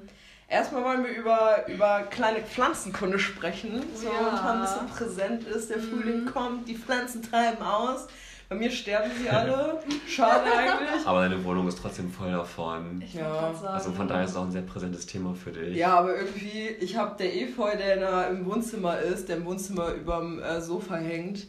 [0.48, 3.82] erstmal wollen wir über, über kleine Pflanzenkunde sprechen.
[3.94, 4.14] Oh So ja.
[4.22, 5.70] momentan ein bisschen präsent ist.
[5.70, 5.82] Der Mhm.
[5.90, 8.08] Frühling kommt, die Pflanzen treiben aus.
[8.50, 9.80] Bei mir sterben sie alle.
[10.08, 11.06] Schade eigentlich.
[11.06, 13.02] Aber deine Wohnung ist trotzdem voll davon.
[13.02, 13.54] Ich Ja.
[13.54, 13.68] sagen.
[13.68, 15.76] Also von daher ist es auch ein sehr präsentes Thema für dich.
[15.76, 19.92] Ja, aber irgendwie, ich habe der Efeu, der da im Wohnzimmer ist, der im Wohnzimmer
[19.94, 21.40] überm äh, Sofa hängt,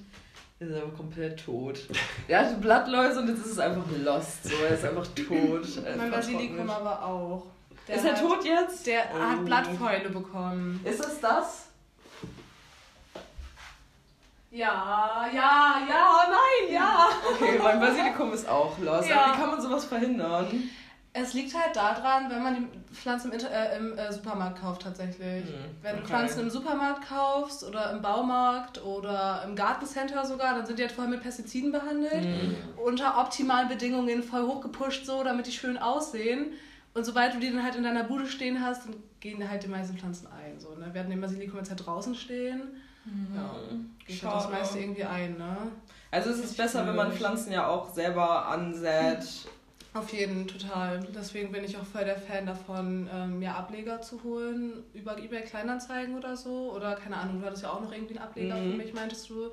[0.59, 1.79] ist aber komplett tot.
[2.29, 4.43] Der hatte Blattläuse und jetzt ist es einfach lost.
[4.43, 5.69] So, er ist einfach tot.
[5.97, 7.47] Mein Basilikum aber auch.
[7.87, 8.87] Der Ist er hat, tot jetzt?
[8.89, 9.19] Der Oh.
[9.21, 10.81] hat Blattfäule bekommen.
[10.85, 11.68] Ist es das?
[14.51, 17.09] Ja, ja, ja, nein, ja.
[17.35, 19.09] Okay, mein Basilikum ist auch lost.
[19.09, 19.33] Ja.
[19.33, 20.47] Wie kann man sowas verhindern?
[21.13, 24.83] Es liegt halt daran, wenn man die Pflanzen im, Inter äh, im äh, Supermarkt kauft
[24.83, 25.45] tatsächlich.
[25.45, 26.09] Hm, wenn du okay.
[26.09, 30.93] Pflanzen im Supermarkt kaufst oder im Baumarkt oder im Gartencenter sogar, dann sind die halt
[30.93, 32.25] vorher mit Pestiziden behandelt.
[32.25, 32.57] Mhm.
[32.77, 36.53] Unter optimalen Bedingungen voll hochgepusht so, damit die schön aussehen.
[36.95, 39.69] Und sobald du die dann halt in deiner Bude stehen hast, dann gehen halt die
[39.69, 40.59] meisten Pflanzen ein.
[40.59, 40.89] So, ne?
[40.93, 42.63] Wir hatten den Basilikum jetzt halt draußen stehen.
[43.35, 43.55] Ja,
[44.07, 45.57] geht halt das meiste irgendwie ein, ne?
[46.11, 49.27] Also es ist besser, wenn man Pflanzen ja auch selber ansät.
[49.95, 51.01] Auf jeden, total.
[51.15, 55.43] Deswegen bin ich auch voll der Fan davon, ähm, mir Ableger zu holen über eBay
[55.43, 56.73] Kleinanzeigen oder so.
[56.75, 58.71] Oder keine Ahnung, du hattest ja auch noch irgendwie einen Ableger Mhm.
[58.73, 59.51] für mich, meintest du.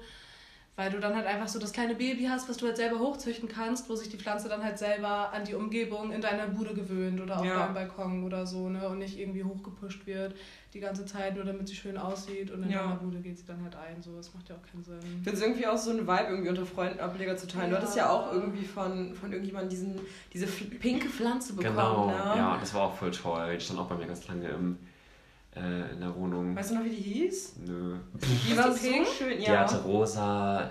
[0.78, 3.48] Weil du dann halt einfach so das kleine Baby hast, was du halt selber hochzüchten
[3.48, 7.22] kannst, wo sich die Pflanze dann halt selber an die Umgebung in deiner Bude gewöhnt
[7.22, 7.64] oder auf Ja.
[7.64, 8.90] deinem Balkon oder so, ne?
[8.90, 10.36] Und nicht irgendwie hochgepusht wird
[10.76, 12.84] die ganze Zeit, nur damit sie schön aussieht und in Ja.
[12.84, 14.02] deiner Bude geht sie dann halt ein.
[14.02, 15.00] So, das macht ja auch keinen Sinn.
[15.00, 17.70] Ich finde es irgendwie auch so eine Vibe, irgendwie unter Freunden Ableger zu teilen.
[17.70, 17.82] Du Ja.
[17.82, 20.00] hattest ja auch irgendwie von, von irgendjemandem diesen,
[20.34, 22.14] diese pinke Pflanze bekommen, Genau, ne?
[22.14, 23.56] ja, das war auch voll toll.
[23.58, 24.78] Die stand auch bei mir ganz lange im,
[25.56, 26.56] äh, in der Wohnung.
[26.56, 27.56] Weißt du noch, wie die hieß?
[27.66, 27.96] Nö.
[28.50, 29.08] Die war die pink?
[29.08, 29.60] so schön, Die ja.
[29.60, 30.70] hatte rosa,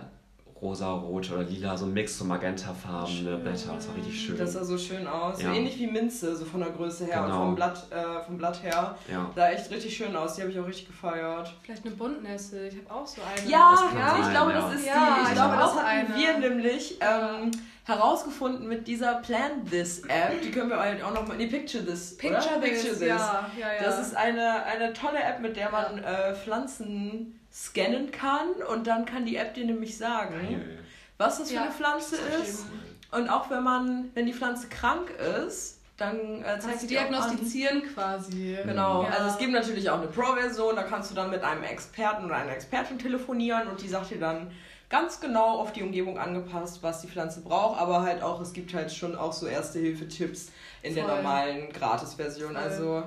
[0.63, 3.73] rosa, rot oder lila, so ein Mix, so magentafarbene Blätter.
[3.75, 4.39] Das war richtig schön.
[4.39, 5.43] Das sah so schön aus.
[5.43, 5.49] Ja.
[5.51, 7.41] So ähnlich wie Minze, so von der Größe her Genau.
[7.41, 8.97] und vom Blatt, äh, vom Blatt her.
[9.11, 9.31] ja.
[9.35, 10.35] Sah echt richtig schön aus.
[10.37, 11.53] Die habe ich auch richtig gefeiert.
[11.63, 13.51] Vielleicht eine Buntnessel, ich habe auch so eine.
[13.51, 14.61] Ja, ja ich glaube, ja.
[14.61, 15.23] das ist Ja, die.
[15.23, 16.17] Ich ich glaube, das auch hatten eine.
[16.17, 17.51] wir nämlich ähm,
[17.85, 20.41] herausgefunden mit dieser Plan This App.
[20.43, 21.37] Die können wir halt auch noch mal.
[21.37, 22.17] Nee, Picture This.
[22.17, 22.61] Picture oder?
[22.61, 23.09] This, Picture This.
[23.09, 23.83] ja, ja, ja.
[23.83, 29.05] Das ist eine, eine tolle App, mit der man äh, Pflanzen scannen kann und dann
[29.05, 30.79] kann die App dir nämlich sagen, Geil.
[31.19, 32.67] was das für Ja, eine Pflanze ist.
[33.13, 35.11] Und auch wenn man, wenn die Pflanze krank
[35.47, 37.09] ist, dann äh, zeigt Kannst sie auch an.
[37.13, 38.59] diagnostizieren quasi.
[38.65, 39.11] Genau, Ja.
[39.11, 42.35] also es gibt natürlich auch eine Pro-Version, da kannst du dann mit einem Experten oder
[42.35, 44.51] einer Expertin telefonieren und die sagt dir dann
[44.91, 48.75] ganz genau auf die Umgebung angepasst, was die Pflanze braucht, aber halt auch, es gibt
[48.75, 50.51] halt schon auch so Erste-Hilfe-Tipps
[50.83, 51.15] in der Voll.
[51.17, 52.55] normalen Gratis-Version.
[52.55, 52.61] Voll.
[52.63, 53.05] Also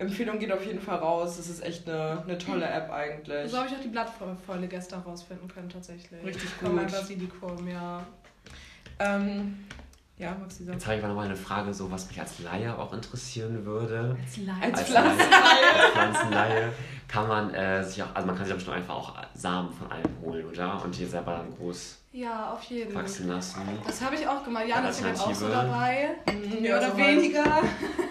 [0.00, 3.50] Empfehlung geht auf jeden Fall raus, das ist echt eine, eine tolle App eigentlich.
[3.50, 6.24] So habe ich auch die Blattfäule gestern rausfinden können, tatsächlich.
[6.24, 6.90] Richtig gut.
[6.90, 8.02] Basilikum, ja.
[8.98, 9.66] Ähm,
[10.16, 10.76] ja, Maxi sagt.
[10.76, 14.16] Jetzt habe ich mal nochmal eine Frage, so was mich als Laie auch interessieren würde.
[14.22, 14.56] Als Leid.
[14.62, 15.30] Als Als Pflanzenlaie.
[15.30, 16.72] Laie, als Pflanzenlaie
[17.06, 19.92] kann man äh, sich auch, also man kann sich ja bestimmt einfach auch Samen von
[19.92, 20.82] einem holen, oder?
[20.82, 23.02] Und die selber dann groß Ja, auf jeden Fall.
[23.04, 23.60] wachsen lassen.
[23.86, 24.66] Das habe ich auch gemacht.
[24.66, 26.16] Jana ist ja jetzt auch so Alternative.
[26.26, 26.46] dabei.
[26.56, 27.44] Mhm, Mehr oder so weniger.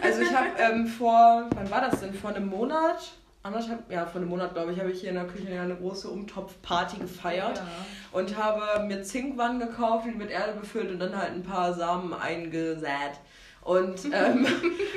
[0.01, 2.13] Also ich habe ähm, vor, wann war das denn?
[2.13, 3.11] Vor einem Monat,
[3.43, 6.09] anderthalb, ja, vor einem Monat glaube ich, habe ich hier in der Küche eine große
[6.09, 7.67] Umtopfparty gefeiert Ja.
[8.13, 12.13] und habe mir Zinkwannen gekauft, die mit Erde befüllt und dann halt ein paar Samen
[12.13, 13.19] eingesät.
[13.61, 14.47] Und ähm,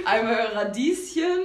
[0.04, 1.40] einmal Radieschen,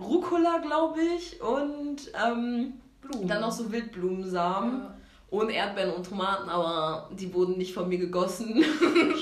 [0.00, 3.28] Rucola, glaube ich, und ähm, Blumen.
[3.28, 4.80] dann noch so Wildblumensamen.
[4.80, 4.94] Ja.
[5.32, 8.62] Ohne Erdbeeren und Tomaten, aber die wurden nicht von mir gegossen.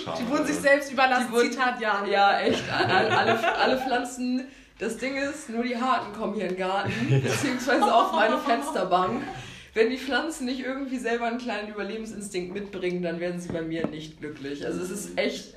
[0.04, 0.18] Schade.
[0.20, 2.06] Die wurden sich selbst überlassen, Die wurden- Zitat Jana.
[2.08, 2.64] Ja, echt.
[2.70, 4.46] Alle, alle, alle Pflanzen.
[4.78, 6.90] Das Ding ist, nur die Harten kommen hier in den Garten,
[7.22, 9.22] beziehungsweise auf meine Fensterbank.
[9.72, 13.86] Wenn die Pflanzen nicht irgendwie selber einen kleinen Überlebensinstinkt mitbringen, dann werden sie bei mir
[13.86, 14.66] nicht glücklich.
[14.66, 15.54] Also es ist echt.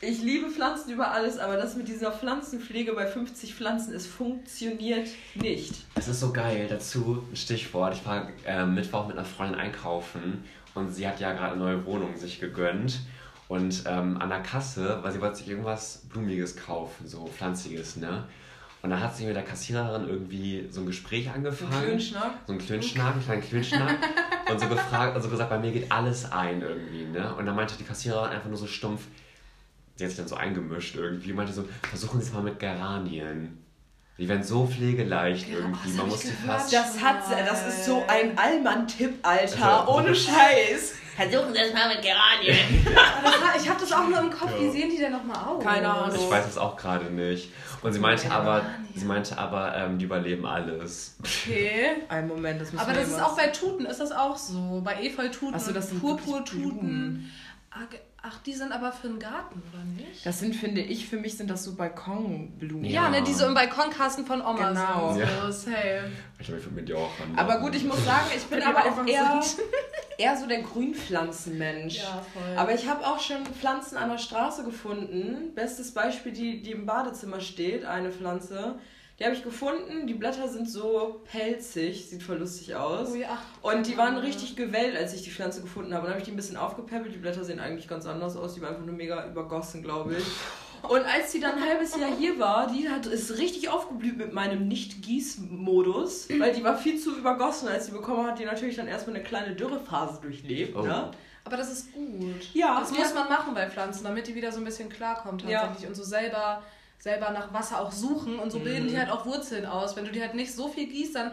[0.00, 5.08] Ich liebe Pflanzen über alles, aber das mit dieser Pflanzenpflege bei 50 Pflanzen, es funktioniert
[5.34, 5.74] nicht.
[5.96, 6.66] Es ist so geil.
[6.70, 7.94] Dazu ein Stichwort.
[7.94, 10.44] Ich war äh, Mittwoch mit einer Freundin einkaufen
[10.74, 13.00] und sie hat ja gerade eine neue Wohnung sich gegönnt.
[13.48, 18.24] Und ähm, an der Kasse, weil sie wollte sich irgendwas Blumiges kaufen, so Pflanziges, ne?
[18.82, 21.72] Und dann hat sie mit der Kassiererin irgendwie so ein Gespräch angefangen.
[21.82, 22.34] Klönschnack.
[22.46, 23.98] so einen Klönschnack, einen kleinen Klönschnack
[24.50, 27.34] und so gefragt, also gesagt, bei mir geht alles ein irgendwie, ne?
[27.34, 29.08] Und dann meinte die Kassiererin einfach nur so stumpf,
[29.98, 33.64] die hat sich dann so eingemischt irgendwie, meinte so, versuchen Sie es mal mit Geranien.
[34.18, 36.72] Die werden so pflegeleicht Ja, irgendwie, man muss die fast...
[36.72, 39.80] Das hat, das ist so ein Allmann-Tipp, Alter.
[39.80, 40.94] Also- Ohne Scheiß.
[41.14, 42.84] Versuchen Sie es mal mit Geranien.
[43.60, 44.52] Ich habe das auch nur im Kopf.
[44.52, 44.60] Ja.
[44.60, 45.62] Wie sehen die denn nochmal aus?
[45.62, 46.16] Keine Ahnung.
[46.16, 47.50] Ich weiß es auch gerade nicht.
[47.82, 48.64] Und sie meinte aber,
[48.94, 51.16] sie meinte aber, ähm, die überleben alles.
[51.20, 51.96] Okay.
[52.08, 54.80] Ein Moment, das müssen Aber das ist auch bei Tuten, ist das auch so.
[54.84, 57.30] Bei Efeututen Ach so, das sind Purpurtuten.
[58.30, 60.26] Ach, die sind aber für den Garten, oder nicht?
[60.26, 62.84] Das sind, finde ich, für mich sind das so Balkonblumen.
[62.84, 63.08] Ja, Ja.
[63.08, 65.12] ne, die so im Balkonkasten von Oma Genau.
[65.12, 65.20] sind.
[65.22, 65.46] Ja.
[65.46, 66.10] So, safe.
[66.38, 67.38] Ich glaube, ich die auch an.
[67.38, 69.40] Aber gut, ich muss sagen, ich bin aber einfach auch eher,
[70.18, 71.98] eher so der Grünpflanzenmensch.
[71.98, 72.56] Ja, voll.
[72.56, 75.54] Aber ich habe auch schon Pflanzen an der Straße gefunden.
[75.54, 78.78] Bestes Beispiel, die, die im Badezimmer steht, eine Pflanze.
[79.18, 80.06] Die habe ich gefunden.
[80.06, 83.10] Die Blätter sind so pelzig, sieht voll lustig aus.
[83.12, 84.20] Oh ja, ach, Und die waren ja.
[84.20, 86.02] richtig gewellt, als ich die Pflanze gefunden habe.
[86.02, 87.12] Dann habe ich die ein bisschen aufgepäppelt.
[87.12, 88.54] Die Blätter sehen eigentlich ganz anders aus.
[88.54, 90.24] Die waren einfach nur mega übergossen, glaube ich.
[90.88, 94.32] Und als die dann ein halbes Jahr hier war, die hat, ist richtig aufgeblüht mit
[94.32, 96.28] meinem Nicht-Gieß-Modus.
[96.38, 97.68] Weil die war viel zu übergossen.
[97.68, 100.76] Als sie bekommen hat, die natürlich dann erstmal eine kleine Dürrephase durchlebt.
[100.76, 100.82] Oh.
[100.82, 101.10] Ne?
[101.44, 102.54] Aber das ist gut.
[102.54, 102.98] Ja, Das ja.
[102.98, 106.04] muss man machen bei Pflanzen, damit die wieder so ein bisschen klarkommen tatsächlich und so
[106.04, 106.62] selber,
[106.98, 108.88] selber nach Wasser auch suchen und so bilden Mhm.
[108.88, 109.96] die halt auch Wurzeln aus.
[109.96, 111.32] Wenn du die halt nicht so viel gießt, dann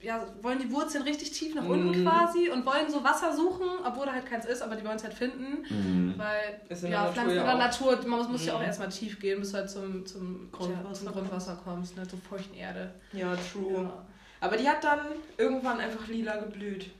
[0.00, 2.04] ja, wollen die Wurzeln richtig tief nach unten Mhm.
[2.06, 5.02] quasi und wollen so Wasser suchen, obwohl da halt keins ist, aber die wollen es
[5.04, 5.62] halt finden.
[5.70, 6.14] Mhm.
[6.18, 7.58] Weil Ist in ja, Pflanzen ja in der auch.
[7.58, 8.46] Natur, man muss, muss Mhm.
[8.48, 11.96] ja auch erstmal tief gehen, bis du halt zum, zum Grundwasser ja, zum Grundwasser kommst,
[11.96, 12.92] ne, zur feuchten Erde.
[13.14, 13.82] Ja, true.
[13.84, 14.04] Ja.
[14.40, 15.00] Aber die hat dann
[15.38, 16.90] irgendwann einfach lila geblüht.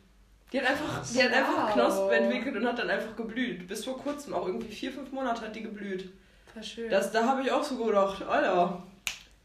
[0.51, 1.73] Die hat einfach, die hat einfach Wow.
[1.75, 3.67] Knospen entwickelt und hat dann einfach geblüht.
[3.69, 6.11] Bis vor kurzem, auch irgendwie vier, fünf Monate hat die geblüht.
[6.55, 6.91] Voll schön.
[6.91, 8.83] Das, da habe ich auch so gedacht, Alter,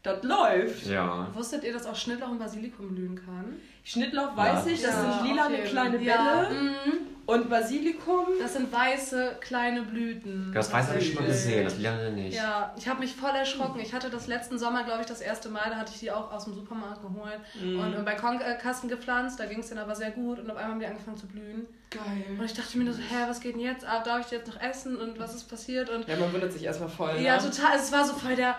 [0.02, 0.86] das läuft.
[0.86, 1.28] Ja.
[1.34, 3.60] Wusstet ihr, dass auch Schnittlauch und Basilikum blühen kann?
[3.94, 4.72] Schnittlauch weiß Ja.
[4.72, 5.64] ich, das Ja, sind lila jeden.
[5.64, 6.48] kleine Bälle.
[6.50, 6.92] Mhm.
[7.26, 8.26] Und Basilikum.
[8.40, 10.50] Das sind weiße kleine Blüten.
[10.52, 12.36] Das weiß habe ich schon mal gesehen, das Liane nicht.
[12.36, 13.78] Ja, ich habe mich voll erschrocken.
[13.80, 16.32] Ich hatte das letzten Sommer, glaube ich, das erste Mal, da hatte ich die auch
[16.32, 17.78] aus dem Supermarkt geholt Mhm.
[17.78, 19.38] und im Balkonkasten gepflanzt.
[19.38, 21.66] Da ging es denen aber sehr gut und auf einmal haben die angefangen zu blühen.
[21.92, 22.46] Und Geil.
[22.46, 24.02] ich dachte mir nur so, hä, was geht denn jetzt ab?
[24.04, 25.88] Darf ich die jetzt noch essen und was ist passiert?
[25.88, 27.14] Und Ja, man wundert sich erstmal voll.
[27.14, 27.22] Ne?
[27.22, 27.76] ja, total.
[27.76, 28.56] Es war so voll der.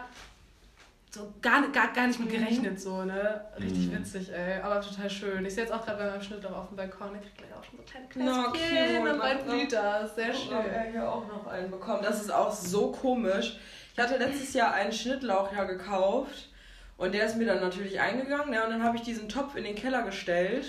[1.14, 3.44] So gar, gar, gar nicht mit gerechnet, so, ne?
[3.60, 3.98] Richtig Mhm.
[4.00, 4.62] witzig, ey.
[4.62, 5.46] Aber total schön.
[5.46, 7.64] Ich sehe jetzt auch gerade bei meinem Schnittlauch auf dem Balkon, der kriegt gleich auch
[7.66, 9.12] schon so kleine Knöspchen cute.
[9.14, 10.16] und bald blüht das.
[10.16, 10.92] Sehr Ich habe schön.
[10.94, 12.02] hier auch noch einen bekommen.
[12.02, 13.58] Das ist auch so komisch.
[13.94, 16.48] Ich hatte letztes Jahr einen Schnittlauch ja gekauft
[16.96, 18.54] und der ist mir dann natürlich eingegangen.
[18.54, 20.66] Ja, und dann habe ich diesen Topf in den Keller gestellt.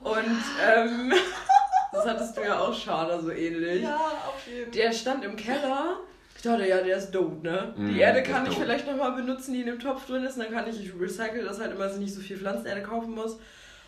[0.00, 0.24] Und
[0.66, 1.12] ähm,
[1.92, 3.86] das hattest du ja auch schade, so ähnlich.
[3.86, 5.98] auf jeden Der stand im Keller.
[6.42, 7.72] Ich dachte, ja, der ist dope, ne?
[7.76, 8.64] Mm, die Erde der kann ich dope.
[8.64, 10.36] vielleicht nochmal benutzen, die in dem Topf drin ist.
[10.36, 12.82] Und dann kann ich, ich recycle das halt immer, dass ich nicht so viel Pflanzenerde
[12.82, 13.38] kaufen muss.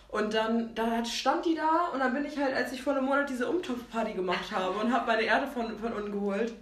[0.07, 3.07] Und dann, dann stand die da und dann bin ich halt, als ich vor einem
[3.07, 6.53] Monat diese Umtopfparty gemacht habe und habe meine Erde von, von unten geholt.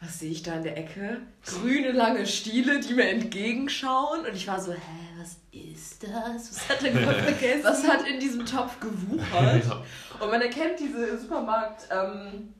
[0.00, 1.20] Was sehe ich da in der Ecke?
[1.46, 4.26] Grüne lange Stiele, die mir entgegenschauen.
[4.26, 4.78] Und ich war so, hä,
[5.16, 6.50] was ist das?
[6.50, 7.62] Was hat denn Gott vergessen?
[7.62, 9.62] Was hat in diesem Topf gewuchert?
[10.18, 11.86] Und man erkennt diese Supermarkt.
[11.88, 12.52] Ähm,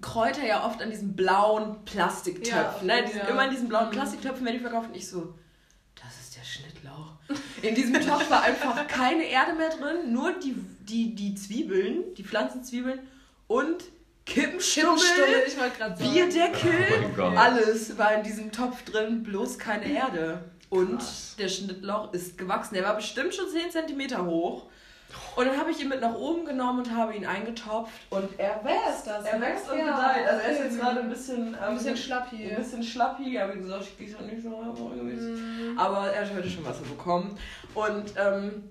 [0.00, 2.88] Kräuter ja oft an diesen blauen Plastiktöpfen.
[2.88, 3.04] Ja, ne?
[3.04, 3.28] Die sind ja.
[3.28, 4.88] immer in diesen blauen Plastiktöpfen, wenn die verkaufen.
[4.88, 5.34] Und ich so,
[5.94, 7.12] das ist der Schnittlauch.
[7.62, 12.24] In diesem Topf war einfach keine Erde mehr drin, nur die, die, die Zwiebeln, die
[12.24, 13.00] Pflanzenzwiebeln
[13.46, 13.84] und
[14.26, 15.00] Kippenstummel.
[15.98, 20.44] Bierdeckel, Oh alles war in diesem Topf drin, bloß keine Erde.
[20.70, 21.36] Und Krass.
[21.38, 22.74] der Schnittlauch ist gewachsen.
[22.74, 24.66] Der war bestimmt schon 10 cm hoch.
[25.36, 27.92] Und dann habe ich ihn mit nach oben genommen und habe ihn eingetopft.
[28.10, 29.06] Und er wächst.
[29.06, 29.46] das, Er ne?
[29.46, 29.84] wächst und Ja.
[29.84, 30.28] gedeiht.
[30.28, 32.50] Also er ist jetzt gerade ein bisschen, ähm, Ein bisschen schlappi.
[32.50, 33.32] Ein bisschen schlappi.
[33.32, 35.40] Ja, wie gesagt, ich kriege es nicht so regelmäßig.
[35.40, 35.78] Mhm.
[35.78, 37.36] Aber er hat heute schon Wasser bekommen.
[37.74, 38.70] Und ähm,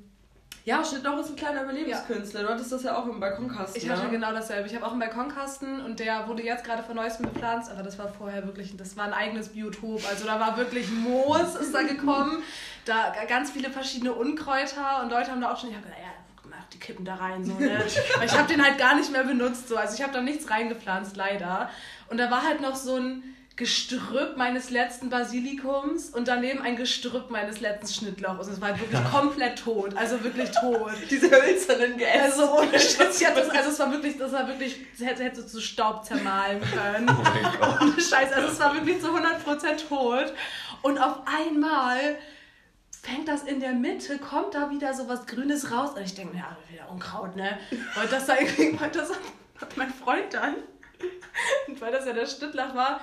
[0.65, 2.43] ja, Schnittlauch ist ein kleiner Überlebenskünstler.
[2.43, 3.81] Du hattest das ja auch im Balkonkasten.
[3.81, 4.11] Ich hatte ne?
[4.11, 4.65] genau dasselbe.
[4.69, 7.99] Ich habe auch einen Balkonkasten und der wurde jetzt gerade von neuestem bepflanzt, aber das
[7.99, 10.01] war vorher wirklich, das war ein eigenes Biotop.
[10.09, 12.41] Also da war wirklich Moos ist da gekommen,
[12.85, 16.12] da ganz viele verschiedene Unkräuter und Leute haben da auch schon, ich habe gesagt, ja,
[16.73, 17.83] die Kippen da rein, so, ne?
[18.25, 19.77] Ich habe den halt gar nicht mehr benutzt, so.
[19.77, 21.69] Also ich habe da nichts reingepflanzt, leider.
[22.09, 23.23] Und da war halt noch so ein
[23.55, 28.47] Gestrüpp meines letzten Basilikums und daneben ein Gestrüpp meines letzten Schnittlauchs.
[28.47, 30.91] Und es war halt wirklich komplett tot, also wirklich tot.
[31.11, 32.23] Diese hölzernen Geäste.
[32.23, 36.03] Also ohne Scheiß, also es war wirklich, das war wirklich, das hätte, hätte zu Staub
[36.03, 37.07] zermahlen können.
[37.07, 37.81] Oh mein Gott.
[37.81, 40.33] Ohne Scheiß, also es war wirklich zu 100% tot.
[40.81, 42.17] Und auf einmal
[43.03, 45.91] fängt das in der Mitte, kommt da wieder so was Grünes raus.
[45.95, 47.59] Und ich denke mir, ja, wieder Unkraut, ne?
[47.95, 49.11] Weil das da irgendwie, weil das
[49.59, 50.55] hat mein Freund dann,
[51.67, 53.01] und weil das ja der Schnittlauch war,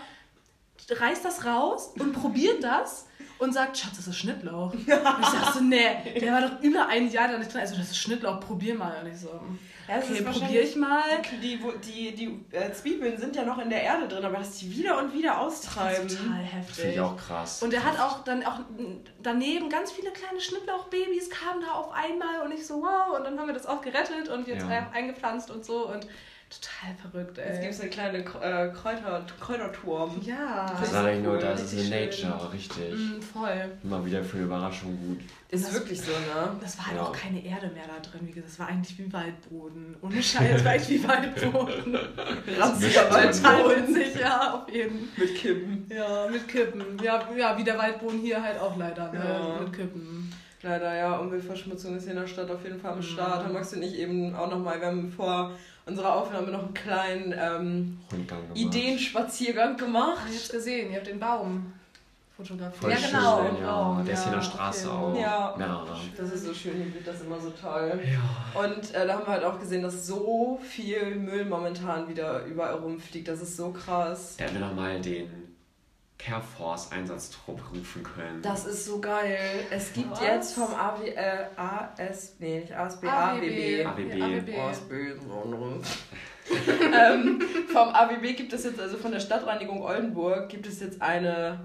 [0.89, 3.07] reißt das raus und probiert das
[3.39, 4.73] und sagt, Schatz, das ist Schnittlauch.
[4.73, 7.61] Und ich sag so, nee, der war doch über ein Jahr da nicht drin.
[7.61, 9.03] Also das ist Schnittlauch, probier mal.
[9.03, 9.41] Und ich so,
[9.91, 11.03] Ja, das okay, ist probier wahrscheinlich- ich mal.
[11.43, 14.59] Die, wo- die, die äh, Zwiebeln sind ja noch in der Erde drin, aber dass
[14.59, 16.05] die wieder und wieder austreiben.
[16.05, 16.95] Das ist total Das finde heftig.
[16.95, 17.63] ich auch krass.
[17.63, 18.61] Und er hat auch dann auch
[19.23, 23.19] daneben ganz viele kleine Schnittlauchbabys kamen da auf einmal und ich so, wow.
[23.19, 24.91] Und dann haben wir das auch gerettet und jetzt Ja.
[24.93, 26.07] eingepflanzt und so und
[26.51, 27.49] total verrückt, ey.
[27.49, 30.21] Jetzt gibt es eine kleine äh, Kräuter, Kräuterturm.
[30.23, 31.91] ja, das ist ist eigentlich nur cool, das ist.
[31.91, 32.93] Nature, richtig.
[32.95, 33.71] Mm, voll.
[33.85, 35.21] Immer wieder für eine Überraschung gut.
[35.51, 36.57] Ist Das- wirklich so, ne?
[36.61, 37.03] Das war halt Ja.
[37.05, 39.97] auch keine Erde mehr da drin, wie gesagt, das war eigentlich wie Waldboden.
[40.03, 41.99] Ohne Scheiß, das war echt wie Waldboden.
[42.59, 45.09] Ranziger Waldboden witzig, ja, auf jeden.
[45.17, 45.87] mit Kippen.
[45.95, 46.85] Ja, mit Kippen.
[47.03, 49.19] Ja, ja, wie der Waldboden hier halt auch leider, ne?
[49.25, 49.61] Ja.
[49.61, 50.33] Mit Kippen.
[50.63, 53.03] Leider, ja, Umweltverschmutzung ist hier in der Stadt auf jeden Fall am Mhm.
[53.03, 53.45] Start.
[53.45, 55.53] Haben Max und ich eben auch nochmal, wir haben vor
[55.91, 57.99] unserer Aufnahme noch einen kleinen ähm.
[58.55, 60.23] Ideenspaziergang gemacht.
[60.31, 61.73] Ich hab's gesehen, ihr habt den Baum
[62.37, 62.77] fotografiert.
[62.77, 63.97] Voll ja, schön, genau.
[63.99, 64.03] ja.
[64.05, 64.99] Der ist hier in der Ja, Straße okay.
[64.99, 65.21] auch.
[65.21, 65.55] Ja.
[65.59, 65.97] Mehrere.
[66.17, 68.01] Das ist so schön, hier wird das immer so toll.
[68.03, 68.61] Ja.
[68.61, 72.75] Und äh, da haben wir halt auch gesehen, dass so viel Müll momentan wieder überall
[72.75, 73.29] rumfliegt.
[73.29, 74.37] Das ist so krass.
[74.39, 75.29] Da wir nochmal den
[76.23, 78.43] Care Force Einsatztrupp rufen können.
[78.43, 79.65] Das ist so geil.
[79.71, 80.21] Es gibt Was?
[80.21, 83.87] jetzt vom AW, äh, AS, nee, nicht ASB, AWB.
[83.87, 84.23] AWB.
[84.23, 84.49] AWB.
[84.57, 84.69] Ja.
[84.69, 84.93] ASB,
[85.27, 85.81] so
[86.83, 87.41] ähm,
[87.73, 91.61] vom AWB gibt es jetzt, also von der Stadtreinigung Oldenburg, gibt es jetzt eine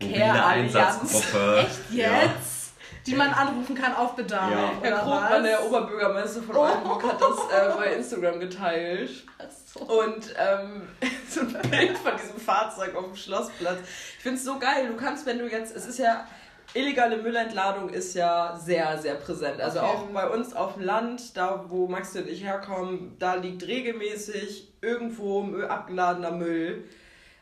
[0.00, 0.76] Care-Allianz.
[0.76, 1.58] Einsatzgruppe.
[1.58, 2.72] Echt jetzt?
[3.06, 4.50] Die man anrufen kann auf Bedarf.
[4.50, 4.72] Ja.
[4.80, 9.24] Herr Krogmann, der Oberbürgermeister von Oldenburg, hat das äh, bei Instagram geteilt.
[9.38, 9.80] Ach so.
[9.80, 10.88] Und ähm,
[11.28, 13.78] so ein Bild von diesem Fahrzeug auf dem Schlossplatz.
[14.16, 14.88] Ich finde es so geil.
[14.88, 16.26] Du kannst, wenn du jetzt, es ist ja,
[16.74, 19.60] illegale Müllentladung ist ja sehr, sehr präsent.
[19.60, 23.34] Also Auf auch bei uns auf dem Land, da wo Max und ich herkommen, da
[23.34, 26.84] liegt regelmäßig irgendwo Müll, abgeladener Müll.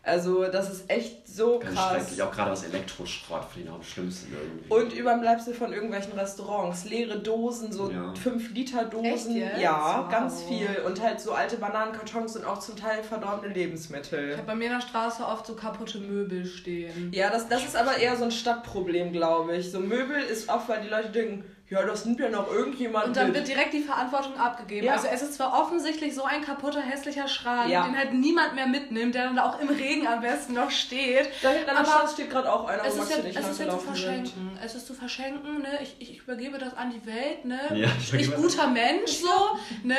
[0.07, 1.91] Also das ist echt so Ganz krass.
[1.93, 2.23] schrecklich.
[2.23, 4.73] Auch gerade was Elektroschrott finde ich noch am schlimmsten irgendwie.
[4.73, 6.85] Und Überbleibsel von irgendwelchen Restaurants.
[6.85, 8.15] Leere Dosen, so Ja.
[8.15, 9.05] 5 Liter Dosen.
[9.05, 9.61] Echt jetzt?
[9.61, 10.11] Ja, Wow.
[10.11, 10.69] ganz viel.
[10.87, 14.37] Und halt so alte Bananenkartons und auch zum Teil verdorbene Ich Lebensmittel.
[14.37, 17.11] habe bei mir in der Straße oft so kaputte Möbel stehen.
[17.13, 19.73] Ja, das, das ist aber eher so ein Stadtproblem, glaube ich.
[19.73, 23.17] So Möbel ist oft, weil die Leute denken, ja, das nimmt ja noch irgendjemand Und
[23.17, 23.37] dann mit.
[23.37, 24.87] wird direkt die Verantwortung abgegeben.
[24.87, 24.93] Ja.
[24.93, 27.83] Also es ist zwar offensichtlich so ein kaputter, hässlicher Schrank, Ja.
[27.85, 31.29] den halt niemand mehr mitnimmt, der dann da auch im Regen am besten noch steht.
[31.43, 33.59] da hinten aber Straße steht gerade auch einer, Es ist, ja, und ich es ist
[33.61, 34.05] ja zu langgelaufen sind.
[34.29, 34.59] verschenken.
[34.65, 35.79] Es ist zu verschenken, ne?
[35.83, 37.59] Ich, ich übergebe das an die Welt, ne?
[37.75, 39.97] Ja, ich ich guter Mensch, so, ne?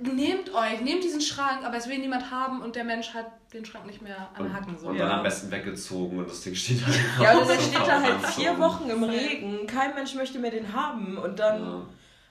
[0.00, 3.64] Nehmt euch, nehmt diesen Schrank, aber es will niemand haben und der Mensch hat den
[3.64, 4.78] Schrank nicht mehr an und, den Hacken.
[4.78, 4.88] So.
[4.88, 5.06] und Ja.
[5.06, 8.26] dann am besten weggezogen und das Ding steht halt Ja, und der steht da halt
[8.26, 8.58] vier.
[8.58, 9.66] Wochen im Regen.
[9.66, 11.16] Kein Mensch möchte mehr den haben.
[11.16, 11.82] Und dann, Ja.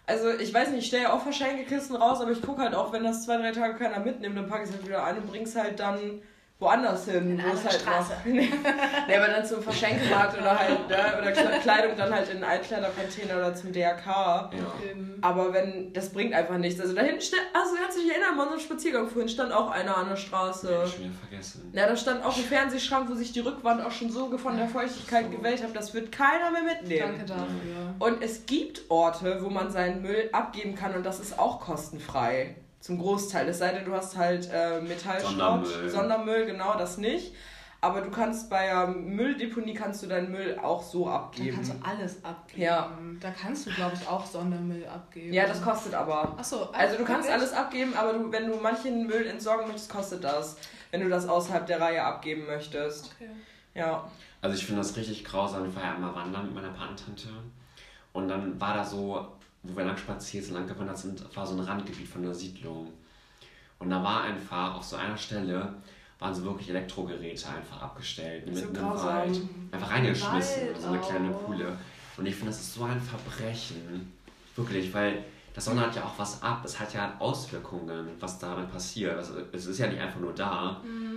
[0.07, 2.91] also ich weiß nicht, ich stelle ja auch Verschenkekisten raus, aber ich gucke halt auch,
[2.91, 5.27] wenn das zwei, drei Tage keiner mitnimmt, dann packe ich es halt wieder ein und
[5.27, 6.21] bring's halt dann
[6.59, 7.31] woanders hin.
[7.31, 8.13] In wo es halt Straße.
[8.25, 12.35] Noch, nee, aber dann zum Verschenkemarkt oder halt, ne, oder Kle- Kleidung dann halt in
[12.37, 14.05] einen Altkleidercontainer oder zum DRK.
[14.07, 14.51] Ja.
[14.89, 16.79] Ähm, Aber wenn, das bringt einfach nichts.
[16.79, 19.69] Also da hinten steht, also kannst du dich erinnern, bei unserem Spaziergang vorhin stand auch
[19.69, 20.77] einer an der Straße.
[20.77, 21.71] Hab ich schon wieder vergessen.
[21.73, 24.67] Ja, da stand auch ein Fernsehschrank, wo sich die Rückwand auch schon so von der
[24.69, 27.15] Feuchtigkeit gewellt hat, das wird keiner mehr mitnehmen.
[27.17, 27.95] Danke dafür.
[27.99, 32.55] Und es gibt Orte, wo man seinen Müll abgeben kann und das ist auch kostenfrei.
[32.85, 33.49] Zum Großteil.
[33.49, 35.89] Es sei denn, du hast halt äh, Metallschrott, Sondermüll.
[35.89, 37.33] Sondermüll, genau, das nicht.
[37.81, 41.55] Aber du kannst bei der Mülldeponie kannst du deinen Müll auch so Da abgeben.
[41.55, 42.61] kannst du alles abgeben.
[42.61, 42.91] Ja.
[43.19, 45.33] Da kannst du, glaube ich, auch Sondermüll abgeben.
[45.33, 46.35] Ja, das kostet aber.
[46.37, 50.23] Achso, Also du kannst alles abgeben, aber du, wenn du manchen Müll entsorgen möchtest, kostet
[50.23, 50.57] das.
[50.91, 53.15] Wenn du das außerhalb der Reihe abgeben möchtest.
[53.15, 53.29] Okay.
[53.73, 54.07] Ja.
[54.41, 55.67] Also ich finde das richtig grausam.
[55.67, 57.29] Ich war ja einmal wandern mit meiner Patentante.
[58.13, 59.27] Und dann war da so,
[59.67, 62.91] wo wir lang spaziert sind, lang gewandert sind, war so ein Randgebiet von der Siedlung.
[63.79, 65.75] Und da war einfach auf so einer Stelle
[66.19, 68.43] waren so wirklich Elektrogeräte einfach abgestellt.
[68.45, 68.83] So mitten im.
[68.83, 69.41] Wald.
[69.71, 70.67] Einfach reingeschmissen.
[70.67, 71.43] Wald so eine kleine auch.
[71.43, 71.77] Kuhle.
[72.17, 74.13] Und ich finde, das ist so ein Verbrechen.
[74.55, 76.61] Wirklich, weil das sondert ja auch was ab.
[76.63, 79.17] Es hat ja Auswirkungen, was damit passiert.
[79.17, 80.81] Also, es ist ja nicht einfach nur da.
[80.83, 81.14] Mhm.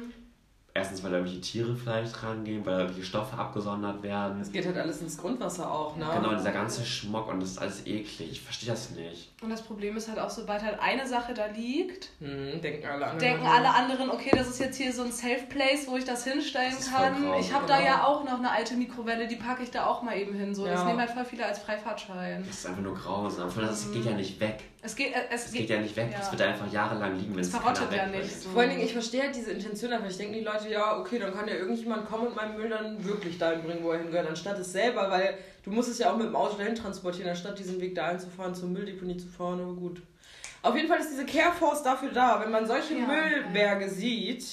[0.78, 4.40] Erstens, weil da irgendwelche Tiere vielleicht rangehen, weil da irgendwelche Stoffe abgesondert werden.
[4.40, 6.06] Es geht halt alles ins Grundwasser auch, ne?
[6.14, 8.30] Genau, dieser ganze Schmuck und das ist alles eklig.
[8.30, 9.32] Ich verstehe das nicht.
[9.42, 13.04] Und das Problem ist halt auch, sobald halt eine Sache da liegt, Hm, denken alle
[13.06, 13.18] anderen.
[13.18, 16.24] denken alle anderen, okay, das ist jetzt hier so ein Safe Place, wo ich das
[16.24, 17.14] hinstellen Das kann.
[17.24, 17.88] grausam, ich habe da genau.
[17.88, 20.54] ja auch noch eine alte Mikrowelle, die packe ich da auch mal eben hin.
[20.54, 20.64] So.
[20.64, 20.84] Das Ja.
[20.86, 22.44] nehmen halt voll viele als Freifahrtschein.
[22.46, 23.50] Das ist einfach nur grausam.
[23.50, 24.62] Vor allem, das geht ja nicht weg.
[24.80, 26.08] Es geht, äh, es Es geht ja nicht weg.
[26.12, 26.18] ja.
[26.18, 28.50] Das wird einfach jahrelang liegen, wenn Es es verrottet ja nicht so.
[28.50, 30.08] Vor allen Dingen, ich verstehe halt diese Intention einfach.
[30.08, 33.04] Ich denke, die Leute, ja, okay, dann kann ja irgendjemand kommen und meinen Müll dann
[33.04, 36.16] wirklich dahin bringen, wo er hingehört, anstatt es selber, weil du musst es ja auch
[36.16, 39.60] mit dem Auto dahin transportieren, anstatt diesen Weg dahin zu fahren, zur Mülldeponie zu fahren,
[39.60, 40.00] aber gut.
[40.62, 43.06] Auf jeden Fall ist diese Careforce dafür da, wenn man solche Ja.
[43.06, 44.44] Müllberge sieht,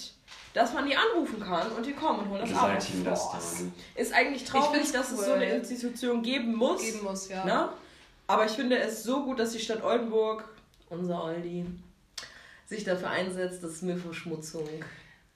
[0.54, 2.72] dass man die anrufen kann und die kommen und holen das ab.
[3.04, 3.56] Das Force.
[3.60, 3.74] dann.
[3.96, 5.26] Ist eigentlich traurig, dass es cool.
[5.26, 6.82] so eine Institution geben muss.
[6.82, 7.44] geben muss, ja.
[7.46, 7.70] Ne?
[8.28, 10.48] Aber ich finde es so gut, dass die Stadt Oldenburg,
[10.90, 11.66] unser Aldi,
[12.66, 14.68] sich dafür einsetzt, dass Müllverschmutzung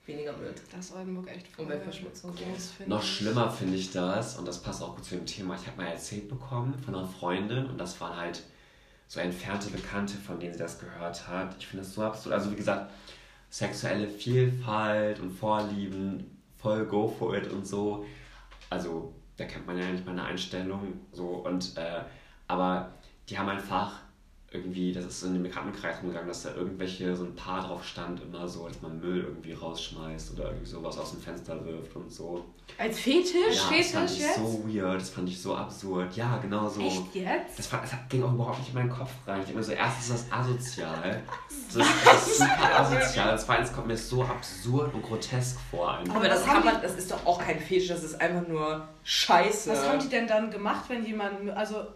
[0.06, 0.60] weniger wird.
[0.72, 2.34] Das Oldenburg echt voll Umweltverschmutzung.
[2.34, 5.54] groß, finde Noch schlimmer finde ich das, und das passt auch gut zu dem Thema.
[5.54, 8.42] Ich habe mal erzählt bekommen von einer Freundin, und das waren halt
[9.06, 11.56] so entfernte Bekannte, von denen sie das gehört hat.
[11.58, 12.34] Ich finde das so absurd.
[12.34, 12.92] Also, wie gesagt,
[13.50, 18.04] sexuelle Vielfalt und Vorlieben, voll go for it und so.
[18.68, 21.00] Also, da kennt man ja nicht meine Einstellung.
[21.12, 22.02] So, und, äh,
[22.50, 22.90] aber
[23.28, 24.00] die haben einfach
[24.52, 28.20] irgendwie, das ist in den Bekanntenkreis umgegangen, dass da irgendwelche, so ein Paar drauf stand,
[28.20, 32.12] immer so, dass man Müll irgendwie rausschmeißt oder irgendwie sowas aus dem Fenster wirft und
[32.12, 32.44] so.
[32.76, 33.32] Als Fetisch?
[33.32, 34.36] Ja, das Fetisch fand ich jetzt?
[34.36, 36.16] so weird, das fand ich so absurd.
[36.16, 36.80] Ja, genau so.
[36.80, 37.58] Echt jetzt?
[37.60, 39.38] Das, war, das ging auch überhaupt nicht in meinen Kopf rein.
[39.38, 41.22] Ich denke mir so, erstens ist das asozial.
[41.72, 43.38] Das ist, das ist super asozial.
[43.38, 45.98] Zweitens kommt mir so absurd und grotesk vor.
[45.98, 46.16] Einfach.
[46.16, 49.70] Aber das kann man, das ist doch auch kein Fetisch, das ist einfach nur Scheiße.
[49.70, 51.86] Was haben die denn dann gemacht, wenn jemand, also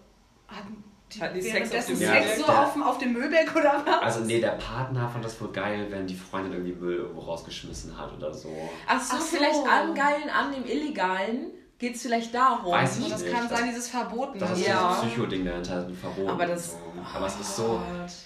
[0.48, 2.36] hatten die, Hatten die Sex auf dem Sex Müllberg?
[2.38, 4.02] so auf, dem- auf dem Müllberg oder was?
[4.02, 7.96] Also nee, der Partner fand das wohl geil, wenn die Freundin irgendwie Müll irgendwo rausgeschmissen
[7.98, 8.48] hat oder so.
[8.86, 9.36] Ach so, Ach so.
[9.36, 12.72] vielleicht am Geilen, an dem Illegalen geht es vielleicht darum.
[12.72, 13.32] Weiß ich Und das nicht.
[13.34, 14.38] kann Das- sein, dieses Verbotene.
[14.40, 14.96] Das ist Ja.
[15.00, 16.28] dieses Psycho-Ding dahinter, ein Verbot.
[16.28, 16.78] Aber das- So.
[17.14, 17.80] Aber es ist so,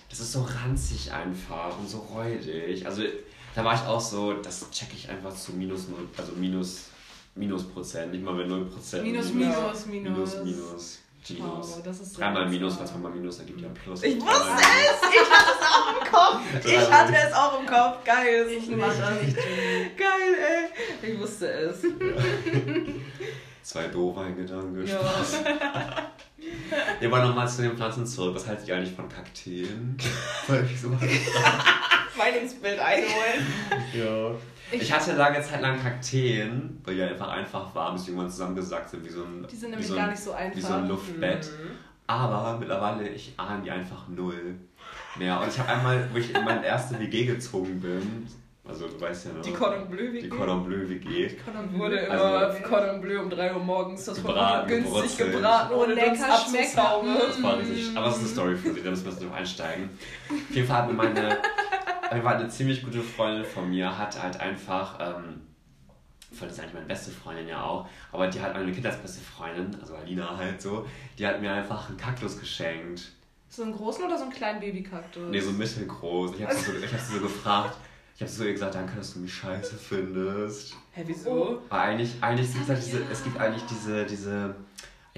[0.08, 2.86] das ist so ranzig einfach und so räudig.
[2.86, 3.02] Also
[3.54, 6.84] da war ich auch so, das checke ich einfach zu minus null, also minus,
[7.34, 9.02] minus Prozent, nicht mal mit null Prozent.
[9.02, 10.44] Minus, minus, minus, minus, minus.
[10.44, 11.76] minus, Minus.
[11.78, 12.84] Oh, das ist so Dreimal Minus, seltsam.
[12.84, 14.02] was man mal Minus ergibt, ja Plus.
[14.02, 15.10] Ich wusste es!
[15.12, 16.40] Ich hatte es auch im Kopf!
[16.64, 18.04] Ich hatte es auch im Kopf.
[18.04, 18.44] Geil.
[18.46, 19.00] ist Ich es mach nicht.
[19.00, 19.96] das nicht.
[19.98, 20.68] Geil,
[21.02, 21.10] ey.
[21.12, 21.82] Ich wusste es.
[23.62, 24.86] Zwei doofe Gedanken.
[24.86, 24.96] Ja.
[24.98, 25.40] Spaß.
[27.00, 28.34] Ja, aber nochmal zu den Pflanzen zurück.
[28.34, 29.96] Was haltet ihr eigentlich von Kakteen?
[30.46, 30.88] Weil ich so
[32.16, 33.46] Meinungsbild einholen.
[33.92, 34.30] Ja.
[34.70, 38.90] Ich hatte lange Zeit lang Kakteen, weil die einfach einfach waren, bis die irgendwann zusammengesackt
[38.90, 40.56] sind, wie so ein, Die sind nämlich so ein, gar nicht so einfach.
[40.56, 41.46] wie so ein Luftbett.
[41.46, 41.70] Mhm.
[42.06, 44.56] Aber mittlerweile, ich ahne die einfach null
[45.16, 45.40] mehr.
[45.40, 48.26] Und ich habe einmal, wo ich in meine erste WG gezogen bin,
[48.66, 50.22] also du weißt ja noch, Die Cordon Bleu WG.
[50.22, 51.30] die Cordon Bleu WG,
[51.72, 55.32] wurde immer Also- Cordon Bleu um 3 Uhr morgens das Gebraten, günstig gebrutzelt.
[55.32, 57.14] gebraten, ohne Oh, lecker, Dunst abzusaugen.
[57.28, 57.96] Das war richtig.
[57.96, 59.90] Aber es ist eine Story für sich, da müssen wir jetzt noch einsteigen.
[60.30, 61.38] Auf jeden Fall hat mir meine,
[62.10, 65.40] Fall eine ziemlich gute Freundin von mir, hat halt einfach, ähm,
[66.30, 69.94] das ist eigentlich meine beste Freundin ja auch, aber die hat meine Kindheitsbeste Freundin, also
[69.94, 70.86] Alina halt so,
[71.18, 73.12] die hat mir einfach einen Kaktus geschenkt.
[73.48, 75.30] So einen großen oder so einen kleinen Babykaktus?
[75.30, 76.34] Nee, so mittelgroß.
[76.36, 77.76] Ich habe sie, so, ich hab sie so gefragt,
[78.14, 80.76] ich habe so ihr gesagt, danke, dass du mich scheiße findest.
[80.92, 81.62] Hä, wieso?
[81.68, 84.54] Aber eigentlich, eigentlich gibt es, halt hab diese, es gibt eigentlich diese, diese,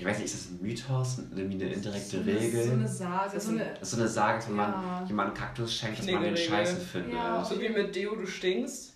[0.01, 2.64] ich weiß nicht, ist das ein Mythos, irgendwie eine indirekte so eine, Regel?
[2.64, 3.64] So eine Sage, so eine...
[3.78, 5.05] Das ist so eine Sage, dass wenn man Ja.
[5.06, 7.12] jemandem einen Kaktus schenkt, dass man den scheiße findet.
[7.14, 7.44] Ja.
[7.44, 8.94] So wie mit Deo, du stinkst.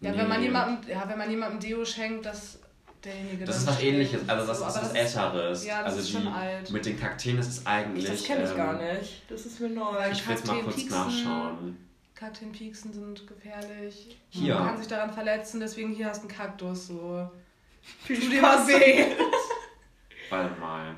[0.00, 0.18] Ja, Nee.
[0.18, 2.58] wenn man jemandem, ja, wenn man jemandem Deo schenkt, dass
[3.02, 5.64] derjenige Das dann ist was ähnliches, also das so, ist aber was Älteres.
[5.64, 6.70] Ja, das also ist die, schon alt.
[6.70, 8.04] Mit den Kakteen ist es eigentlich.
[8.06, 9.22] Das kenne ich ähm, gar nicht.
[9.28, 9.96] Das ist mir neu.
[10.10, 11.76] Ich will jetzt mal kurz Kakteen nachschauen.
[12.14, 14.16] Kakteenpieksen sind gefährlich.
[14.28, 14.54] Hier.
[14.54, 16.88] Man kann sich daran verletzen, deswegen hier hast du einen Kaktus.
[16.88, 17.28] So.
[18.04, 18.68] Viel Tu dir Spaß.
[20.32, 20.94] Warte mal.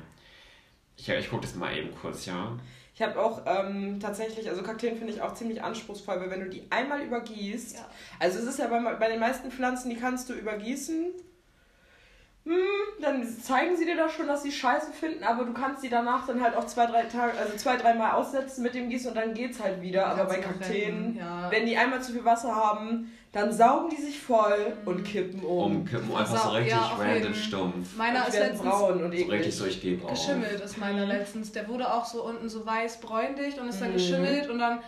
[0.97, 2.57] Ich, ich gucke das mal eben kurz, ja.
[2.93, 6.49] Ich habe auch ähm, tatsächlich, also Kakteen finde ich auch ziemlich anspruchsvoll, weil wenn du
[6.49, 7.85] die einmal übergießt, Ja.
[8.19, 11.07] also es ist ja bei, bei den meisten Pflanzen, die kannst du übergießen,
[12.45, 12.53] hm,
[13.01, 16.25] dann zeigen sie dir doch schon, dass sie scheiße finden, aber du kannst sie danach
[16.27, 19.33] dann halt auch zwei, drei Tage, also zwei, dreimal aussetzen mit dem Gießen und dann
[19.33, 20.05] geht's halt wieder.
[20.05, 21.49] Aber bei Kakteen, ja.
[21.49, 24.87] wenn die einmal zu viel Wasser haben, dann saugen die sich voll Mhm.
[24.87, 25.75] und kippen um.
[25.77, 27.95] Umkippen, einfach so richtig ja, random jeden- stumpf.
[27.97, 30.09] Meiner ist letztens braun und So richtig durchgehbraun.
[30.09, 31.51] geschimmelt, ist meiner letztens.
[31.51, 33.93] Der wurde auch so unten so weiß bräunlich und ist dann Mhm.
[33.93, 34.79] geschimmelt und dann.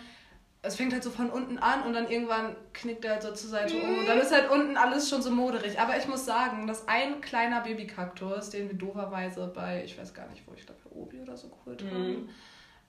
[0.63, 3.49] Es fängt halt so von unten an und dann irgendwann knickt er halt so zur
[3.51, 3.99] Seite um.
[3.99, 5.79] Und dann ist halt unten alles schon so moderig.
[5.79, 10.27] Aber ich muss sagen, dass ein kleiner Babykaktus, den wir dooferweise bei, ich weiß gar
[10.29, 11.89] nicht wo, ich glaube bei Obi oder so geholt Mhm.
[11.91, 12.29] haben,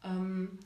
[0.05, 0.59] ähm,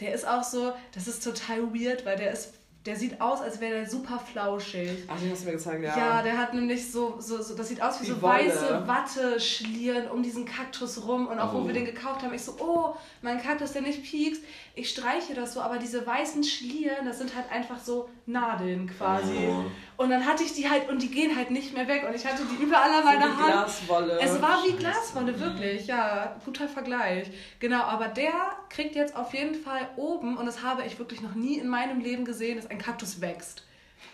[0.00, 2.54] der ist auch so, das ist total weird, weil der ist,
[2.88, 4.90] der sieht aus, als wäre der super flauschig.
[5.06, 5.96] Ach, den hast du mir gezeigt, ja.
[5.96, 8.32] Ja, der hat nämlich so, so, so das sieht aus wie, Wie so Wolle.
[8.46, 11.26] weiße Watteschlieren um diesen Kaktus rum.
[11.26, 11.66] Und auch wo Oh.
[11.66, 14.42] wir den gekauft haben, ich so, oh, mein Kaktus, der nicht piekst.
[14.78, 19.48] Ich streiche das so, aber diese weißen Schlieren, das sind halt einfach so Nadeln quasi.
[19.48, 19.64] Oh.
[20.02, 22.04] Und dann hatte ich die halt, und die gehen halt nicht mehr weg.
[22.08, 23.52] Und ich hatte die überall an meiner so wie Hand.
[23.52, 24.20] Glaswolle.
[24.20, 24.72] Es war wie.
[24.72, 27.28] Glaswolle, wirklich, ja, guter Vergleich.
[27.58, 28.32] Genau, aber der
[28.70, 32.00] kriegt jetzt auf jeden Fall oben, und das habe ich wirklich noch nie in meinem
[32.00, 33.64] Leben gesehen, dass ein Kaktus wächst.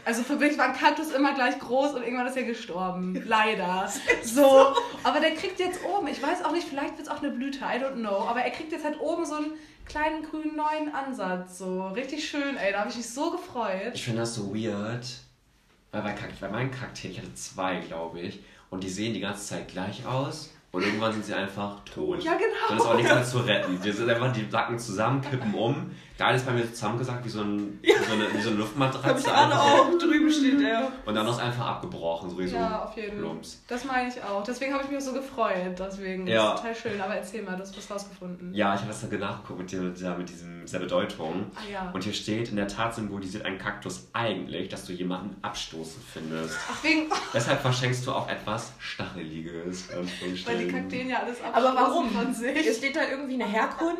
[0.07, 3.23] Also für mich war ein Kaktus immer gleich groß und irgendwann ist er gestorben.
[3.27, 3.91] Leider.
[4.23, 4.75] So.
[5.03, 7.59] Aber der kriegt jetzt oben, ich weiß auch nicht, vielleicht wird es auch eine Blüte,
[7.61, 8.27] I don't know.
[8.27, 9.53] Aber er kriegt jetzt halt oben so einen
[9.85, 11.59] kleinen grünen neuen Ansatz.
[11.59, 11.89] So.
[11.89, 12.73] Richtig schön, ey.
[12.73, 13.93] Da habe ich mich so gefreut.
[13.95, 15.07] Ich finde das so weird,
[15.93, 18.41] weil bei, bei meinen Kakteen, ich hatte zwei, glaube ich,
[18.71, 22.23] und die sehen die ganze Zeit gleich aus und irgendwann sind sie einfach tot.
[22.25, 22.69] Ja, genau.
[22.69, 23.81] Dann ist auch nichts mehr zu retten.
[23.81, 25.95] Die sind einfach, die sacken zusammen, kippen um.
[26.19, 29.07] Eine ist bei mir zusammengesackt wie so, ein, wie so eine, wie so eine Luftmatratze.
[29.35, 29.99] Hab ich auch.
[29.99, 30.93] Drüben steht der.
[31.05, 33.37] Und dann ist einfach abgebrochen, so wie so Ja, auf jeden Fall.
[33.67, 34.45] Das meine ich auch.
[34.45, 35.55] Deswegen habe ich mich so gefreut.
[35.77, 36.55] Deswegen Ja.
[36.55, 37.01] ist total schön.
[37.01, 38.55] Aber erzähl mal, du hast was rausgefunden.
[38.55, 41.51] Ja, ich habe das dann nachgeguckt mit, dem, mit, dieser, mit diesem, dieser Bedeutung.
[41.57, 41.91] Ah ja.
[41.93, 46.57] Und hier steht, in der Tat symbolisiert ein Kaktus eigentlich, dass du jemanden abstoßen findest.
[46.71, 49.89] Ach, wegen, Deshalb verschenkst du auch etwas Stacheliges.
[50.47, 50.69] weil die.
[50.69, 52.11] Kakteen ja alles Aber abstoßen warum?
[52.11, 52.77] von Hier sich.
[52.77, 53.99] steht da irgendwie eine Herkunft.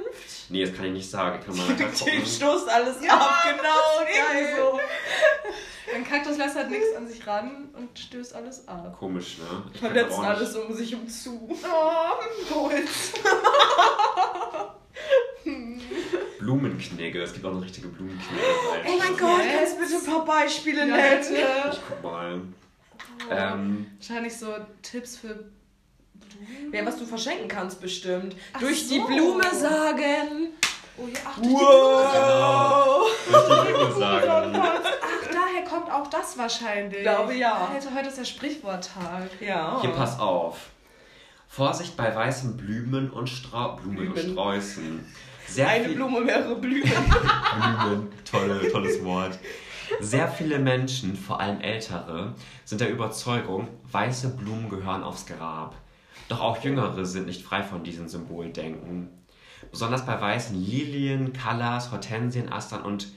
[0.49, 1.39] Nee, das kann ich nicht sagen.
[1.41, 1.67] Ich kann mal
[2.05, 2.27] gucken.
[2.27, 4.33] stoßt alles Ja, ab, genau.
[4.33, 4.55] Geil.
[4.57, 4.81] so.
[5.95, 8.97] Ein Kaktus lässt halt nichts an sich ran und stößt alles ab.
[8.99, 9.63] Komisch, ne?
[9.73, 11.49] Ich Verletzt alles um sich um zu.
[11.63, 13.13] Oh, Holz.
[16.39, 17.23] Blumenknigge.
[17.23, 18.43] Es gibt auch noch richtige Blumenknigge.
[18.87, 21.25] Oh mein Gott, kannst du bitte ein paar Beispiele Ja, nennen?
[21.73, 22.41] Ich guck mal.
[23.31, 24.49] Ähm, Wahrscheinlich so
[24.83, 26.73] Tipps für Blumen.
[26.73, 28.35] Ja, was du verschenken kannst bestimmt.
[28.53, 29.07] Ach Durch die so.
[29.07, 30.49] Blume sagen.
[30.97, 31.39] Oh ja, ach.
[31.39, 33.07] Wow.
[33.67, 34.57] möchte ich sagen.
[34.57, 34.81] Ach,
[35.33, 37.03] daher kommt auch das wahrscheinlich.
[37.03, 37.69] Glaube, ja.
[37.73, 39.29] Alter, heute ist der Sprichworttag.
[39.41, 39.81] Ja.
[39.81, 40.71] Hier, pass auf.
[41.49, 44.33] Vorsicht bei weißen Blumen und, Strau Blumen und Blumen.
[44.33, 45.05] Sträußen.
[45.47, 46.83] Sehr Eine Blume, mehrere Blumen.
[46.83, 48.13] Blumen.
[48.25, 49.39] Tolle, tolles Wort.
[50.01, 52.35] Sehr viele Menschen, vor allem ältere,
[52.65, 55.75] sind der Überzeugung, weiße Blumen gehören aufs Grab.
[56.29, 59.24] Doch auch jüngere sind nicht frei von diesem Symboldenken.
[59.75, 63.09] Besonders bei weißen Lilien, Callas, Hortensien, Astern und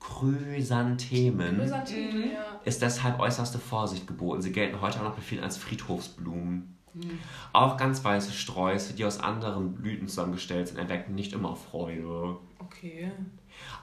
[0.00, 2.30] Chrysanthemen Chrysanthemen, Mhm.
[2.64, 4.42] ist deshalb äußerste Vorsicht geboten.
[4.42, 6.76] Sie gelten heute auch noch bei vielen als Friedhofsblumen.
[7.52, 12.38] Auch ganz weiße Sträuße, die aus anderen Blüten zusammengestellt sind, erwecken nicht immer Freude.
[12.58, 13.12] Okay.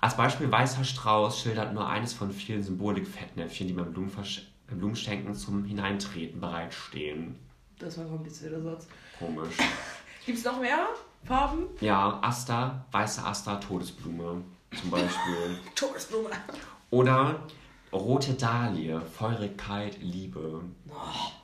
[0.02, 5.34] Als Beispiel weißer Strauß schildert nur eines von vielen Symbolik-Fettnäpfchen, die beim Blumenversch beim Blumenschenken
[5.34, 7.36] zum Hineintreten bereitstehen.
[7.80, 8.90] Das war ein komplizierter Satz.
[9.18, 9.56] Komisch.
[10.26, 10.90] Gibt's noch mehr
[11.24, 11.64] Farben?
[11.82, 14.44] Ja, Aster, weiße Aster, Todesblume
[14.80, 15.58] zum Beispiel.
[15.76, 16.30] Todesblume.
[16.90, 17.40] Oder
[17.92, 20.62] rote Dahlie, Feurigkeit, Liebe.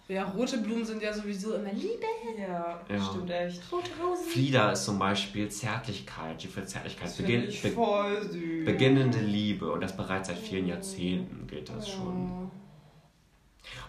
[0.07, 2.05] Ja, rote Blumen sind ja sowieso immer Liebe.
[2.37, 3.01] Ja, Ja.
[3.03, 3.61] stimmt echt.
[3.71, 4.25] Rote Rosen.
[4.25, 8.65] Flieder ist zum Beispiel Zärtlichkeit, die für Zärtlichkeit Das beginn, ich be voll süß.
[8.65, 12.51] beginnende Liebe und das bereits seit vielen Jahrzehnten gilt das schon.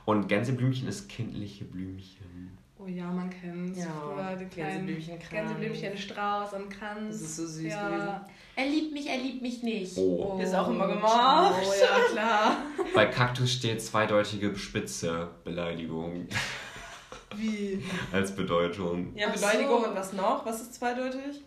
[0.05, 2.24] Und Gänseblümchen ist kindliche Blümchen.
[2.85, 3.78] Oh ja, man kennt's.
[3.78, 5.31] Ja, Früher die kleinen Gänseblümchenkranz.
[5.31, 7.12] Gänseblümchen, Strauß und Kranz.
[7.12, 7.89] Das ist so süß ja.
[7.89, 8.15] gewesen.
[8.56, 9.97] Er liebt mich, er liebt mich nicht.
[9.97, 10.39] Oh.
[10.43, 11.55] Ist auch immer gemacht.
[11.62, 12.56] Oh ja, klar.
[12.94, 16.28] Bei Kaktus steht zweideutige Spitze Beleidigung
[17.36, 17.82] Wie?
[18.12, 19.16] als Bedeutung.
[19.16, 19.89] Ja, Beleidigung so.
[19.89, 20.44] und was noch?
[20.44, 21.43] Was ist zweideutig?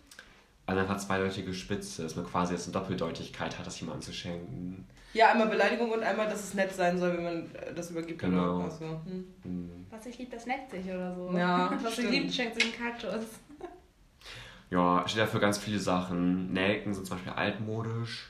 [0.65, 4.87] Also einfach zweideutige Spitze, dass man quasi jetzt eine Doppeldeutigkeit hat, das jemandem zu schenken.
[5.17, 8.19] Ja, einmal Beleidigung und einmal, dass es nett sein soll, wenn man äh, das übergibt.
[8.19, 8.57] Genau.
[8.57, 8.65] Oder?
[8.65, 9.25] Also, hm.
[9.41, 9.85] Hm.
[9.89, 11.35] Was ich lieb, das neckt sich oder so.
[11.35, 12.13] Ja, Was stimmt.
[12.13, 13.25] ich lieb, schenkt sich einen Kaktus.
[14.69, 16.53] Ja, steht dafür ganz viele Sachen.
[16.53, 18.29] Nelken sind zum Beispiel altmodisch.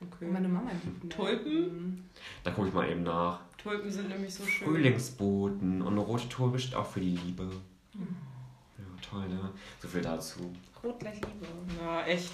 [0.00, 0.26] Okay.
[0.26, 1.12] Meine Mama liebt.
[1.12, 2.08] Tulpen?
[2.42, 3.40] Da gucke ich mal eben nach.
[3.56, 4.66] Tulpen sind nämlich so schön.
[4.66, 7.48] Frühlingsboten und eine rote Tulpe steht auch für die Liebe.
[7.94, 9.50] Ja, toll, ne?
[9.80, 10.52] So viel dazu.
[10.82, 11.46] Rot gleich Liebe.
[11.80, 12.32] Ja, echt.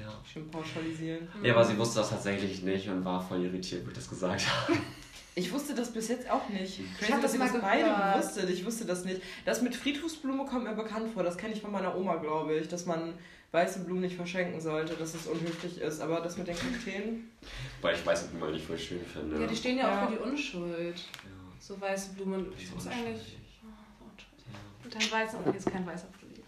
[0.00, 0.20] Ja.
[0.30, 1.28] Schön pauschalisieren.
[1.42, 4.44] Ja, aber sie wusste das tatsächlich nicht und war voll irritiert, wo ich das gesagt
[4.68, 4.78] habe.
[5.34, 6.80] Ich wusste das bis jetzt auch nicht.
[6.98, 8.18] Crazy, hab dass das mal das beide gehört.
[8.18, 8.50] wusstet.
[8.50, 9.20] Ich wusste das nicht.
[9.44, 11.22] Das mit Friedhofsblume kommt mir bekannt vor.
[11.22, 12.68] Das kenne ich von meiner Oma, glaube ich.
[12.68, 13.12] Dass man
[13.52, 16.00] weiße Blumen nicht verschenken sollte, dass es unhöflich ist.
[16.00, 17.30] Aber das mit den Kakteen?
[17.82, 19.40] Weil ich weiß nicht, mal nicht voll schön finde.
[19.40, 20.04] Ja, die stehen ja, Ja.
[20.04, 20.96] auch für die Unschuld.
[20.96, 22.44] Ja, So weiße Blumen.
[22.56, 22.96] sind das unschuldig.
[23.10, 23.38] eigentlich.
[23.62, 24.84] Oh.
[24.84, 26.40] Und ein weißer, okay, ist kein weißer Pulli.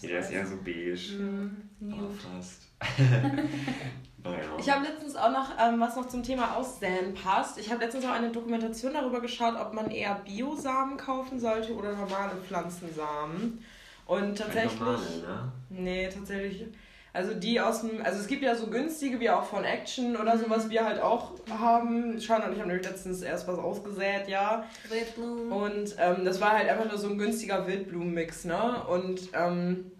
[0.00, 0.50] Ja, der ist eher weiß.
[0.50, 1.22] so beige.
[1.22, 2.62] Mhm, Aber fast.
[4.24, 4.38] naja.
[4.58, 7.58] Ich habe letztens auch noch, ähm, was noch zum Thema Aussäen passt.
[7.58, 11.92] Ich habe letztens auch eine Dokumentation darüber geschaut, ob man eher Biosamen kaufen sollte oder
[11.92, 13.64] normale Pflanzensamen.
[14.06, 14.80] Und tatsächlich.
[14.80, 15.52] Normale, ne?
[15.70, 16.66] Nee, tatsächlich.
[17.14, 20.38] Also die aus dem, also es gibt ja so günstige, wie auch von Action oder
[20.38, 22.18] so, was wir halt auch haben.
[22.18, 24.64] Sean und ich haben nämlich letztens erst was ausgesät, ja.
[24.88, 25.52] Wildblumen.
[25.52, 28.82] Und ähm, das war halt einfach nur so ein günstiger Wildblumenmix, ne?
[28.88, 29.91] Und ähm,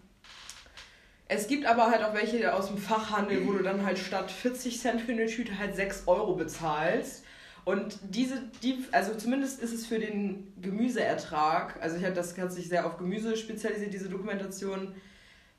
[1.33, 4.79] es gibt aber halt auch welche aus dem Fachhandel, wo du dann halt statt 40
[4.79, 7.23] Cent für eine Tüte halt 6 Euro bezahlst.
[7.65, 12.51] Und diese, die, also zumindest ist es für den Gemüseertrag, also ich habe das hat
[12.51, 14.93] sich sehr auf Gemüse spezialisiert, diese Dokumentation,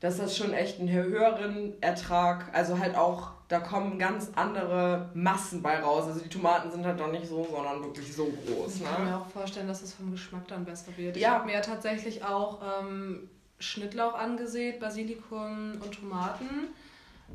[0.01, 5.63] dass das schon echt einen höheren Ertrag, also halt auch, da kommen ganz andere Massen
[5.63, 6.05] bei raus.
[6.07, 8.77] Also die Tomaten sind halt noch nicht so, sondern wirklich so groß.
[8.77, 9.11] Ich kann Ne?
[9.11, 11.17] mir auch vorstellen, dass es vom Geschmack dann besser wird.
[11.17, 11.31] Ich Ja.
[11.31, 13.31] habe mir ja tatsächlich auch ähm,
[13.65, 16.69] Schnittlauch angesät, Basilikum und Tomaten.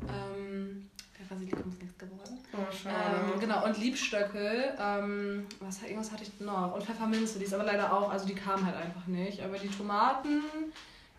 [0.08, 0.88] Ähm,
[1.18, 2.38] der Basilikum ist nichts geworden.
[2.52, 6.74] Oh, Ähm, genau, und Liebstöckel, ähm, was, irgendwas hatte ich noch.
[6.74, 9.40] Und Pfefferminze, die ist aber leider auch, also die kam halt einfach nicht.
[9.42, 10.42] Aber die Tomaten,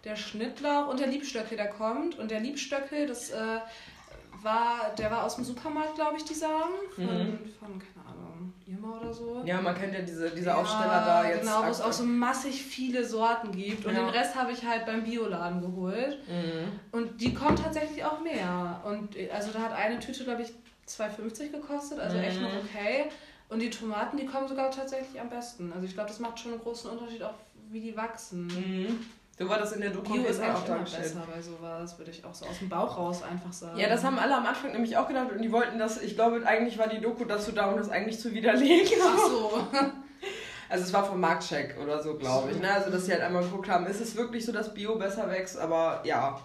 [0.04, 2.18] der Schnittlauch und der Liebstöckel, der kommt.
[2.18, 3.60] Und der Liebstöckel, das äh,
[4.42, 6.74] war, der war aus dem Supermarkt, glaube ich, die Samen.
[6.96, 7.40] Von, Mhm.
[7.60, 8.01] von, keine
[8.82, 9.42] Irma oder so.
[9.46, 11.42] Ja, man kennt ja diese, diese Ja, Aufsteller da jetzt.
[11.42, 13.86] Genau, wo es auch so massig viele Sorten gibt.
[13.86, 14.02] Und Ja.
[14.02, 16.20] den Rest habe ich halt beim Bioladen geholt.
[16.28, 16.80] Mhm.
[16.92, 18.82] Und die kommen tatsächlich auch mehr.
[18.86, 20.54] Und also da hat eine Tüte, glaube ich,
[20.88, 22.44] 2,50 gekostet, also echt Mhm.
[22.44, 23.06] noch okay.
[23.50, 25.72] Und die Tomaten, die kommen sogar tatsächlich am besten.
[25.74, 27.34] Also ich glaube, das macht schon einen großen Unterschied, auch
[27.70, 28.48] wie die wachsen.
[28.48, 29.06] Mhm.
[29.38, 31.04] So war das in der Doku Bio ist eigentlich immer dargestellt.
[31.04, 33.80] besser bei sowas, würde ich auch so aus dem Bauch raus einfach sagen.
[33.80, 36.46] Ja, das haben alle am Anfang nämlich auch gedacht und die wollten das, ich glaube,
[36.46, 39.00] eigentlich war die Doku dazu da, um das eigentlich zu widerlegen.
[39.04, 39.68] Ach so.
[40.70, 42.60] Also es war vom Marktcheck oder so, glaube ich.
[42.62, 42.72] Ne?
[42.72, 45.60] Also dass sie halt einmal geguckt haben, ist es wirklich so, dass Bio besser wächst,
[45.60, 46.40] aber ja,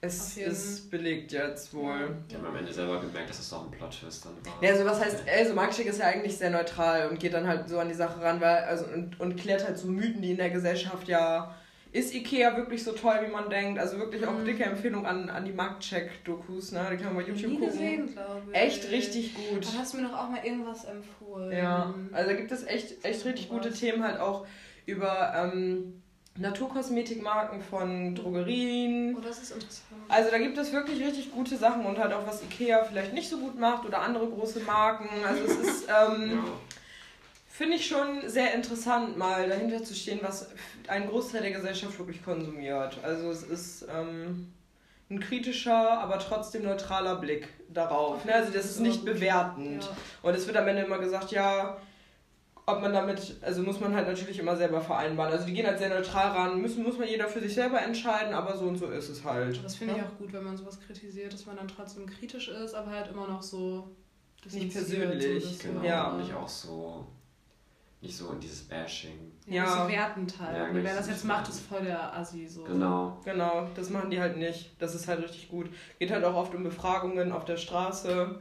[0.00, 2.16] es ist belegt jetzt wohl.
[2.30, 4.62] Die haben am Ende selber gemerkt, dass es doch ein Plot-Twist dann war.
[4.62, 7.68] Ja, also was heißt, also Marktcheck ist ja eigentlich sehr neutral und geht dann halt
[7.68, 10.36] so an die Sache ran, weil, also und, und klärt halt so Mythen, die in
[10.38, 11.54] der Gesellschaft ja.
[11.90, 13.78] Ist Ikea wirklich so toll, wie man denkt?
[13.78, 14.44] Also wirklich auch Mhm.
[14.44, 16.86] dicke Empfehlung an, an die Marktcheck-Dokus, ne?
[16.92, 17.72] Die kann man bei YouTube Nie gucken.
[17.72, 18.58] gesehen, glaube ich.
[18.58, 19.66] Echt richtig gut.
[19.66, 21.56] Da hast du mir doch auch mal irgendwas empfohlen.
[21.56, 24.46] Ja, also da gibt es echt, echt richtig gute Themen halt auch
[24.84, 26.02] über ähm,
[26.36, 29.16] Naturkosmetikmarken von Drogerien.
[29.16, 29.84] Oh, das ist interessant.
[30.08, 33.28] Also da gibt es wirklich richtig gute Sachen und halt auch was Ikea vielleicht nicht
[33.28, 35.08] so gut macht oder andere große Marken.
[35.26, 36.44] Also es ist, ähm, Ja.
[37.58, 40.48] Finde ich schon sehr interessant, mal dahinter zu stehen, was
[40.86, 42.98] ein Großteil der Gesellschaft wirklich konsumiert.
[43.02, 44.52] Also es ist ähm,
[45.10, 48.24] ein kritischer, aber trotzdem neutraler Blick darauf.
[48.24, 48.32] Ne?
[48.32, 49.82] Also das ist nicht bewertend.
[49.82, 49.96] Ja.
[50.22, 51.78] Und es wird am Ende immer gesagt, ja,
[52.64, 55.32] ob man damit, also muss man halt natürlich immer selber vereinbaren.
[55.32, 58.34] Also die gehen halt sehr neutral ran, müssen, muss man jeder für sich selber entscheiden,
[58.34, 59.64] aber so und so ist es halt.
[59.64, 60.06] Das finde ich Ja.
[60.06, 63.26] auch gut, wenn man sowas kritisiert, dass man dann trotzdem kritisch ist, aber halt immer
[63.26, 63.90] noch so.
[64.52, 65.68] Nicht persönlich, so.
[65.70, 66.10] Genau, Ja.
[66.12, 67.04] und nicht auch so,
[68.00, 69.32] nicht so in dieses Bashing.
[69.46, 69.82] Ja, Ja.
[69.84, 70.56] so wertend halt.
[70.56, 72.46] Ja, wer das jetzt macht, ist voll der Assi.
[72.46, 72.62] So.
[72.64, 73.18] Genau.
[73.24, 74.70] Genau, das machen die halt nicht.
[74.78, 75.68] Das ist halt richtig gut.
[75.98, 78.38] Geht halt auch oft um Befragungen auf der Straße.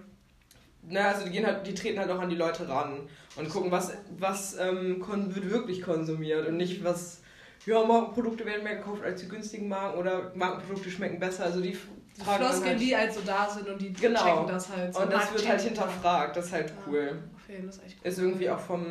[0.89, 2.99] Na, also die gehen halt, die treten halt auch an die Leute ran
[3.35, 7.21] und gucken, was, was ähm, kon wird wirklich konsumiert und nicht was,
[7.65, 11.43] ja, Markenprodukte werden mehr gekauft als die günstigen Marken oder Markenprodukte schmecken besser.
[11.45, 13.91] Also die f- Die tragen dann Floskeln, halt, die halt so da sind und die
[13.91, 14.23] Genau.
[14.23, 15.01] checken das halt so.
[15.01, 16.37] und das wird halt hinterfragt.
[16.37, 16.75] Das ist halt Ja.
[16.87, 17.19] cool.
[17.35, 18.07] Auf jeden Fall, das ist echt cool.
[18.09, 18.85] Ist irgendwie auch vom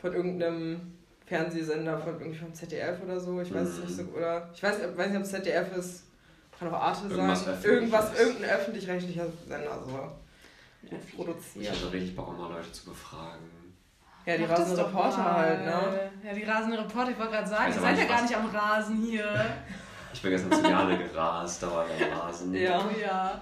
[0.00, 0.94] von irgendeinem
[1.26, 3.40] Fernsehsender, von irgendwie vom ZDF oder so.
[3.40, 3.84] Ich weiß es Mhm.
[3.84, 4.02] nicht so.
[4.16, 6.04] Oder ich weiß, weiß nicht, ob es ZDF ist.
[6.58, 7.58] Kann auch Arte Irgendwas sein.
[7.62, 10.10] Irgendwas, irgendein öffentlich-rechtlicher Sender so
[10.82, 11.72] Ich produziert.
[11.74, 13.44] hatte richtig Bock, mal Leute zu befragen.
[14.26, 15.34] Ja, die Mach das rasende doch Reporter mal.
[15.36, 16.10] halt, ne?
[16.24, 18.46] Ja, die rasende Reporter, ich wollte gerade sagen, ihr seid ja gar was- nicht am
[18.46, 19.24] Rasen hier.
[20.12, 22.52] Ich bin gestern zu Jane gerast, da war der Rasen.
[22.52, 22.80] Ja.
[22.84, 23.40] Oh ja.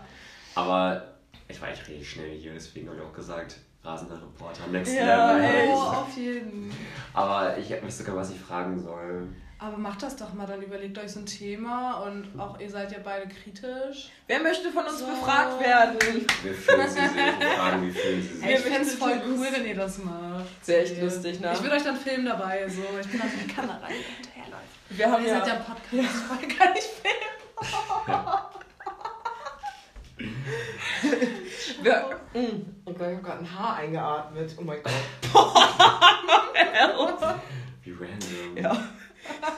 [0.54, 1.02] Aber
[1.48, 3.56] ich war echt richtig schnell hier, deswegen habe ich auch gesagt,
[3.88, 5.68] rasender Reporter, next Ja, level.
[5.70, 6.70] Oh, auf jeden.
[7.14, 9.28] Aber ich habe mich sogar, was ich fragen soll.
[9.60, 12.92] Aber macht das doch mal, dann überlegt euch so ein Thema und auch ihr seid
[12.92, 14.08] ja beide kritisch.
[14.28, 15.06] Wer möchte von uns So.
[15.06, 15.96] befragt werden?
[16.44, 17.10] Wie fühlen Sie sich?
[17.40, 18.66] Ich fragen, wie fühlen Sie Ey, sich?
[18.66, 20.44] ich fände es voll cool, wenn ihr das macht.
[20.64, 21.50] Sehr echt lustig, ne?
[21.54, 22.82] Ich würde euch dann filmen dabei, so.
[23.00, 24.62] Ich bin so die Kamera, hinterherläuft.
[24.90, 28.38] Wir haben Ihr seid ja ja, ein Podcast, ich wollte gar nicht filmen.
[31.82, 32.60] wir, Mm.
[32.84, 34.54] oh Gott, ich habe gerade ein Haar eingeatmet.
[34.58, 34.92] Oh mein Gott.
[37.82, 38.56] Wie random.
[38.56, 38.88] Ja.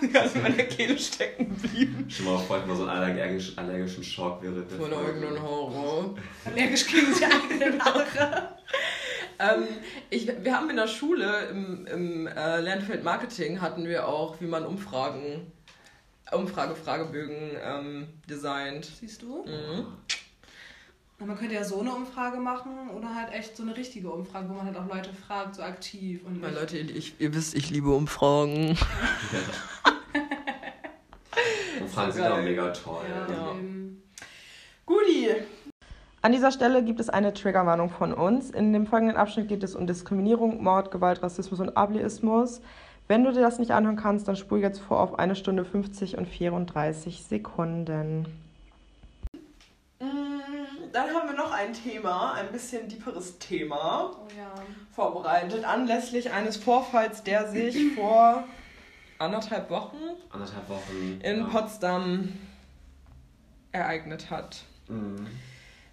[0.12, 2.06] Ganz in meiner Kehle stecken geblieben.
[2.08, 6.14] Schon mal heute mal so einen allergischen, allergischen Schock der Von irgendeinem Horror.
[6.44, 8.56] Allergisch gegen die eigene Haare.
[9.38, 9.66] Ähm,
[10.10, 14.46] ich, wir haben in der Schule im, im äh, Lernfeld Marketing hatten wir auch, wie
[14.46, 15.50] man Umfragen,
[16.30, 18.84] Umfrage-Fragebögen ähm, designt.
[18.84, 19.44] Siehst du?
[19.44, 19.86] Mhm.
[21.26, 24.54] Man könnte ja so eine Umfrage machen oder halt echt so eine richtige Umfrage, wo
[24.54, 26.22] man halt auch Leute fragt, so aktiv.
[26.24, 28.70] Und Weil Leute, ich, ihr wisst, ich liebe Umfragen.
[31.80, 33.04] Und Fragen So sind auch mega toll.
[33.08, 33.54] Ja, Ja.
[34.86, 35.28] Guti.
[36.22, 38.50] An dieser Stelle gibt es eine Triggerwarnung von uns.
[38.50, 42.62] In dem folgenden Abschnitt geht es um Diskriminierung, Mord, Gewalt, Rassismus und Ableismus.
[43.08, 46.16] Wenn du dir das nicht anhören kannst, dann spul jetzt vor auf eine Stunde 50
[46.16, 48.26] und 34 Sekunden.
[50.92, 54.52] Dann haben wir noch ein Thema, ein bisschen tieferes Thema Oh ja.
[54.94, 58.44] vorbereitet, anlässlich eines Vorfalls, der sich vor
[59.18, 59.96] anderthalb Wochen
[60.30, 61.20] Anderthalb Wochen.
[61.22, 61.44] in ja.
[61.46, 62.32] Potsdam
[63.72, 64.62] ereignet hat.
[64.88, 65.26] Mhm.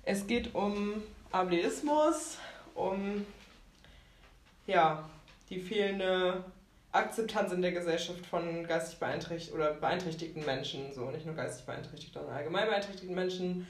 [0.03, 2.37] Es geht um Ableismus,
[2.73, 3.25] um
[4.65, 5.07] ja,
[5.49, 6.43] die fehlende
[6.91, 12.13] Akzeptanz in der Gesellschaft von geistig beeinträchtigten oder beeinträchtigten Menschen, so nicht nur geistig beeinträchtigt,
[12.13, 13.67] sondern allgemein beeinträchtigten Menschen.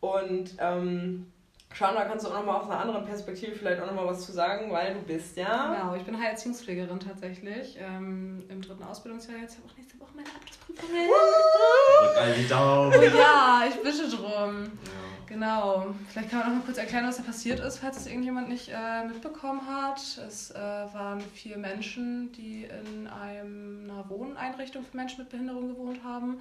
[0.00, 1.32] Und ähm,
[1.72, 4.72] Shana, kannst du auch nochmal aus einer anderen Perspektive vielleicht auch nochmal was zu sagen,
[4.72, 5.74] weil du bist ja.
[5.74, 7.76] Genau, ich bin Heilerziehungspflegerin tatsächlich.
[7.78, 9.54] Ähm, Im dritten Ausbildungsjahr jetzt.
[9.54, 10.88] Ich habe auch nächste Woche meine Abschlussprüfung.
[10.88, 12.92] Drück all die Daumen.
[12.96, 14.64] Oh ja, ich bitte drum.
[14.64, 15.08] Ja.
[15.26, 15.94] Genau.
[16.08, 18.70] Vielleicht kann man auch mal kurz erklären, was da passiert ist, falls es irgendjemand nicht
[18.74, 20.00] äh, mitbekommen hat.
[20.26, 26.02] Es äh, waren vier Menschen, die in einem, einer Wohneinrichtung für Menschen mit Behinderung gewohnt
[26.02, 26.40] haben.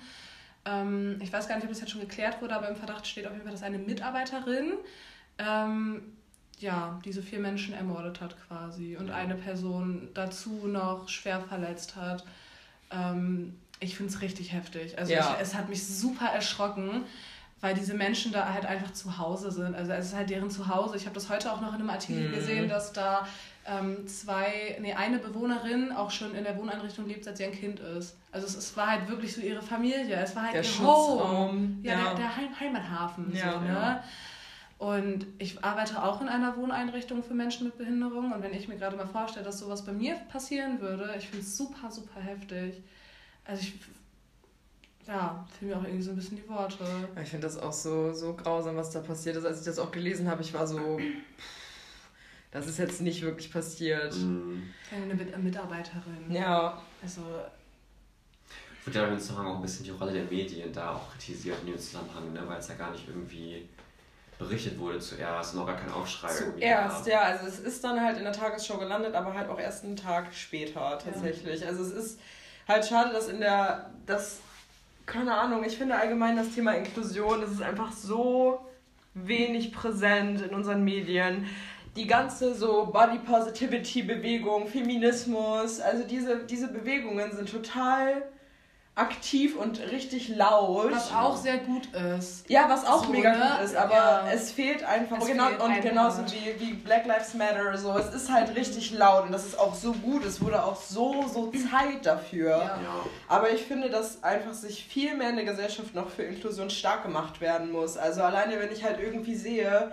[0.67, 3.25] Ähm, ich weiß gar nicht, ob das jetzt schon geklärt wurde, aber im Verdacht steht
[3.25, 4.73] auf jeden Fall, dass eine Mitarbeiterin
[5.37, 6.01] ähm,
[6.59, 12.25] ja, diese vier Menschen ermordet hat quasi und eine Person dazu noch schwer verletzt hat.
[12.91, 14.97] Ähm, ich finde es richtig heftig.
[14.97, 15.35] Also Ja.
[15.35, 17.03] ich, es hat mich super erschrocken,
[17.61, 19.75] weil diese Menschen da halt einfach zu Hause sind.
[19.75, 20.97] Also es ist halt deren Zuhause.
[20.97, 22.33] Ich habe das heute auch noch in einem Artikel Mhm.
[22.33, 23.27] gesehen, dass da
[23.67, 27.79] ähm, zwei, nee, eine Bewohnerin auch schon in der Wohneinrichtung lebt, seit sie ein Kind
[27.81, 28.15] ist.
[28.31, 30.15] Also es, es war halt wirklich so ihre Familie.
[30.15, 31.29] Es war halt Der ihr Schutzraum.
[31.49, 31.69] Home.
[31.83, 32.03] Ja, Ja.
[32.05, 33.35] der, der Heim Heimathafen.
[33.35, 33.67] Ja, so, ne?
[33.67, 34.03] ja.
[34.79, 38.31] Und ich arbeite auch in einer Wohneinrichtung für Menschen mit Behinderung.
[38.31, 41.43] Und wenn ich mir gerade mal vorstelle, dass sowas bei mir passieren würde, ich finde
[41.43, 42.75] es super, super heftig.
[43.43, 43.73] Also ich,
[45.07, 46.83] ja, fehlen mir auch irgendwie so ein bisschen die Worte.
[47.23, 49.45] Ich finde das auch so, so grausam, was da passiert ist.
[49.45, 50.99] Als ich das auch gelesen habe, ich war so,
[52.51, 54.15] das ist jetzt nicht wirklich passiert.
[54.15, 54.63] Mhm.
[54.91, 56.29] Eine Mit Mitarbeiterin.
[56.29, 57.21] Ja, Also,
[58.79, 61.11] Ich würde ja in dem Zusammenhang auch ein bisschen die Rolle der Medien da auch
[61.11, 62.41] kritisiert in dem Zusammenhang, ne?
[62.47, 63.67] weil es ja gar nicht irgendwie
[64.39, 67.21] berichtet wurde zuerst und auch gar kein Aufschrei irgendwie zuerst, ja.
[67.21, 70.33] Also es ist dann halt in der Tagesschau gelandet, aber halt auch erst einen Tag
[70.33, 71.65] später tatsächlich.
[71.65, 72.19] Also es ist
[72.67, 74.39] halt schade, dass in der, das,
[75.05, 78.59] keine Ahnung, ich finde allgemein das Thema Inklusion, das ist einfach so
[79.15, 81.47] wenig präsent in unseren Medien.
[81.97, 88.21] Die ganze so Body Positivity Bewegung, Feminismus, also diese, diese Bewegungen sind total
[88.93, 90.91] aktiv und richtig laut.
[90.91, 91.87] was auch sehr gut
[92.17, 92.49] ist.
[92.49, 93.37] Ja, was auch So, mega ne?
[93.57, 94.27] gut ist, aber Ja.
[94.33, 95.19] es fehlt einfach.
[95.19, 95.83] Es genau, fehlt und einfach.
[95.89, 99.59] genauso wie, wie Black Lives Matter, so, es ist halt richtig laut und das ist
[99.59, 100.25] auch so gut.
[100.25, 102.49] Es wurde auch so, so Zeit dafür.
[102.49, 102.57] Ja.
[102.57, 103.05] Ja.
[103.27, 107.03] Aber ich finde, dass einfach sich viel mehr in der Gesellschaft noch für Inklusion stark
[107.03, 107.97] gemacht werden muss.
[107.97, 109.91] Also alleine, wenn ich halt irgendwie sehe,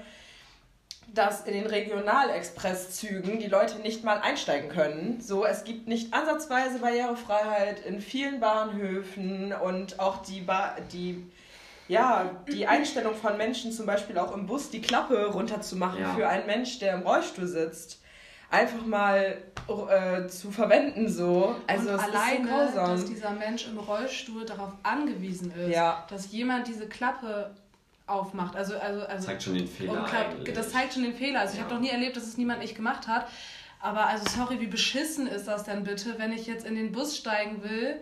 [1.13, 5.21] dass in den Regionalexpresszügen die Leute nicht mal einsteigen können.
[5.21, 11.25] So, es gibt nicht ansatzweise Barrierefreiheit in vielen Bahnhöfen und auch die, ba die,
[11.89, 16.15] ja, die Einstellung von Menschen, zum Beispiel auch im Bus die Klappe runterzumachen Ja.
[16.15, 18.01] für einen Mensch, der im Rollstuhl sitzt.
[18.51, 19.39] Einfach mal
[19.91, 21.57] äh, zu verwenden so.
[21.67, 22.49] Also und es alleine, ist so
[22.81, 22.91] grausam.
[22.91, 26.07] dass dieser Mensch im Rollstuhl darauf angewiesen ist, Ja.
[26.09, 27.51] dass jemand diese Klappe
[28.07, 28.55] aufmacht.
[28.57, 30.35] Also, also, also Zeigt schon den Fehler umklappt.
[30.37, 30.55] eigentlich.
[30.55, 31.41] Das zeigt schon den Fehler.
[31.41, 31.65] Also ich Ja.
[31.65, 33.29] habe noch nie erlebt, dass es niemand nicht gemacht hat.
[33.81, 37.17] Aber also sorry, wie beschissen ist das denn bitte, wenn ich jetzt in den Bus
[37.17, 37.97] steigen will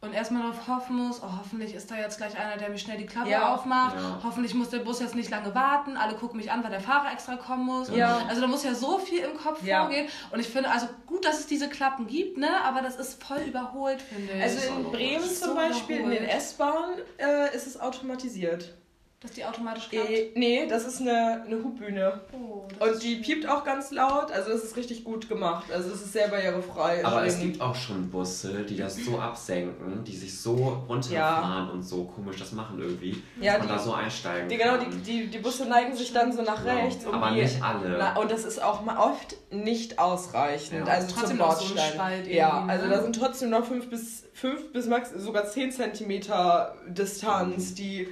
[0.00, 2.98] und erstmal darauf hoffen muss, oh, hoffentlich ist da jetzt gleich einer, der mir schnell
[2.98, 3.52] die Klappe Ja.
[3.54, 3.96] aufmacht.
[3.96, 4.20] Ja.
[4.22, 5.96] Hoffentlich muss der Bus jetzt nicht lange warten.
[5.96, 7.88] Alle gucken mich an, weil der Fahrer extra kommen muss.
[7.90, 8.20] Ja.
[8.28, 9.82] Also da muss ja so viel im Kopf Ja.
[9.82, 10.08] vorgehen.
[10.30, 12.48] Und ich finde, also gut, dass es diese Klappen gibt, ne?
[12.64, 14.42] Aber das ist voll überholt, finde ich.
[14.42, 16.36] Also in Bremen so zum Beispiel, in den überholt.
[16.36, 18.74] S-Bahnen, äh, ist es automatisiert.
[19.20, 20.10] Dass die automatisch klappt.
[20.10, 22.20] Eh, nee, das ist eine, eine Hubbühne.
[22.32, 25.72] Oh, Und die piept auch ganz laut, also es ist richtig gut gemacht.
[25.72, 27.04] Also es ist sehr barrierefrei.
[27.04, 30.54] Aber es Deswegen- gibt auch schon Busse, die das so absenken, die sich so
[30.88, 34.56] runterfahren und so komisch das machen irgendwie, Ja, dass man die- da so einsteigen Die,
[34.56, 36.76] genau, die, die, die Busse neigen sich dann so nach Genau.
[36.84, 37.04] rechts.
[37.04, 37.96] Aber nicht alle.
[37.98, 40.86] Na, und das ist auch mal oft nicht ausreichend.
[40.86, 40.92] Ja.
[40.92, 41.92] Also Trotzdem zum noch so ein Bordstein.
[41.94, 42.90] Spalt ja, irgendwie, also ne?
[42.94, 48.06] da sind trotzdem noch 5 bis, fünf bis max sogar 10 Zentimeter Distanz, die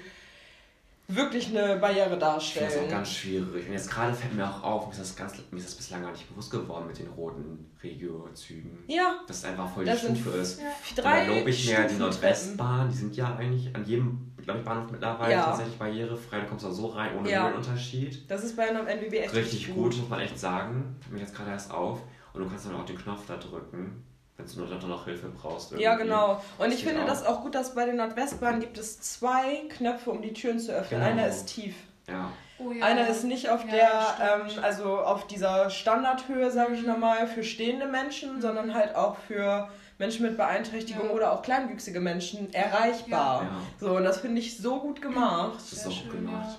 [1.08, 2.90] wirklich eine Barriere Ich finde das auch darstellen.
[2.90, 3.66] ganz schwierig.
[3.66, 6.02] Und jetzt gerade fällt mir auch auf, mir ist das, ganz, mir ist das bislang
[6.02, 8.84] gar nicht bewusst geworden mit den roten Regio-Zügen.
[8.86, 10.60] Ja, Dass es einfach voll Das die sind Stufe ist.
[10.60, 10.66] Ja.
[10.66, 11.94] Und drei da lobe ich mir die.
[11.96, 15.44] Nordwestbahn, die sind ja eigentlich an jedem glaub ich, Bahnhof mittlerweile Ja.
[15.44, 16.40] tatsächlich barrierefrei.
[16.40, 17.48] Du kommst da so rein ohne Ja.
[17.48, 18.30] Unterschied.
[18.30, 20.96] Das ist bei einem NBB echt Richtig gut, muss man echt sagen.
[21.00, 22.00] Fällt mir jetzt gerade erst auf.
[22.32, 24.04] Und du kannst dann auch den Knopf da drücken,
[24.36, 25.72] wenn du nur noch Hilfe brauchst.
[25.72, 26.04] Ja, irgendwie.
[26.04, 26.42] genau.
[26.58, 27.06] Und ich finde auch.
[27.06, 30.72] das auch gut, dass bei den Nordwestbahnen gibt es zwei Knöpfe, um die Türen zu
[30.72, 31.00] öffnen.
[31.00, 31.12] Genau.
[31.12, 31.74] Einer ist tief.
[32.08, 32.30] Ja.
[32.58, 32.84] Oh, ja.
[32.84, 33.70] Einer ist nicht auf Ja,
[34.18, 39.16] der, ähm, also auf dieser Standardhöhe, sage ich nochmal, für stehende Menschen, sondern halt auch
[39.26, 39.68] für
[39.98, 41.12] Menschen mit Beeinträchtigung Ja.
[41.12, 43.42] oder auch kleinwüchsige Menschen erreichbar.
[43.42, 43.48] Ja.
[43.80, 45.52] So, und das finde ich so gut gemacht.
[45.56, 46.58] Das ist Sehr auch schön, gemacht.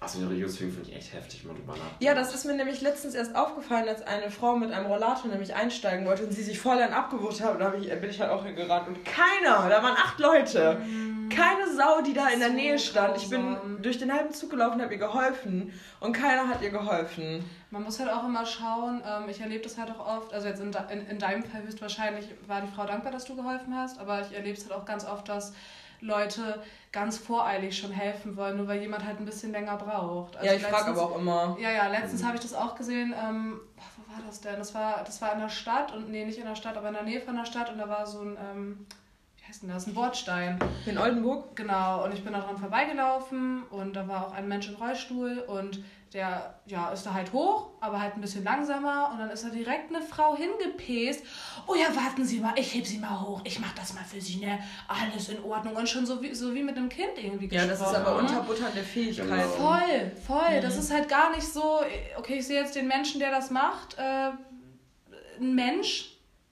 [0.00, 0.06] Ja.
[0.06, 2.02] Also den Regiozügen finde ich echt heftig, wenn man drüber nachdenkt.
[2.02, 5.54] Ja, das ist mir nämlich letztens erst aufgefallen, als eine Frau mit einem Rollator nämlich
[5.54, 7.52] einsteigen wollte und sie sich voll dann abgewucht hat.
[7.54, 8.86] Und da hab ich, bin ich halt auch hingerannt.
[8.88, 10.80] Und keiner, da waren acht Leute.
[11.30, 13.16] Keine Sau, die da in der So Nähe stand.
[13.18, 13.82] Ich bin grausam.
[13.82, 15.72] durch den halben Zug gelaufen, habe ihr geholfen.
[16.00, 17.44] Und keiner hat ihr geholfen.
[17.70, 20.60] Man muss halt auch immer schauen, ähm, ich erlebe das halt auch oft, also jetzt
[20.62, 23.98] in, de- in, in deinem Fall höchstwahrscheinlich war die Frau dankbar, dass du geholfen hast,
[23.98, 25.52] aber ich erlebe es halt auch ganz oft, dass
[26.00, 26.62] Leute
[26.92, 30.36] ganz voreilig schon helfen wollen, nur weil jemand halt ein bisschen länger braucht.
[30.36, 31.56] Also ja, ich frage aber auch immer.
[31.60, 33.14] Ja, ja, letztens habe ich das auch gesehen.
[33.20, 33.60] Ähm,
[33.96, 34.56] wo war das denn?
[34.56, 36.94] Das war, das war in der Stadt und nee, nicht in der Stadt, aber in
[36.94, 38.86] der Nähe von der Stadt und da war so ein, ähm,
[39.48, 39.86] heißt denn das?
[39.86, 40.58] Ein Bordstein.
[40.86, 41.56] In Oldenburg?
[41.56, 45.38] Genau, und ich bin da dran vorbeigelaufen und da war auch ein Mensch im Rollstuhl
[45.46, 49.44] und der ja, ist da halt hoch, aber halt ein bisschen langsamer und dann ist
[49.44, 51.22] da direkt eine Frau hingepäst.
[51.66, 54.18] Oh ja, warten Sie mal, ich heb Sie mal hoch, ich mach das mal für
[54.20, 54.58] Sie, ne?
[54.86, 57.80] Alles in Ordnung und schon so wie, so wie mit einem Kind irgendwie Ja, das
[57.80, 58.26] ist aber ne?
[58.28, 59.28] unterbutternde Fähigkeit.
[59.28, 59.42] Genau.
[59.48, 60.60] Voll, voll.
[60.62, 60.80] Das Mhm.
[60.80, 61.80] ist halt gar nicht so,
[62.16, 64.30] okay, ich sehe jetzt den Menschen, der das macht, äh,
[65.40, 66.07] ein Mensch.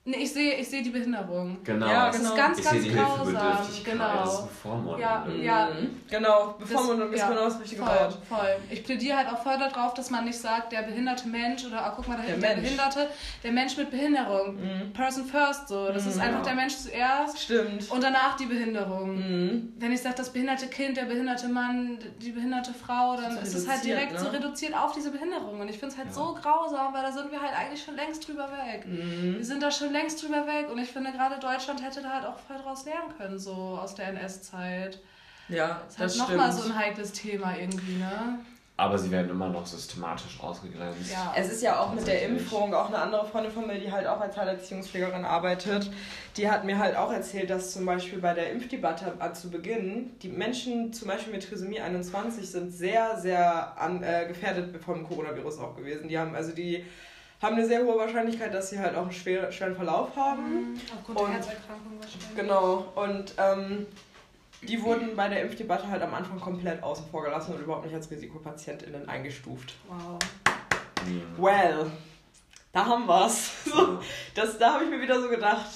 [0.08, 1.58] Nee, ich sehe ich sehe die Behinderung.
[1.64, 1.86] Genau.
[1.88, 2.30] Ja, Das genau.
[2.30, 3.26] ist ganz, ich ganz grausam.
[3.26, 3.92] Hilfebedürftigkeit.
[3.94, 4.14] Genau.
[4.22, 4.98] Das ist ein Vormund.
[5.00, 5.68] Ja, ja.
[5.74, 6.00] Mhm.
[6.08, 8.18] Genau, Bevormundung ist ja, genau das richtige voll, Wort.
[8.28, 8.56] Voll.
[8.70, 11.94] Ich plädiere halt auch voll darauf, dass man nicht sagt, der behinderte Mensch oder oh,
[11.96, 12.62] guck mal, da Der hinten der, Mensch.
[12.62, 13.08] Behinderte,
[13.42, 14.54] der Mensch mit Behinderung.
[14.56, 14.92] Mhm.
[14.92, 15.88] Person first, so.
[15.88, 16.22] Das ist Mhm.
[16.22, 16.44] einfach Ja.
[16.44, 17.90] der Mensch zuerst Stimmt.
[17.90, 19.16] und danach die Behinderung.
[19.16, 19.72] Mhm.
[19.76, 23.54] Wenn ich sage, das behinderte Kind, der behinderte Mann, die behinderte Frau, dann Das ist
[23.54, 24.20] ist es halt direkt ne?
[24.20, 25.58] so reduziert auf diese Behinderung.
[25.60, 26.14] Und ich finde es halt Ja.
[26.14, 28.86] so grausam, weil da sind wir halt eigentlich schon längst drüber weg.
[28.86, 29.34] Mhm.
[29.38, 32.26] Wir sind da schon längst drüber weg und ich finde gerade Deutschland hätte da halt
[32.26, 35.00] auch voll draus lernen können, so aus der NS-Zeit.
[35.48, 36.28] Ja, Das das ist stimmt.
[36.28, 38.38] halt nochmal so ein heikles Thema irgendwie, ne?
[38.78, 41.10] Aber sie werden immer noch systematisch ausgegrenzt.
[41.10, 41.32] Ja.
[41.34, 42.22] Es ist ja auch mit der.
[42.24, 45.90] Impfung, auch eine andere Freundin von mir, die halt auch als Heilerziehungspflegerin arbeitet,
[46.36, 50.28] die hat mir halt auch erzählt, dass zum Beispiel bei der Impfdebatte zu Beginn die
[50.28, 55.74] Menschen zum Beispiel mit Trisomie 21 sind sehr, sehr an, äh, gefährdet vom Coronavirus auch
[55.74, 56.08] gewesen.
[56.08, 56.84] Die haben also die
[57.42, 60.72] haben eine sehr hohe Wahrscheinlichkeit, dass sie halt auch einen schwer, schweren Verlauf haben.
[60.72, 60.80] Mhm.
[60.98, 62.34] Aufgrund Und- der Herzerkrankung wahrscheinlich.
[62.36, 62.92] Genau.
[62.94, 63.86] Und ähm,
[64.62, 67.94] die wurden bei der Impfdebatte halt am Anfang komplett außen vor gelassen und überhaupt nicht
[67.94, 69.74] als RisikopatientInnen eingestuft.
[69.88, 70.18] Wow.
[71.38, 71.90] Well,
[72.72, 73.50] da haben wir's.
[73.66, 73.98] So,
[74.34, 75.66] das, da habe ich mir wieder so gedacht,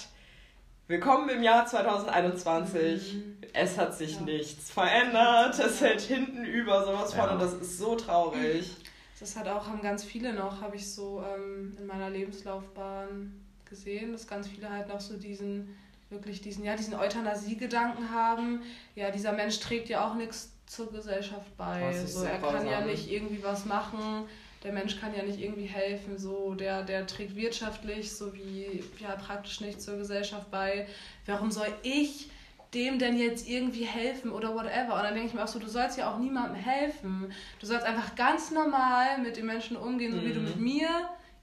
[0.89, 3.15] willkommen im Jahr 2021.
[3.15, 3.37] Mhm.
[3.53, 4.23] Es hat sich Ja.
[4.23, 5.59] nichts verändert.
[5.59, 7.23] Es hält hinten über sowas Ja.
[7.25, 8.77] von und das ist so traurig.
[9.21, 13.33] Das hat auch, haben ganz viele noch, habe ich so ähm, in meiner Lebenslaufbahn
[13.69, 15.77] gesehen, dass ganz viele halt noch so diesen,
[16.09, 18.63] wirklich diesen, ja, diesen Euthanasie-Gedanken haben.
[18.97, 21.93] Ja, dieser Mensch trägt ja auch nichts zur Gesellschaft bei.
[22.07, 24.25] So, er kann ja nicht irgendwie was machen.
[24.65, 29.61] Der Mensch kann ja nicht irgendwie helfen, so der, der trägt wirtschaftlich sowie ja praktisch
[29.61, 30.87] nicht zur Gesellschaft bei.
[31.27, 32.31] Warum soll ich
[32.75, 34.95] dem denn jetzt irgendwie helfen oder whatever?
[34.97, 37.33] Und dann denke ich mir auch so, du sollst ja auch niemandem helfen.
[37.59, 40.45] Du sollst einfach ganz normal mit den Menschen umgehen, so wie du Mhm.
[40.47, 40.89] mit mir,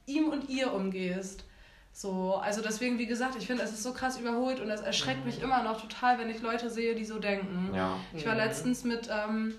[0.05, 1.43] ihm und ihr umgehst.
[1.91, 5.25] So, also deswegen, wie gesagt, ich finde, es ist so krass überholt und es erschreckt
[5.25, 7.71] mich immer noch total, wenn ich Leute sehe, die so denken.
[7.73, 7.97] Ja.
[8.13, 8.39] Ich war Mhm.
[8.39, 9.55] letztens mit ähm,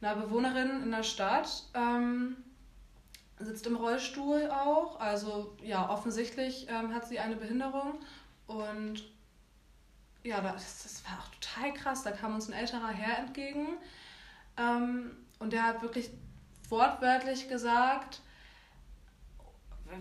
[0.00, 2.36] einer Bewohnerin in der Stadt, ähm,
[3.40, 5.00] sitzt im Rollstuhl auch.
[5.00, 7.94] Also ja, offensichtlich ähm, hat sie eine Behinderung
[8.46, 9.02] und
[10.24, 12.02] ja, das, das war auch total krass.
[12.02, 13.76] Da kam uns ein älterer Herr entgegen
[14.56, 16.10] ähm, und der hat wirklich
[16.68, 18.20] wortwörtlich gesagt,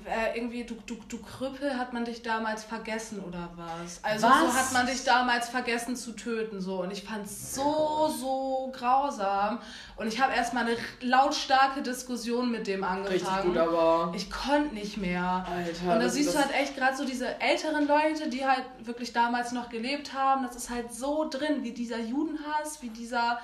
[0.06, 4.04] äh, irgendwie, du, du, du Krüppel, hat man dich damals vergessen oder was?
[4.04, 4.40] Also Was?
[4.42, 6.62] so hat man dich damals vergessen zu töten.
[6.62, 9.60] so Und ich fand es so, so grausam.
[9.96, 13.14] Und ich habe erstmal eine lautstarke Diskussion mit dem angefangen.
[13.14, 14.12] Richtig gut, aber.
[14.16, 15.46] Ich konnte nicht mehr.
[15.50, 15.84] Alter.
[15.94, 19.14] Und da das- siehst du halt echt gerade so diese älteren Leute, die halt wirklich
[19.14, 20.44] damals noch gelebt haben.
[20.46, 23.40] Das ist halt so drin, wie dieser Judenhass, wie dieser,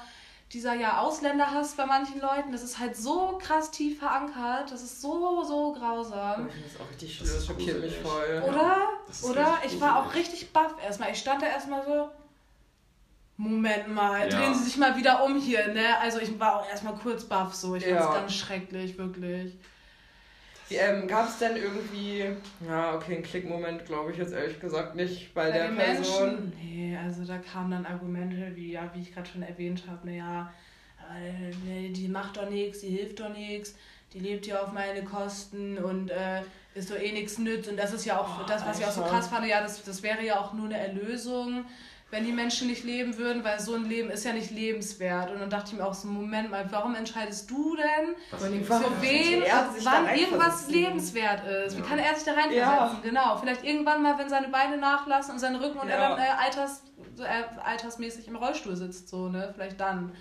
[0.54, 2.52] dieser ja Ausländerhass bei manchen Leuten.
[2.52, 4.72] Das ist halt so krass tief verankert.
[4.72, 6.48] Das ist so, so grausam.
[6.48, 8.44] Ich finde das auch richtig Das schlimm, das ist schockiert mich voll.
[8.48, 8.78] Oder?
[9.08, 9.58] Das Oder?
[9.66, 11.12] Ich war auch richtig baff erstmal.
[11.12, 12.10] Ich stand da erstmal so.
[13.38, 14.38] Moment mal, Ja.
[14.38, 15.98] drehen Sie sich mal wieder um hier, ne?
[16.02, 17.76] Also ich war auch erstmal kurz baff so.
[17.76, 18.14] Ich fand's Ja.
[18.14, 19.56] ganz schrecklich, wirklich.
[20.72, 22.26] Ähm, Gab es denn irgendwie,
[22.68, 26.28] ja, okay, einen Klickmoment, glaube ich jetzt ehrlich gesagt nicht bei, der den Person.
[26.28, 30.08] Menschen, nee, also da kamen dann Argumente, wie, ja, wie ich gerade schon erwähnt habe,
[30.08, 30.52] naja,
[31.92, 33.76] die macht doch nichts, die hilft doch nichts,
[34.14, 36.42] die lebt ja auf meine Kosten und äh,
[36.76, 37.70] ist doch eh nichts nützt.
[37.70, 39.16] Und das ist ja auch Oh, das, was ich auch so Alter.
[39.16, 41.66] krass fand, ja, das, das wäre ja auch nur eine Erlösung,
[42.12, 45.30] wenn die Menschen nicht leben würden, weil so ein Leben ist ja nicht lebenswert.
[45.32, 48.42] Und dann dachte ich mir auch so, Moment mal, warum entscheidest du denn, Was
[48.84, 51.78] für wen, er wann irgendwas lebenswert ist.
[51.78, 51.86] Wie Ja.
[51.88, 52.58] kann er sich da reinversetzen?
[52.58, 53.00] Ja.
[53.04, 53.38] Genau.
[53.38, 56.10] Vielleicht irgendwann mal, wenn seine Beine nachlassen und sein Rücken und er Ja.
[56.10, 56.84] dann äh, alters,
[57.20, 59.52] äh, altersmäßig im Rollstuhl sitzt, so, ne?
[59.56, 60.12] Vielleicht dann.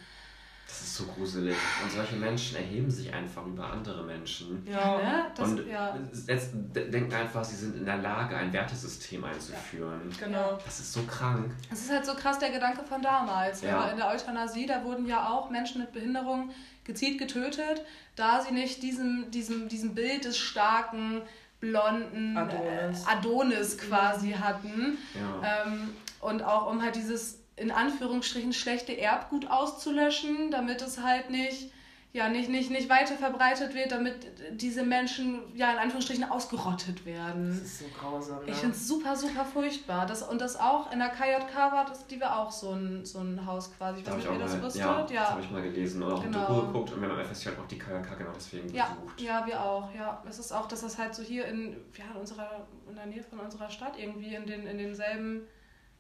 [0.69, 1.57] Das ist so gruselig.
[1.83, 4.63] Und solche Menschen erheben sich einfach über andere Menschen.
[4.71, 4.99] Ja.
[4.99, 5.25] Ne?
[5.35, 5.97] Das, und ja.
[6.27, 10.03] jetzt de- denken einfach, sie sind in der Lage, ein Wertesystem einzuführen.
[10.21, 10.59] Genau.
[10.63, 11.51] Das ist so krank.
[11.71, 13.63] Das ist halt so krass der Gedanke von damals.
[13.63, 13.69] Ja.
[13.71, 13.91] Ja.
[13.93, 16.51] In der Euthanasie, da wurden ja auch Menschen mit Behinderung
[16.85, 17.83] gezielt getötet,
[18.15, 21.23] da sie nicht diesem, diesem, diesem Bild des starken,
[21.61, 23.05] blonden Adonis.
[23.05, 24.99] Äh, Adonis quasi hatten.
[25.15, 25.65] Ja.
[25.67, 25.91] Ähm,
[26.21, 31.73] und auch um halt dieses in Anführungsstrichen schlechte Erbgut auszulöschen, damit es halt nicht,
[32.15, 34.15] ja, nicht, nicht, nicht weiter verbreitet wird, damit
[34.53, 37.51] diese Menschen ja in Anführungsstrichen ausgerottet Das werden.
[37.63, 38.39] ist so grausam.
[38.45, 38.51] Ne?
[38.51, 40.07] Ich finde es super, super furchtbar.
[40.07, 43.19] Das, und das auch in der KJK war das, die war auch so ein, so
[43.21, 43.99] ein Haus quasi.
[44.01, 44.81] Ich Da weiß habe nicht, ich ob auch ihr das mal, wusstet.
[44.83, 46.47] ja, das Ja, habe ich mal gelesen oder auch Genau.
[46.47, 49.21] Doku geguckt und wir haben am FSJ auch die KJK genau deswegen ja, besucht.
[49.21, 49.95] ja, wir auch.
[49.95, 53.07] Ja, es ist auch, dass das halt so hier in, ja, in, unserer, in der
[53.07, 55.43] Nähe von unserer Stadt irgendwie in, den, in denselben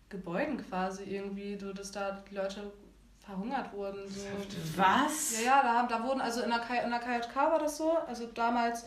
[0.09, 2.73] Gebäuden quasi irgendwie, so dass da die Leute
[3.25, 4.09] verhungert wurden.
[4.09, 4.25] So.
[4.77, 5.41] Was?
[5.45, 7.77] Ja, ja, da, haben, da wurden, also in der, K, in der KJK war das
[7.77, 8.85] so, also damals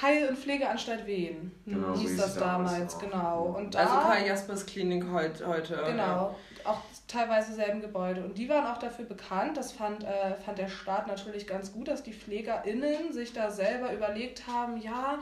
[0.00, 3.00] Heil- und Pflegeanstalt Wien Genau, hieß das damals auch.
[3.00, 3.42] genau.
[3.58, 5.82] Und da, Also Karl Jaspers Klinik heut, heute.
[5.86, 8.22] Genau, auch teilweise selben Gebäude.
[8.24, 11.88] Und die waren auch dafür bekannt, das fand, äh, fand der Staat natürlich ganz gut,
[11.88, 15.18] dass die PflegerInnen sich da selber überlegt haben, ja,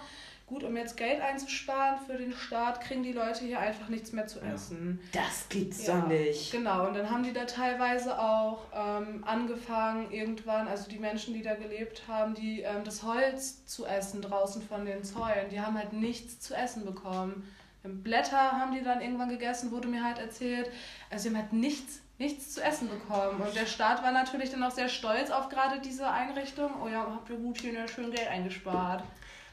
[0.47, 4.29] gut, um jetzt Geld einzusparen für den Staat, kriegen die Leute hier einfach nichts mehr
[4.29, 5.01] zu essen.
[5.13, 6.53] Das gibt's Ja, doch nicht.
[6.53, 11.43] Genau, und dann haben die da teilweise auch ähm, angefangen, irgendwann, also die Menschen, die
[11.43, 15.77] da gelebt haben, die ähm, das Holz zu essen draußen von den Zäunen, die haben
[15.77, 17.49] halt nichts zu essen bekommen.
[17.83, 20.71] Blätter haben die dann irgendwann gegessen, wurde mir halt erzählt.
[21.11, 23.41] Also sie haben halt nichts, nichts zu essen bekommen.
[23.41, 26.71] Und der Staat war natürlich dann auch sehr stolz auf gerade diese Einrichtung.
[26.83, 29.05] Oh ja, habt ihr gut hier schön Geld eingespart.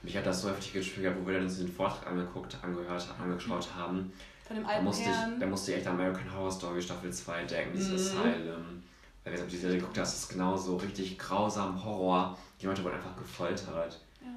[0.04, 3.70] Mich hat das so heftig getriggert, wo wir dann uns den Vortrag angeguckt, angehört, angeschaut
[3.76, 4.12] haben.
[4.46, 5.34] Von dem Da alten musste, Herrn.
[5.34, 8.20] ich, da musste ich echt an American Horror Story Staffel 2 denken, dieses Mhm.
[8.20, 8.84] Asylum.
[9.24, 12.38] Weil wir die Serie geguckt, das ist genauso richtig grausam Horror.
[12.62, 14.00] Die Leute wurden einfach gefoltert.
[14.22, 14.28] ja.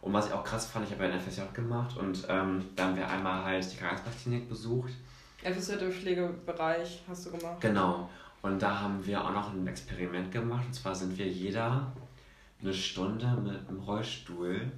[0.00, 2.84] Und was ich auch krass fand, ich habe ja ein FSJ gemacht und ähm, da
[2.88, 4.92] haben wir einmal halt die Krankenhausklinik besucht.
[5.42, 7.60] FSJ im Pflegebereich hast du gemacht.
[7.60, 8.10] Genau.
[8.42, 10.64] Und da haben wir auch noch ein Experiment gemacht.
[10.66, 11.90] Und zwar sind wir jeder
[12.64, 14.70] eine Stunde mit einem Rollstuhl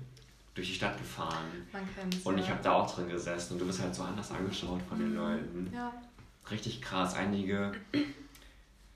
[0.54, 1.44] durch die Stadt gefahren.
[1.72, 2.18] Man kennt's.
[2.24, 2.44] Und ja.
[2.44, 5.14] ich habe da auch drin gesessen und du bist halt so anders angeschaut von den
[5.14, 5.70] Leuten.
[5.72, 5.92] Ja.
[6.50, 7.14] Richtig krass.
[7.14, 7.72] Einige.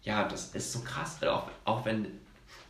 [0.02, 1.22] Ja, das ist so krass.
[1.24, 2.06] Auch, auch wenn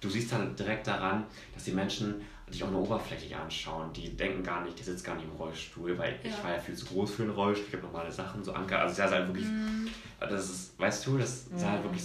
[0.01, 1.24] du siehst dann direkt daran,
[1.55, 2.20] dass die Menschen
[2.51, 3.92] dich auch nur oberflächlich anschauen.
[3.92, 6.42] Die denken gar nicht, die sitzt gar nicht im Rollstuhl, weil ich Ja.
[6.42, 7.68] war ja viel zu groß für einen Rollstuhl.
[7.68, 8.80] Ich habe normale Sachen so anker.
[8.80, 9.47] Also, das ist halt wirklich.
[9.47, 9.88] Mhm.
[10.18, 11.84] Das ist, weißt du, das ist halt Mhm.
[11.84, 12.05] wirklich.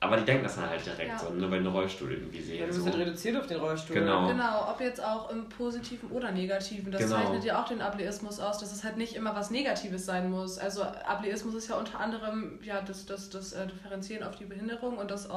[0.00, 1.18] Aber die denken das dann halt direkt Ja.
[1.18, 2.60] so, nur weil einen Rollstuhl irgendwie sehen.
[2.60, 2.84] Ja, du so.
[2.84, 3.96] bist halt reduziert auf den Rollstuhl.
[3.96, 4.28] Genau.
[4.28, 6.92] Genau, ob jetzt auch im Positiven oder Negativen.
[6.92, 7.16] Das Genau.
[7.16, 10.56] zeichnet ja auch den Ableismus aus, dass es halt nicht immer was Negatives sein muss.
[10.58, 14.98] Also Ableismus ist ja unter anderem ja, das, das, das äh, Differenzieren auf die Behinderung
[14.98, 15.32] und das äh,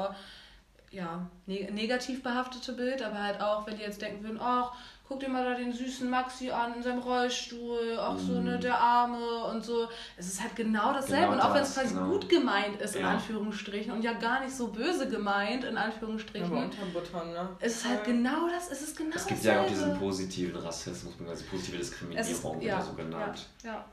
[0.92, 4.74] ja, ne negativ behaftete Bild, aber halt auch, wenn die jetzt denken würden, ach,
[5.12, 8.80] guck dir mal da den süßen Maxi an in seinem Rollstuhl, auch so ne, der
[8.80, 9.90] Arme und so.
[10.16, 11.24] Es ist halt genau dasselbe.
[11.24, 12.08] Genau und auch wenn es quasi genau.
[12.12, 13.10] gut gemeint ist, in Ja.
[13.12, 16.50] Anführungsstrichen, und ja gar nicht so böse gemeint, in Anführungsstrichen.
[16.50, 17.50] Aber unterbuttern, ne?
[17.60, 19.58] Es ist halt genau das, es ist genau Es gibt dasselbe.
[19.60, 23.46] ja auch diesen positiven Rassismus, also positive es ist, Diskriminierung, wird ja, ja so genannt.
[23.64, 23.86] Ja, ja.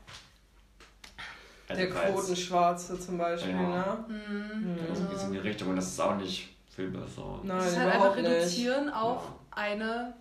[1.68, 3.60] Also Der Quotenschwarze zum Beispiel, Ja.
[3.60, 4.04] ne?
[4.08, 4.76] Mhm.
[4.88, 7.40] Ja, so geht's in die Richtung und das ist auch nicht viel besser.
[7.42, 8.30] Nein, Das ist halt einfach überhaupt nicht.
[8.30, 10.14] reduzieren auf eine,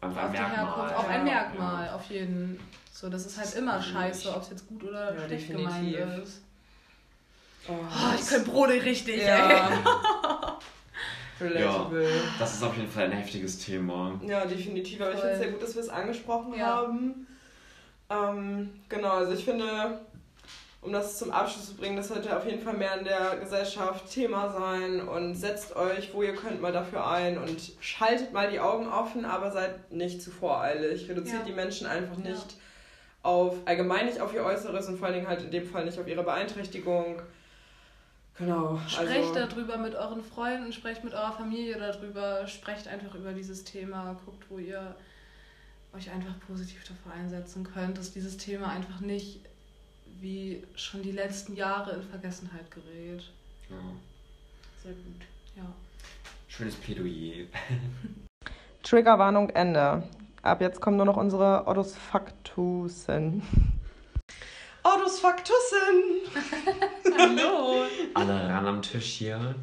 [0.00, 0.56] Einfach auf ein Merkmal.
[0.56, 1.32] Herkunft, auf ein Ja.
[1.34, 2.60] Merkmal, auf jeden.
[2.92, 3.94] So, das ist halt Das ist immer gruselig.
[3.94, 5.96] scheiße, ob es jetzt gut oder Ja, schlecht definitiv.
[5.98, 6.42] gemeint ist.
[7.68, 9.28] Oh, Oh, ich könnte Brote richtig, ey.
[9.28, 10.58] ja.
[11.40, 12.08] Relatable.
[12.38, 14.18] Das ist auf jeden Fall ein heftiges Thema.
[14.26, 15.00] Ja, definitiv.
[15.00, 15.28] Aber ich Voll.
[15.28, 16.66] finde es sehr gut, dass wir es angesprochen Ja.
[16.66, 17.26] haben.
[18.10, 20.00] Ähm, genau, also ich finde,
[20.82, 24.10] um das zum Abschluss zu bringen, das sollte auf jeden Fall mehr in der Gesellschaft
[24.10, 28.60] Thema sein und setzt euch, wo ihr könnt, mal dafür ein und schaltet mal die
[28.60, 31.08] Augen offen, aber seid nicht zu voreilig.
[31.08, 31.44] Reduziert Ja.
[31.44, 32.30] die Menschen einfach Ja.
[32.30, 32.56] nicht
[33.22, 35.98] auf, allgemein nicht auf ihr Äußeres und vor allen Dingen halt in dem Fall nicht
[35.98, 37.20] auf ihre Beeinträchtigung.
[38.38, 38.80] Genau.
[38.88, 43.64] Sprecht also, darüber mit euren Freunden, sprecht mit eurer Familie darüber, sprecht einfach über dieses
[43.64, 44.96] Thema, guckt, wo ihr
[45.94, 49.40] euch einfach positiv dafür einsetzen könnt, dass dieses Thema einfach nicht
[50.20, 53.22] wie schon die letzten Jahre in Vergessenheit gerät.
[53.68, 53.76] Ja.
[54.82, 55.22] Sehr gut,
[55.56, 55.64] ja.
[56.48, 57.46] Schönes Plädoyer.
[58.82, 60.02] Triggerwarnung Ende.
[60.42, 63.42] Ab jetzt kommen nur noch unsere Ottos Faktussen.
[64.82, 66.22] Ottos Faktussen!
[67.18, 67.84] Hallo!
[68.14, 69.54] Alle ran am Tisch hier.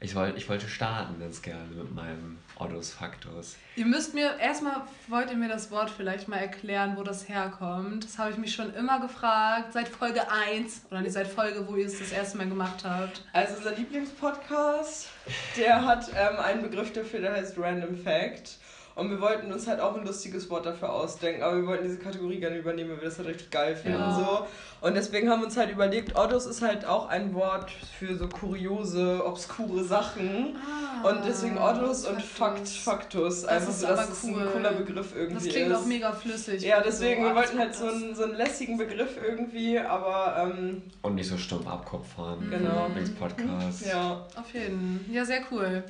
[0.00, 3.56] Ich, wollt, ich wollte starten ganz gerne mit meinem Odus Factus.
[3.74, 8.04] Ihr müsst mir, erstmal wollt ihr mir das Wort vielleicht mal erklären, wo das herkommt.
[8.04, 11.76] Das habe ich mich schon immer gefragt, seit Folge 1 oder nicht seit Folge, wo
[11.76, 13.24] ihr es das erste Mal gemacht habt.
[13.32, 15.08] Also unser Lieblingspodcast,
[15.56, 18.58] der hat ähm, einen Begriff dafür, der heißt Random Fact.
[18.94, 21.98] Und wir wollten uns halt auch ein lustiges Wort dafür ausdenken, aber wir wollten diese
[21.98, 23.98] Kategorie gerne übernehmen, weil wir das halt richtig geil finden.
[23.98, 24.14] Ja.
[24.14, 24.86] So.
[24.86, 28.28] Und deswegen haben wir uns halt überlegt, Ottos ist halt auch ein Wort für so
[28.28, 30.56] kuriose, obskure Sachen.
[31.02, 33.44] Und deswegen Ottos und Fakt, Faktus.
[33.44, 34.46] Einfach ist so, dass aber es ein cool.
[34.52, 35.76] cooler Begriff irgendwie Das klingt ist.
[35.76, 36.62] auch mega flüssig.
[36.62, 39.78] Ja, deswegen, So, wir wollten ah, halt so das- einen, so einen lässigen Begriff irgendwie,
[39.78, 42.48] aber ähm, Und nicht so stumpf abkupfern.
[42.50, 42.86] Genau.
[42.88, 43.86] Lieblingspodcast.
[43.86, 44.26] ja.
[44.36, 45.82] Auf jeden Ja, sehr cool.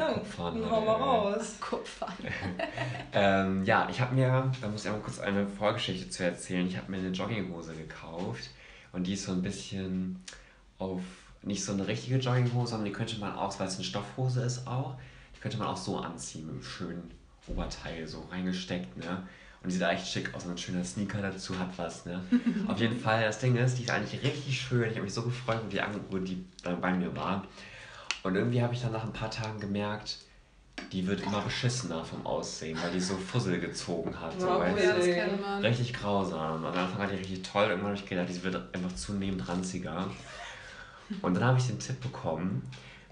[0.00, 0.60] Abkupfern.
[0.60, 1.56] Dann hau mal raus.
[1.60, 2.08] Kupfer.
[3.12, 6.66] Ähm, ja, ich habe mir, da muss ich einmal kurz eine Vorgeschichte zu erzählen.
[6.66, 8.50] Ich habe mir eine Jogginghose gekauft
[8.92, 10.20] und die ist so ein bisschen
[10.78, 11.00] auf,
[11.42, 14.66] nicht so eine richtige Jogginghose, sondern die könnte man auch, weil es eine Stoffhose ist
[14.66, 14.96] auch,
[15.36, 17.10] die könnte man auch so anziehen mit einem schönen
[17.46, 19.22] Oberteil so reingesteckt, ne?
[19.62, 22.20] Und die sieht echt schick aus und ein schöner Sneaker dazu hat was, ne?
[22.66, 24.82] Auf jeden Fall, das Ding ist, die ist eigentlich richtig schön.
[24.84, 27.44] Ich habe mich so gefreut, wo die, ange- wo die dann bei mir war.
[28.24, 30.18] Und irgendwie habe ich dann nach ein paar Tagen gemerkt,
[30.92, 34.40] die wird immer beschissener vom Aussehen, weil die so Fussel gezogen hat.
[34.40, 35.64] So, Ja, weißt Ja, das kennt man.
[35.64, 36.64] Richtig grausam.
[36.64, 40.10] Am Anfang war die richtig toll, irgendwann habe ich gedacht, die wird einfach zunehmend ranziger.
[41.22, 42.68] Und dann habe ich den Tipp bekommen,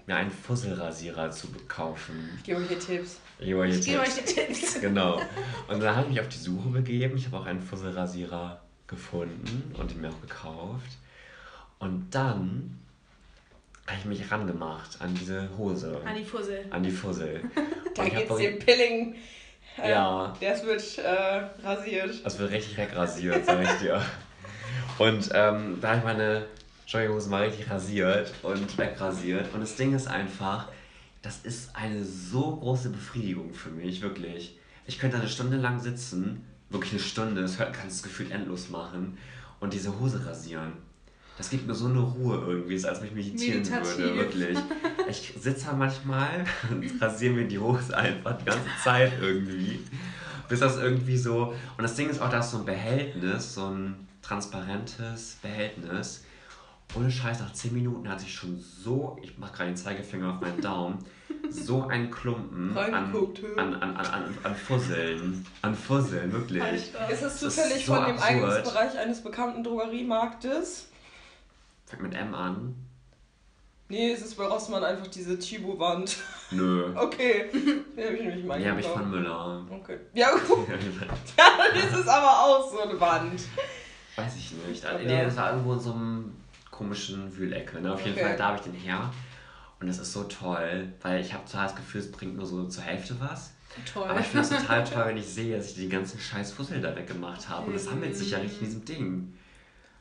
[0.07, 2.29] mir einen Fusselrasierer zu kaufen.
[2.37, 3.19] Ich gebe euch hier Tipps.
[3.39, 4.17] Ich gebe euch Ich gebe Tipps.
[4.17, 4.73] euch die Tipps.
[4.81, 5.21] Genau.
[5.67, 7.15] Und dann habe ich mich auf die Suche begeben.
[7.17, 10.97] Ich habe auch einen Fusselrasierer gefunden und ihn mir auch gekauft.
[11.79, 12.79] Und dann
[13.87, 15.99] habe ich mich rangemacht an diese Hose.
[16.05, 16.65] An die Fussel.
[16.69, 17.41] An die Fussel.
[17.95, 19.15] Da geht's dem Pilling.
[19.77, 20.35] Äh, Ja.
[20.41, 22.25] Das wird äh, rasiert.
[22.25, 24.01] Das wird richtig wegrasiert, sag ich dir.
[24.97, 26.45] Und ähm, da habe ich meine
[26.87, 29.53] Jogginghose mal richtig rasiert und wegrasiert.
[29.53, 30.69] Und das Ding ist einfach,
[31.21, 34.57] das ist eine so große Befriedigung für mich, wirklich.
[34.87, 38.69] Ich könnte eine Stunde lang sitzen, wirklich eine Stunde, das hört- kann das Gefühl endlos
[38.69, 39.17] machen,
[39.59, 40.73] und diese Hose rasieren.
[41.37, 43.97] Das gibt mir so eine Ruhe irgendwie, ist, als wenn ich meditieren Meditativ.
[43.97, 44.57] würde, wirklich.
[45.09, 49.79] Ich sitze da manchmal und rasiere mir die Hose einfach die ganze Zeit irgendwie.
[50.47, 51.53] Bis das irgendwie so.
[51.77, 56.23] Und das Ding ist auch, da ist so ein Behältnis, so ein transparentes Behältnis.
[56.95, 60.41] Ohne Scheiß, nach 10 Minuten hat sich schon so, ich mache gerade den Zeigefinger auf
[60.41, 60.99] meinen Daumen,
[61.49, 65.43] so ein Klumpen an, an, an, an, an, an Fusseln.
[65.63, 66.63] An Fusseln, wirklich.
[66.63, 68.29] Ist es Das ist zufällig so von dem absurd.
[68.29, 70.89] Eingangsbereich eines bekannten Drogeriemarktes?
[71.93, 72.73] Fängt mit M an.
[73.87, 76.17] Nee, es ist bei Rossmann einfach diese Chibo-Wand.
[76.49, 76.91] Nö.
[76.95, 77.49] Okay.
[77.53, 79.63] Die habe ich nämlich mal Die habe ich von Müller.
[79.69, 79.99] Okay.
[80.15, 80.67] Ja, gut.
[81.37, 83.41] Ja, das ist aber auch so eine Wand.
[84.15, 84.81] Weiß ich nicht.
[84.81, 86.35] glaub, nee, das war irgendwo in so einem
[86.71, 87.79] komischen Wühlecke.
[87.79, 87.93] Ne?
[87.93, 88.25] Auf jeden Okay.
[88.25, 89.11] Fall, da habe ich den her.
[89.79, 92.65] Und das ist so toll, weil ich habe zwar das Gefühl, es bringt nur so
[92.67, 93.51] zur Hälfte was.
[93.91, 94.07] Toll.
[94.09, 96.81] Aber ich finde es total toll, wenn ich sehe, dass ich die ganzen scheiß Fussel
[96.81, 97.67] da weggemacht habe.
[97.67, 99.33] Und das sammelt sich ja richtig in diesem Ding.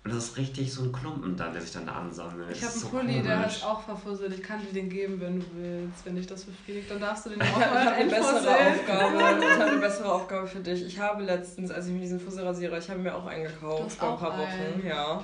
[0.04, 2.50] Und das ist richtig so ein Klumpen dann, der sich dann da ansammelt.
[2.50, 3.56] Ich habe einen so Pulli, der komisch.
[3.58, 4.34] ist auch verfusselt.
[4.34, 6.04] Ich kann dir den geben, wenn du willst.
[6.04, 8.50] Wenn dich das befriedigt, dann darfst du den Ich auch habe mal eine bessere.
[8.50, 9.16] Aufgabe.
[9.46, 10.84] Ich habe eine bessere Aufgabe für dich.
[10.84, 14.12] Ich habe letztens, als ich mir diesen Fusselrasierer, ich habe mir auch einen gekauft vor
[14.14, 14.84] ein paar Wochen.
[14.84, 15.22] Ja.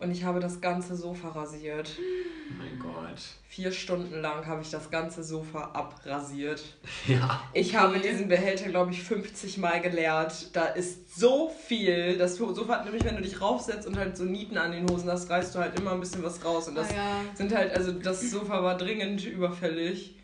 [0.00, 1.90] Und ich habe das ganze Sofa rasiert.
[1.98, 3.18] Oh mein Gott.
[3.48, 6.62] Vier Stunden lang habe ich das ganze Sofa abrasiert.
[7.08, 7.40] Ja.
[7.52, 10.54] Ich habe diesen Behälter, glaube ich, 50 Mal geleert.
[10.54, 12.16] Da ist so viel.
[12.16, 15.10] Das Sofa hat nämlich, wenn du dich raufsetzt und halt so Nieten an den Hosen
[15.10, 16.68] hast, reißt du halt immer ein bisschen was raus.
[16.68, 17.20] Und das Ah, ja.
[17.34, 20.14] sind halt, also das Sofa war dringend überfällig.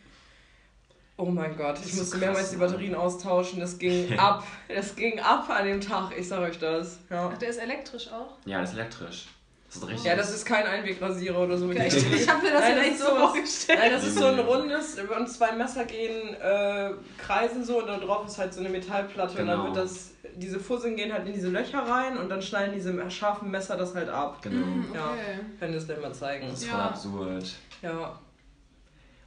[1.16, 2.66] Oh mein Gott, ich so musste krass, mehrmals die Mann.
[2.68, 3.58] Batterien austauschen.
[3.60, 4.44] Das ging ab.
[4.68, 6.98] Das ging ab an dem Tag, ich sag euch das.
[7.10, 8.36] Ja, Ach, der ist elektrisch auch?
[8.44, 9.26] Ja, das ist elektrisch.
[9.74, 10.04] Das ist richtig.
[10.04, 11.66] ja das ist kein Einwegrasierer oder so.
[11.66, 11.88] Okay.
[11.88, 13.78] Ich- Ich habe mir das Nein, jetzt das so vorgestellt.
[13.80, 17.98] Nein, das ist so ein rundes, und zwei Messer gehen, äh, kreisen so und da
[17.98, 19.56] drauf ist halt so eine Metallplatte und Genau.
[19.56, 23.10] dann wird das, diese Fusseln gehen halt in diese Löcher rein und dann schneiden diese
[23.10, 24.38] scharfen Messer das halt ab.
[24.42, 24.64] Genau.
[24.64, 25.06] Hm, Ja.
[25.12, 25.40] okay.
[25.58, 26.48] Kann ich das denn mal zeigen?
[26.48, 26.72] Das ist Ja.
[26.72, 27.52] voll absurd.
[27.82, 28.18] Ja,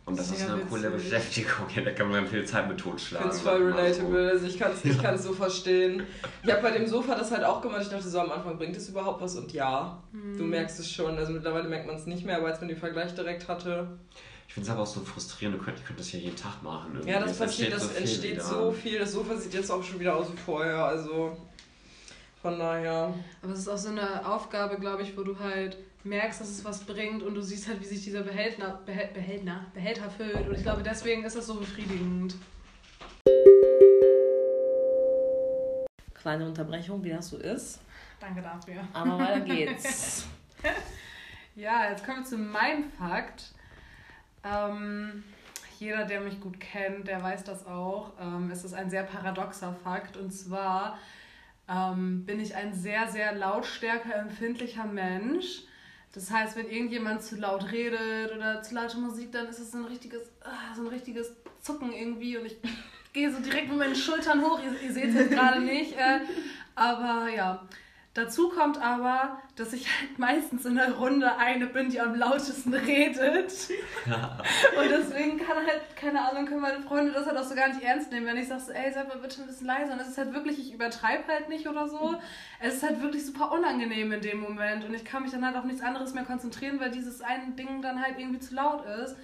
[0.07, 1.09] Und das ist Sehr eine coole witzig.
[1.11, 1.67] Beschäftigung.
[1.75, 3.29] Ja, da kann man viel Zeit mit ich totschlagen.
[3.29, 6.03] finde es voll relatable, also ich kann es ich kann's so verstehen.
[6.43, 8.75] Ich habe bei dem Sofa das halt auch gemacht, ich dachte so am Anfang, bringt
[8.77, 9.35] es überhaupt was?
[9.35, 12.59] Und ja, du merkst es schon, also mittlerweile merkt man es nicht mehr, aber als
[12.61, 13.85] man den Vergleich direkt hatte,
[14.47, 15.59] Ich finde es aber auch so frustrierend.
[15.59, 16.91] Du könntest, ich könnte das hier jeden Tag machen.
[16.93, 17.11] irgendwie.
[17.11, 18.43] Ja, das Es passiert, das entsteht wieder.
[18.43, 18.99] so viel.
[18.99, 20.85] Das Sofa sieht jetzt auch schon wieder aus wie vorher.
[20.85, 21.35] Also
[22.41, 23.13] von daher.
[23.41, 25.75] Aber es ist auch so eine Aufgabe, glaube ich, wo du halt
[26.07, 29.65] merkst, dass es was bringt und du siehst halt, wie sich dieser Behälter, Behäl- Behälter,
[29.73, 30.47] Behälter füllt.
[30.47, 32.35] Und ich glaube, deswegen ist das so befriedigend.
[36.13, 37.79] Kleine Unterbrechung, wie das so ist.
[38.19, 38.81] Danke dafür.
[38.93, 40.25] Aber weiter geht's.
[41.55, 43.51] Ja, jetzt kommen wir zu meinem Fakt.
[44.43, 45.23] Ähm,
[45.79, 48.11] jeder, der mich gut kennt, der weiß das auch.
[48.21, 50.17] Ähm, es ist ein sehr paradoxer Fakt.
[50.17, 50.99] Und zwar
[51.67, 55.63] ähm, bin ich ein sehr, sehr lautstärkeempfindlicher Mensch.
[56.13, 59.77] Das heißt, wenn irgendjemand zu laut redet oder zu laute Musik, dann ist es so
[59.77, 61.31] ein richtiges, ah, so ein richtiges
[61.61, 62.57] Zucken irgendwie und ich
[63.13, 64.59] gehe so direkt mit meinen Schultern hoch.
[64.63, 66.21] Ihr, ihr seht es jetzt gerade nicht, äh,
[66.75, 67.67] aber ja.
[68.13, 72.73] Dazu kommt aber, dass ich halt meistens in der Runde eine bin, die am lautesten
[72.73, 73.51] redet.
[74.05, 77.81] Und deswegen kann halt, keine Ahnung, können meine Freunde das halt auch so gar nicht
[77.81, 79.93] ernst nehmen, wenn ich sage, so, ey, sei mal bitte ein bisschen leiser.
[79.93, 82.15] Und es ist halt wirklich, ich übertreibe halt nicht oder so.
[82.59, 84.85] Es ist halt wirklich super unangenehm in dem Moment.
[84.85, 87.81] Und ich kann mich dann halt auf nichts anderes mehr konzentrieren, weil dieses eine Ding
[87.81, 89.15] dann halt irgendwie zu laut ist.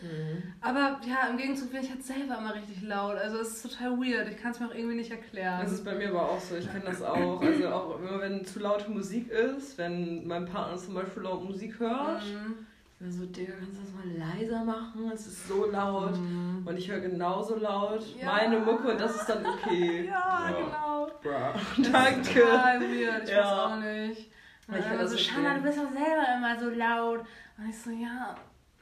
[0.61, 3.17] Aber ja, im Gegenzug bin ich halt selber immer richtig laut.
[3.17, 4.27] Also es ist total weird.
[4.29, 5.61] Ich kann es mir auch irgendwie nicht erklären.
[5.61, 6.55] Das ist bei mir aber auch so.
[6.55, 7.39] Ich kenne das auch.
[7.39, 11.79] Also auch immer wenn zu laute Musik ist, wenn mein Partner zum Beispiel laut Musik
[11.79, 12.23] hört.
[12.23, 12.65] Mhm.
[12.93, 15.11] Ich bin so, Digga, kannst du das mal leiser machen?
[15.13, 16.13] Es ist so laut.
[16.13, 18.27] Und ich höre genauso laut Ja.
[18.33, 20.05] meine Mucke und das ist dann okay.
[20.09, 20.57] Ja, Ja.
[20.57, 21.07] genau.
[21.21, 21.83] Bruh.
[21.91, 22.39] Danke.
[22.41, 23.23] total weird.
[23.23, 23.37] Ich Ja.
[23.41, 24.31] weiß auch nicht.
[24.67, 25.35] Und Ich kann dann das so, verstehen.
[25.43, 27.19] Shanna, du bist doch selber immer so laut.
[27.57, 28.35] Und ich so, ja,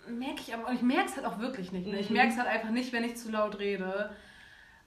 [0.08, 0.68] merke ich aber.
[0.68, 1.88] Und ich merke es halt auch wirklich nicht.
[1.88, 2.00] Ne?
[2.00, 2.18] Ich Mhm.
[2.18, 4.12] merke es halt einfach nicht, wenn ich zu laut rede.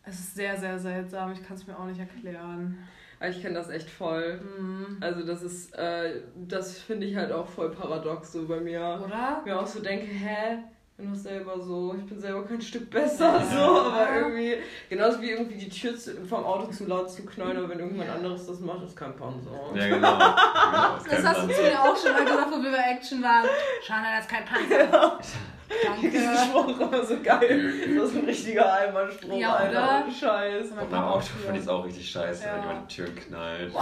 [0.04, 1.32] Es ist sehr, sehr seltsam.
[1.32, 2.78] Ich kann es mir auch nicht erklären.
[3.24, 4.40] Aber Ich kenne das echt voll.
[4.58, 4.98] Mhm.
[5.00, 9.02] Also das ist, äh, das finde ich halt auch voll paradox so bei mir.
[9.04, 9.42] Oder?
[9.44, 10.58] mir auch so denke, hä,
[10.90, 15.20] ich bin doch selber so, ich bin selber kein Stück besser, so, aber irgendwie, genauso
[15.22, 18.46] wie irgendwie die Tür zu, vom Auto zu laut zu knallen, aber wenn irgendjemand anderes
[18.46, 19.50] das macht, ist kein Panzer.
[19.74, 20.18] Ja, genau.
[20.18, 23.22] genau ist Das hast du zu mir auch schon mal gesagt, wo wir bei Action
[23.22, 23.46] waren.
[23.82, 25.18] Shanna, das ist kein Panzer.
[25.22, 25.53] Diesen
[25.84, 26.10] Danke.
[26.46, 27.72] Spruch immer so geil.
[27.96, 29.70] Das ist ein richtiger Eimerspruch, Ja, Alter.
[29.70, 30.02] oder?
[30.04, 30.70] ohne Scheiß.
[30.70, 32.54] Mein Und beim Papa Auto finde ich es auch richtig scheiße, Ja.
[32.54, 33.74] wenn jemand die Türen knallt.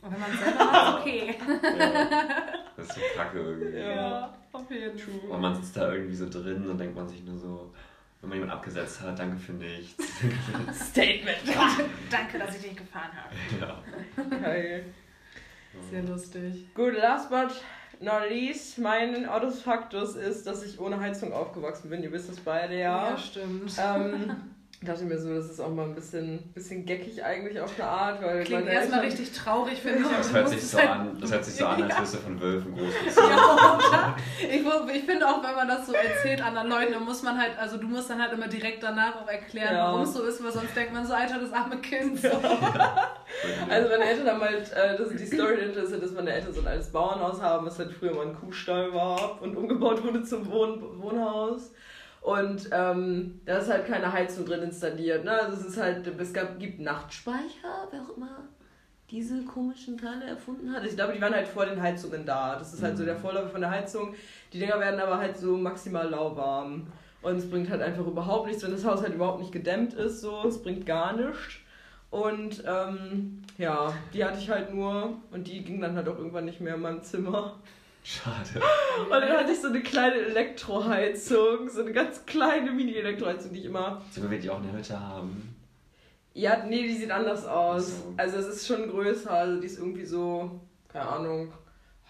[0.00, 1.34] Und wenn man es selber macht, okay.
[1.38, 2.08] Ja.
[2.76, 3.78] Das ist so kacke irgendwie.
[3.78, 4.32] Ja.
[4.52, 5.30] auf jeden Fall.
[5.30, 7.74] Und man sitzt da irgendwie so drin und denkt man sich nur so,
[8.20, 10.04] wenn man jemand abgesetzt hat, danke für nichts.
[10.90, 11.38] Statement.
[12.10, 13.34] Danke, dass ich dich gefahren habe.
[13.60, 14.38] ja.
[14.40, 14.84] Geil.
[15.90, 16.72] Sehr lustig.
[16.74, 17.50] Gut, last but
[18.00, 22.02] not least, mein Autos Faktus ist, dass ich ohne Heizung aufgewachsen bin.
[22.02, 23.10] Ihr wisst das beide ja.
[23.10, 23.72] Ja, stimmt.
[23.78, 24.36] Ähm,
[24.86, 28.22] dachte mir so, das ist auch mal ein bisschen, bisschen geckig eigentlich auf eine Art,
[28.22, 30.16] weil Klingt erstmal Eltern- richtig traurig, finde ich.
[30.16, 32.00] Das hört sich so halt- an, das hört sich so an, als Ja.
[32.00, 33.30] wirst du von Wölfen großgezogen.
[33.92, 34.16] Ja?
[34.40, 37.58] Ich, ich finde auch, wenn man das so erzählt anderen Leuten, dann muss man halt,
[37.58, 39.86] also du musst dann halt immer direkt danach auch erklären, Ja.
[39.88, 42.20] warum es so ist, weil sonst denkt man so, Alter, das arme Kind.
[42.20, 42.28] So.
[43.68, 46.52] Also meine Eltern haben halt, äh, das, die Story dahinter ist, ja, dass meine Eltern
[46.52, 50.22] so ein altes Bauernhaus haben, was halt früher mal ein Kuhstall war und umgebaut wurde
[50.24, 51.70] zum Wohn Wohnhaus.
[52.20, 55.24] Und ähm, da ist halt keine Heizung drin installiert.
[55.24, 55.32] Ne?
[55.32, 58.48] Also es ist halt, es gab, gibt Nachtspeicher, wer auch immer
[59.10, 60.84] diese komischen Teile erfunden hat.
[60.84, 62.56] Ich glaube, die waren halt vor den Heizungen da.
[62.56, 64.14] Das ist halt so der Vorläufer von der Heizung.
[64.52, 66.88] Die Dinger werden aber halt so maximal lauwarm.
[67.22, 70.20] Und es bringt halt einfach überhaupt nichts, wenn das Haus halt überhaupt nicht gedämmt ist.
[70.20, 71.56] So, es bringt gar nichts.
[72.10, 76.46] Und ähm, ja, die hatte ich halt nur und die ging dann halt auch irgendwann
[76.46, 77.58] nicht mehr in meinem Zimmer.
[78.08, 78.64] Schade.
[79.04, 83.66] Und dann hatte ich so eine kleine Elektroheizung, so eine ganz kleine Mini-Elektroheizung, die ich
[83.66, 84.00] immer.
[84.10, 85.54] So wir die auch eine Hütte haben.
[86.32, 87.88] Ja, nee, die sieht anders aus.
[87.88, 88.14] So.
[88.16, 90.58] Also es ist schon größer, also die ist irgendwie so,
[90.88, 91.52] keine Ahnung,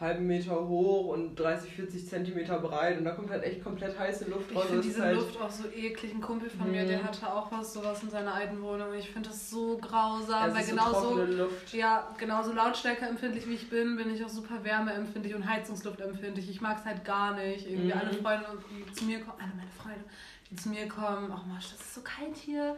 [0.00, 4.26] halben Meter hoch und 30, 40 Zentimeter breit und da kommt halt echt komplett heiße
[4.30, 4.66] Luft Ich raus.
[4.66, 6.14] finde Das ist diese halt, Luft auch so eklig.
[6.14, 6.88] Ein Kumpel von mir, Mhm.
[6.88, 8.94] der hatte auch was sowas in seiner alten Wohnung.
[8.96, 11.74] Ich finde das so grausam, es weil ist so so, trockene Luft.
[11.74, 16.48] ja, genauso lautstärkeempfindlich wie ich bin, bin ich auch super wärmeempfindlich und Heizungsluftempfindlich.
[16.48, 17.66] Ich mag es halt gar nicht.
[17.68, 17.98] Irgendwie Mhm.
[17.98, 20.04] alle Freunde, die zu mir kommen, alle meine Freunde,
[20.50, 22.76] die zu mir kommen, ach Marsch, das ist so kalt hier.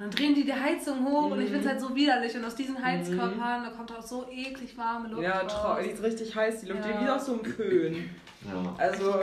[0.00, 1.52] Und dann drehen die die Heizung hoch und ich Mhm.
[1.56, 2.34] finde es halt so widerlich.
[2.34, 5.78] Und aus diesen Heizkörpern, da kommt auch so eklig warme Luft Ja, raus.
[5.84, 6.92] die ist richtig heiß, die Luft, Ja.
[6.98, 8.10] die wie aus so einem Föhn.
[8.48, 8.74] Ja.
[8.78, 9.14] Also,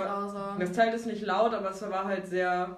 [0.60, 2.78] das Teil ist nicht laut, aber es war halt sehr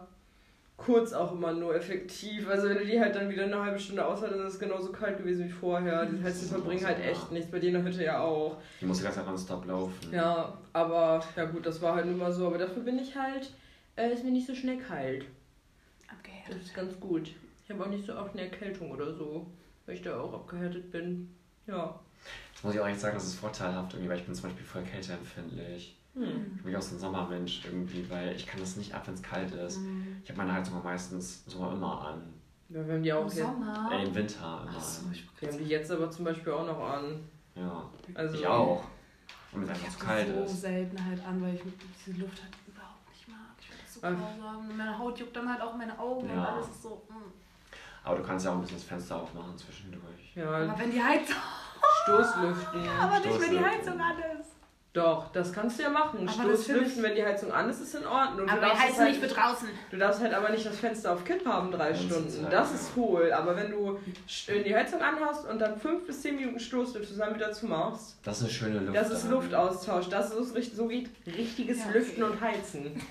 [0.77, 2.47] kurz auch immer nur effektiv.
[2.49, 4.93] Also wenn du die halt dann wieder eine halbe Stunde aushalten, dann ist es genauso
[4.93, 6.05] kalt gewesen wie vorher.
[6.05, 7.51] Die heißt, die verbringen halt echt nichts.
[7.51, 8.55] Bei dir in der Hütte ja auch.
[8.79, 10.13] Die muss die ganze Zeit nonstop laufen.
[10.13, 12.47] Ja, aber ja gut, das war halt nun mal so.
[12.47, 13.51] Aber dafür bin ich halt,
[13.97, 15.25] äh, ist mir nicht so schnell kalt.
[16.07, 16.63] Das Abgehärtet.
[16.63, 17.31] ist ganz gut.
[17.69, 19.45] Ich habe auch nicht so oft eine Erkältung oder so,
[19.85, 21.35] weil ich da auch abgehärtet bin.
[21.67, 21.99] Ja.
[22.51, 24.65] Das muss ich auch echt sagen, das ist vorteilhaft irgendwie, weil ich bin zum Beispiel
[24.65, 25.95] voll kälteempfindlich.
[26.15, 26.53] Hm.
[26.57, 29.21] Ich bin auch so ein Sommermensch irgendwie, weil ich kann das nicht ab, wenn es
[29.21, 29.77] kalt ist.
[29.77, 30.19] Mhm.
[30.23, 32.33] Ich habe meine Heizung meistens Sommer immer an.
[32.69, 33.37] Ja, wir haben die auch Im jetzt.
[33.37, 33.89] Sommer.
[33.93, 36.65] Äh, Im Winter immer Ach so, ich Wir haben die jetzt aber zum Beispiel auch
[36.65, 37.19] noch an.
[37.53, 37.87] Ja.
[38.15, 38.83] Also, Ich auch.
[39.51, 40.61] Und es Ich einfach habe zu kalt so ist.
[40.61, 41.61] selten halt an, weil ich
[42.03, 43.37] diese Luft halt überhaupt nicht mag.
[43.59, 44.75] Ich finde das so grausam.
[44.75, 46.55] Meine Haut juckt dann halt auch meine Augen und Ja.
[46.55, 47.03] alles ist so.
[47.09, 47.38] mm.
[48.03, 50.03] Aber du kannst ja auch ein bisschen das Fenster aufmachen zwischendurch.
[50.35, 51.35] Ja, Aber wenn die Heizung.
[52.03, 52.81] Stoßlüften.
[52.99, 53.59] Aber nicht, wenn die.
[53.63, 54.49] Heizung an ist.
[54.91, 56.27] Doch, das kannst du ja machen.
[56.27, 58.49] Aber Stoßlüften, wenn die Heizung an ist, ist in Ordnung.
[58.49, 59.69] Aber heißt es halt, nicht für draußen.
[59.91, 62.41] Du darfst halt aber nicht das Fenster auf Kipp haben, drei Das ist Stunden.
[62.43, 63.31] halt, Das ist cool.
[63.31, 63.99] Aber wenn du
[64.47, 68.43] die Heizung anhast und dann fünf bis zehn Minuten Stoßlüfte zusammen wieder zumachst, Das ist
[68.45, 68.97] eine schöne Luft.
[68.97, 69.29] das ist.
[69.29, 70.09] Luftaustausch.
[70.09, 72.31] Das ist richt- so wie richtiges Ja, Lüften okay.
[72.33, 73.01] und Heizen.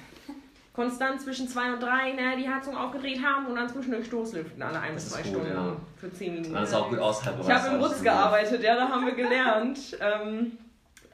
[0.79, 4.79] Konstant zwischen zwei und drei, ne, die Heizung aufgedreht haben und dann zwischendurch Stoßlüften alle
[4.79, 5.77] ein Das bis zwei gut, Stunden ja.
[5.97, 6.55] für zehn Minuten.
[6.55, 7.45] Dann ist auch gut aushaltbar.
[7.45, 9.79] Ich habe im Rutz gearbeitet, ja, da haben wir gelernt.
[10.01, 10.53] Ähm,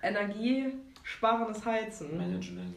[0.02, 2.18] energiesparendes Heizen.
[2.18, 2.74] Management.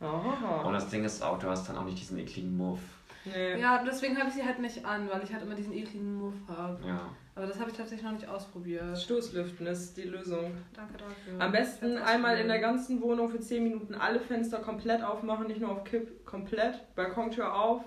[0.00, 0.70] Und Aha.
[0.70, 2.80] das Ding ist auch, du hast dann auch nicht diesen ekligen Muff.
[3.24, 3.58] Nee.
[3.58, 6.34] Ja, deswegen habe ich sie halt nicht an, weil ich halt immer diesen ekligen Muff
[6.48, 6.78] habe.
[6.86, 7.00] Ja.
[7.38, 8.98] Aber das habe ich tatsächlich noch nicht ausprobiert.
[8.98, 10.56] Stoßlüften ist die Lösung.
[10.74, 11.40] Danke dafür.
[11.40, 15.60] Am besten einmal in der ganzen Wohnung für 10 Minuten alle Fenster komplett aufmachen, nicht
[15.60, 16.92] nur auf Kipp, komplett.
[16.96, 17.84] Balkontür auf,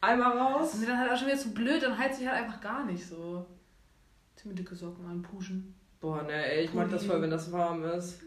[0.00, 0.76] einmal raus.
[0.76, 3.06] mir dann halt auch schon wieder zu blöd, dann heizt sich halt einfach gar nicht
[3.06, 3.44] so.
[4.36, 5.74] Zieh mir dicke Socken an, pushen.
[6.00, 8.22] Boah, ne, ey, ich mag das voll, wenn das warm ist.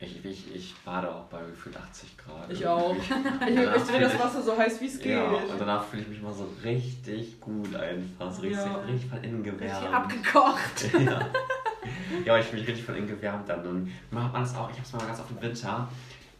[0.00, 2.50] Ich, ich, ich bade auch bei gefühlt 80 Grad.
[2.52, 2.94] Ich auch.
[3.46, 5.12] Ich, ich drehe das Wasser so heiß wie es geht.
[5.12, 8.30] Ja, und danach fühle ich mich mal so richtig gut einfach.
[8.32, 8.76] So richtig, Ja.
[8.80, 9.94] richtig von innen Richtig gewärmt.
[9.94, 10.92] abgekocht.
[10.94, 11.20] ja.
[12.24, 13.64] ja, aber ich fühle mich richtig von innen gewärmt dann.
[13.66, 15.88] Und macht man das auch, ich habe es mal ganz oft im Winter,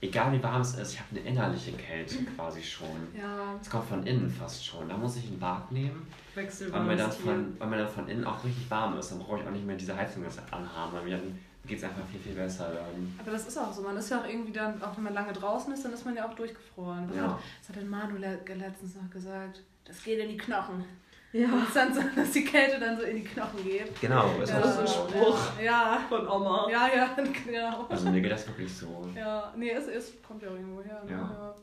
[0.00, 2.88] egal wie warm es ist, ich habe eine innerliche Kälte quasi schon.
[3.16, 3.54] Ja.
[3.60, 4.88] Es kommt von innen fast schon.
[4.88, 8.24] Da muss ich ein Bad nehmen, weil mir, dann von, weil mir dann von innen
[8.24, 9.12] auch richtig warm ist.
[9.12, 12.06] Dann brauche ich auch nicht mehr diese Heizung anhaben, weil mir dann geht es einfach
[12.10, 13.14] viel, viel besser dann.
[13.18, 13.82] Aber das ist auch so.
[13.82, 16.14] Man ist ja auch irgendwie dann, auch wenn man lange draußen ist, dann ist man
[16.16, 17.08] ja auch durchgefroren.
[17.08, 17.22] Was, Ja.
[17.24, 19.62] hat, was hat denn Manu le letztens noch gesagt?
[19.84, 20.84] Das geht in die Knochen.
[21.32, 21.48] Ja.
[21.48, 24.00] Und es dann so, dass die Kälte dann so in die Knochen geht.
[24.00, 24.58] Genau, ist Ja.
[24.58, 25.08] auch Das ist ein so.
[25.08, 25.38] Spruch.
[25.62, 26.00] Ja.
[26.08, 26.68] Von Oma.
[26.70, 27.10] Ja, ja,
[27.46, 27.86] genau.
[27.88, 29.08] Also mir geht das wirklich so.
[29.16, 31.02] Ja, nee, es ist, kommt ja irgendwo her.
[31.04, 31.10] Ne?
[31.12, 31.54] Ja.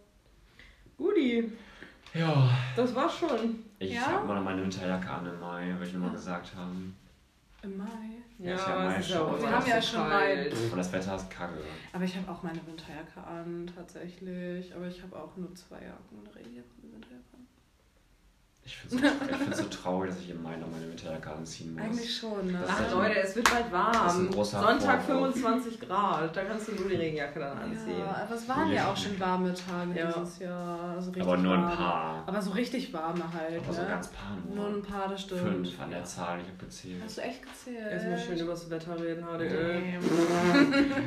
[0.97, 1.51] Guti,
[2.13, 2.49] Ja.
[2.75, 3.63] das war's schon.
[3.79, 4.07] Ich Ja?
[4.07, 6.95] habe immer noch meine Winterjacke an im Mai, weil ich nur mal gesagt haben.
[7.63, 7.85] Im Mai.
[8.39, 9.41] Ja, ist ja Mai ist schon.
[9.41, 10.53] Wir haben ja so schon kalt.
[10.53, 11.59] Und das Wetter ist kacke.
[11.93, 14.73] Aber ich habe auch meine Winterjacke an, tatsächlich.
[14.75, 16.19] Aber ich habe auch nur zwei Jacken.
[16.19, 17.30] Eine Regenjacke und eine Winterjacke.
[18.71, 19.07] Ich finde
[19.51, 21.83] es so, so traurig, dass ich im Mai noch meine Winterjacke anziehen muss.
[21.83, 22.59] Eigentlich schon, ne?
[22.61, 24.45] Das Ach ist- Leute, es wird bald Das ist ein warm.
[24.45, 25.33] Sonntag Vorwurf.
[25.33, 26.35] 25 Grad.
[26.37, 27.99] Da kannst du nur die Regenjacke dann anziehen.
[27.99, 30.11] Ja, aber es waren ja auch schon warme Tage Ja.
[30.11, 30.93] dieses Jahr.
[30.95, 31.75] Also Aber nur ein warme.
[31.75, 32.23] paar.
[32.25, 33.61] Aber so richtig warme halt.
[33.63, 33.87] Aber so ne?
[33.89, 34.77] ganz paar Nur nur.
[34.77, 35.41] ein paar, das stimmt.
[35.41, 37.01] Fünf an der Zahl, ich habe gezählt.
[37.03, 37.91] Hast du echt gezählt?
[37.91, 39.25] Erstmal schön über das Wetter reden.
[39.37, 39.99] Nee.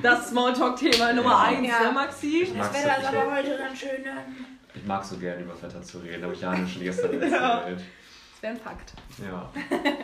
[0.03, 1.43] Das Smalltalk-Thema Nummer Ja.
[1.59, 1.83] 1, Ja.
[1.89, 2.49] ne, Maxi?
[2.57, 4.03] Das Wetter ist aber heute ganz schön.
[4.03, 4.11] ne?
[4.85, 7.61] Ich mag so gerne über das Wetter zu reden, aber ich habe schon gestern Ja.
[7.61, 7.79] erzählt.
[7.79, 8.93] Das wäre ein Fakt.
[9.27, 9.51] Ja.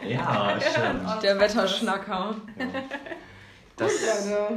[0.08, 1.22] Ja, stimmt.
[1.22, 2.34] Der Wetterschnacker.
[2.58, 2.66] Ja.
[3.76, 3.92] Das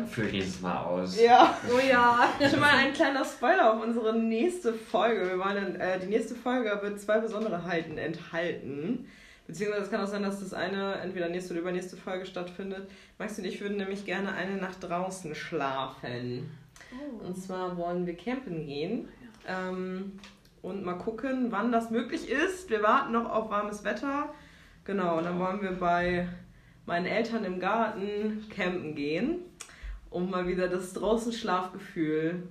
[0.09, 1.21] führe ich nächstes Mal aus.
[1.21, 1.57] Ja.
[1.69, 2.29] Oh ja.
[2.49, 5.27] Schon mal ein kleiner Spoiler auf unsere nächste Folge.
[5.29, 9.05] Wir wollen, äh, die nächste Folge wird zwei Besonderheiten enthalten.
[9.45, 12.89] Beziehungsweise es kann auch sein, dass das eine entweder nächste oder übernächste Folge stattfindet.
[13.19, 16.49] Maxi und ich würden nämlich gerne eine Nacht draußen schlafen.
[17.21, 19.09] Und zwar wollen wir campen gehen.
[19.47, 20.19] Ähm,
[20.61, 22.69] und mal gucken, wann das möglich ist.
[22.69, 24.33] Wir warten noch auf warmes Wetter.
[24.85, 26.27] Genau, und dann wollen wir bei
[26.85, 29.39] meinen Eltern im Garten campen gehen,
[30.09, 32.43] um mal wieder das draußen Schlafgefühl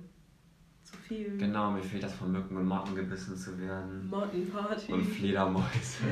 [0.83, 1.37] zu viel.
[1.37, 4.09] Genau, mir fehlt das von Mücken und Motten gebissen zu werden.
[4.09, 4.91] Mottenparty.
[4.91, 6.03] Und Fledermäuse.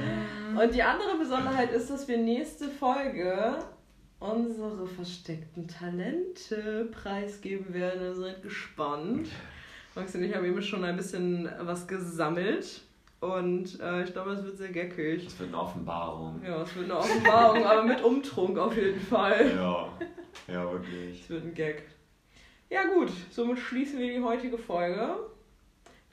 [0.59, 3.57] Und die andere Besonderheit ist, dass wir nächste Folge
[4.19, 8.03] unsere versteckten Talente preisgeben werden.
[8.03, 9.27] Also seid gespannt.
[9.95, 12.81] Max und ich haben eben schon ein bisschen was gesammelt.
[13.19, 15.25] Und äh, ich glaube, es wird sehr geckig.
[15.25, 16.41] Das wird eine Offenbarung.
[16.43, 19.51] Ja, es wird eine Offenbarung, aber mit Umtrunk auf jeden Fall.
[19.55, 19.89] Ja,
[20.51, 21.21] ja, wirklich.
[21.21, 21.83] Es wird ein Gag.
[22.69, 25.17] Ja gut, somit schließen wir die heutige Folge.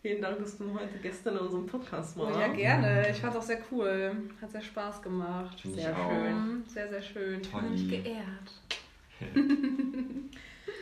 [0.03, 2.39] Vielen Dank, dass du heute gestern in unserem Podcast Oh, warst.
[2.39, 3.09] ja, gerne.
[3.11, 4.13] Ich fand es auch sehr cool.
[4.43, 5.61] Hat sehr Spaß gemacht.
[5.61, 6.11] Finde ich Sehr auch.
[6.11, 6.35] schön.
[6.37, 7.41] Mhm, Sehr, sehr schön.
[7.41, 8.53] Ich mich geehrt.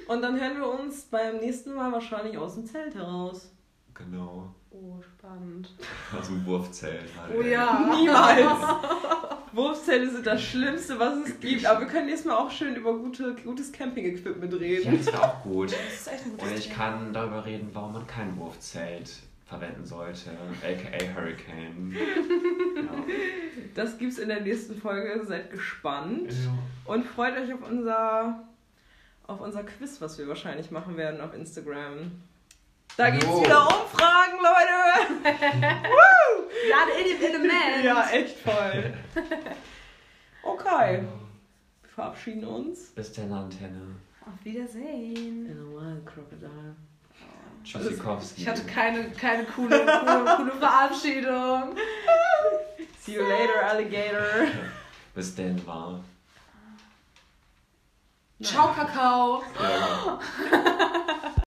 [0.09, 3.53] Und dann hören wir uns beim nächsten Mal wahrscheinlich aus dem Zelt heraus.
[3.95, 4.55] Genau.
[4.71, 5.75] Oh, spannend.
[6.15, 7.35] Also ein Wurfzelt halt.
[7.37, 7.95] Oh ja.
[7.97, 8.47] Niemals!
[9.53, 11.65] Wurfzelte sind das Schlimmste, was es gibt.
[11.65, 14.99] Aber wir können nächstes Mal auch schön über gute, gutes Camping-Equipment Ja, reden.
[14.99, 15.73] das wäre auch gut.
[15.73, 19.11] Das ist echt ein gutes Und ich kann darüber reden, warum man kein Wurfzelt
[19.47, 20.31] verwenden sollte.
[20.63, 21.95] AKA Hurricane.
[21.95, 22.83] Ja.
[23.75, 25.25] Das gibt's in der nächsten Folge.
[25.27, 26.33] Seid gespannt.
[26.33, 26.93] Ja.
[26.93, 28.45] Und freut euch auf unser,
[29.27, 32.13] auf unser Quiz, was wir wahrscheinlich machen werden auf Instagram.
[32.97, 33.43] Da gibt's Jo.
[33.45, 35.37] wieder Umfragen, Leute!
[36.71, 37.85] Ja, in dem Element.
[37.85, 38.95] ja, echt voll.
[40.43, 41.03] Okay,
[41.83, 42.93] wir verabschieden uns.
[42.95, 43.81] Bis dann, Antenne.
[44.25, 45.47] Auf Wiedersehen.
[45.47, 46.77] In a wild crocodile.
[47.65, 48.43] Tschüssikowski.
[48.43, 51.75] Ich hatte keine, keine coole, coole, coole Verabschiedung.
[53.01, 54.47] See you later, alligator.
[55.15, 56.01] Bis denn war.
[58.43, 59.43] Ciao, Kakao.
[59.59, 60.21] Ja, genau.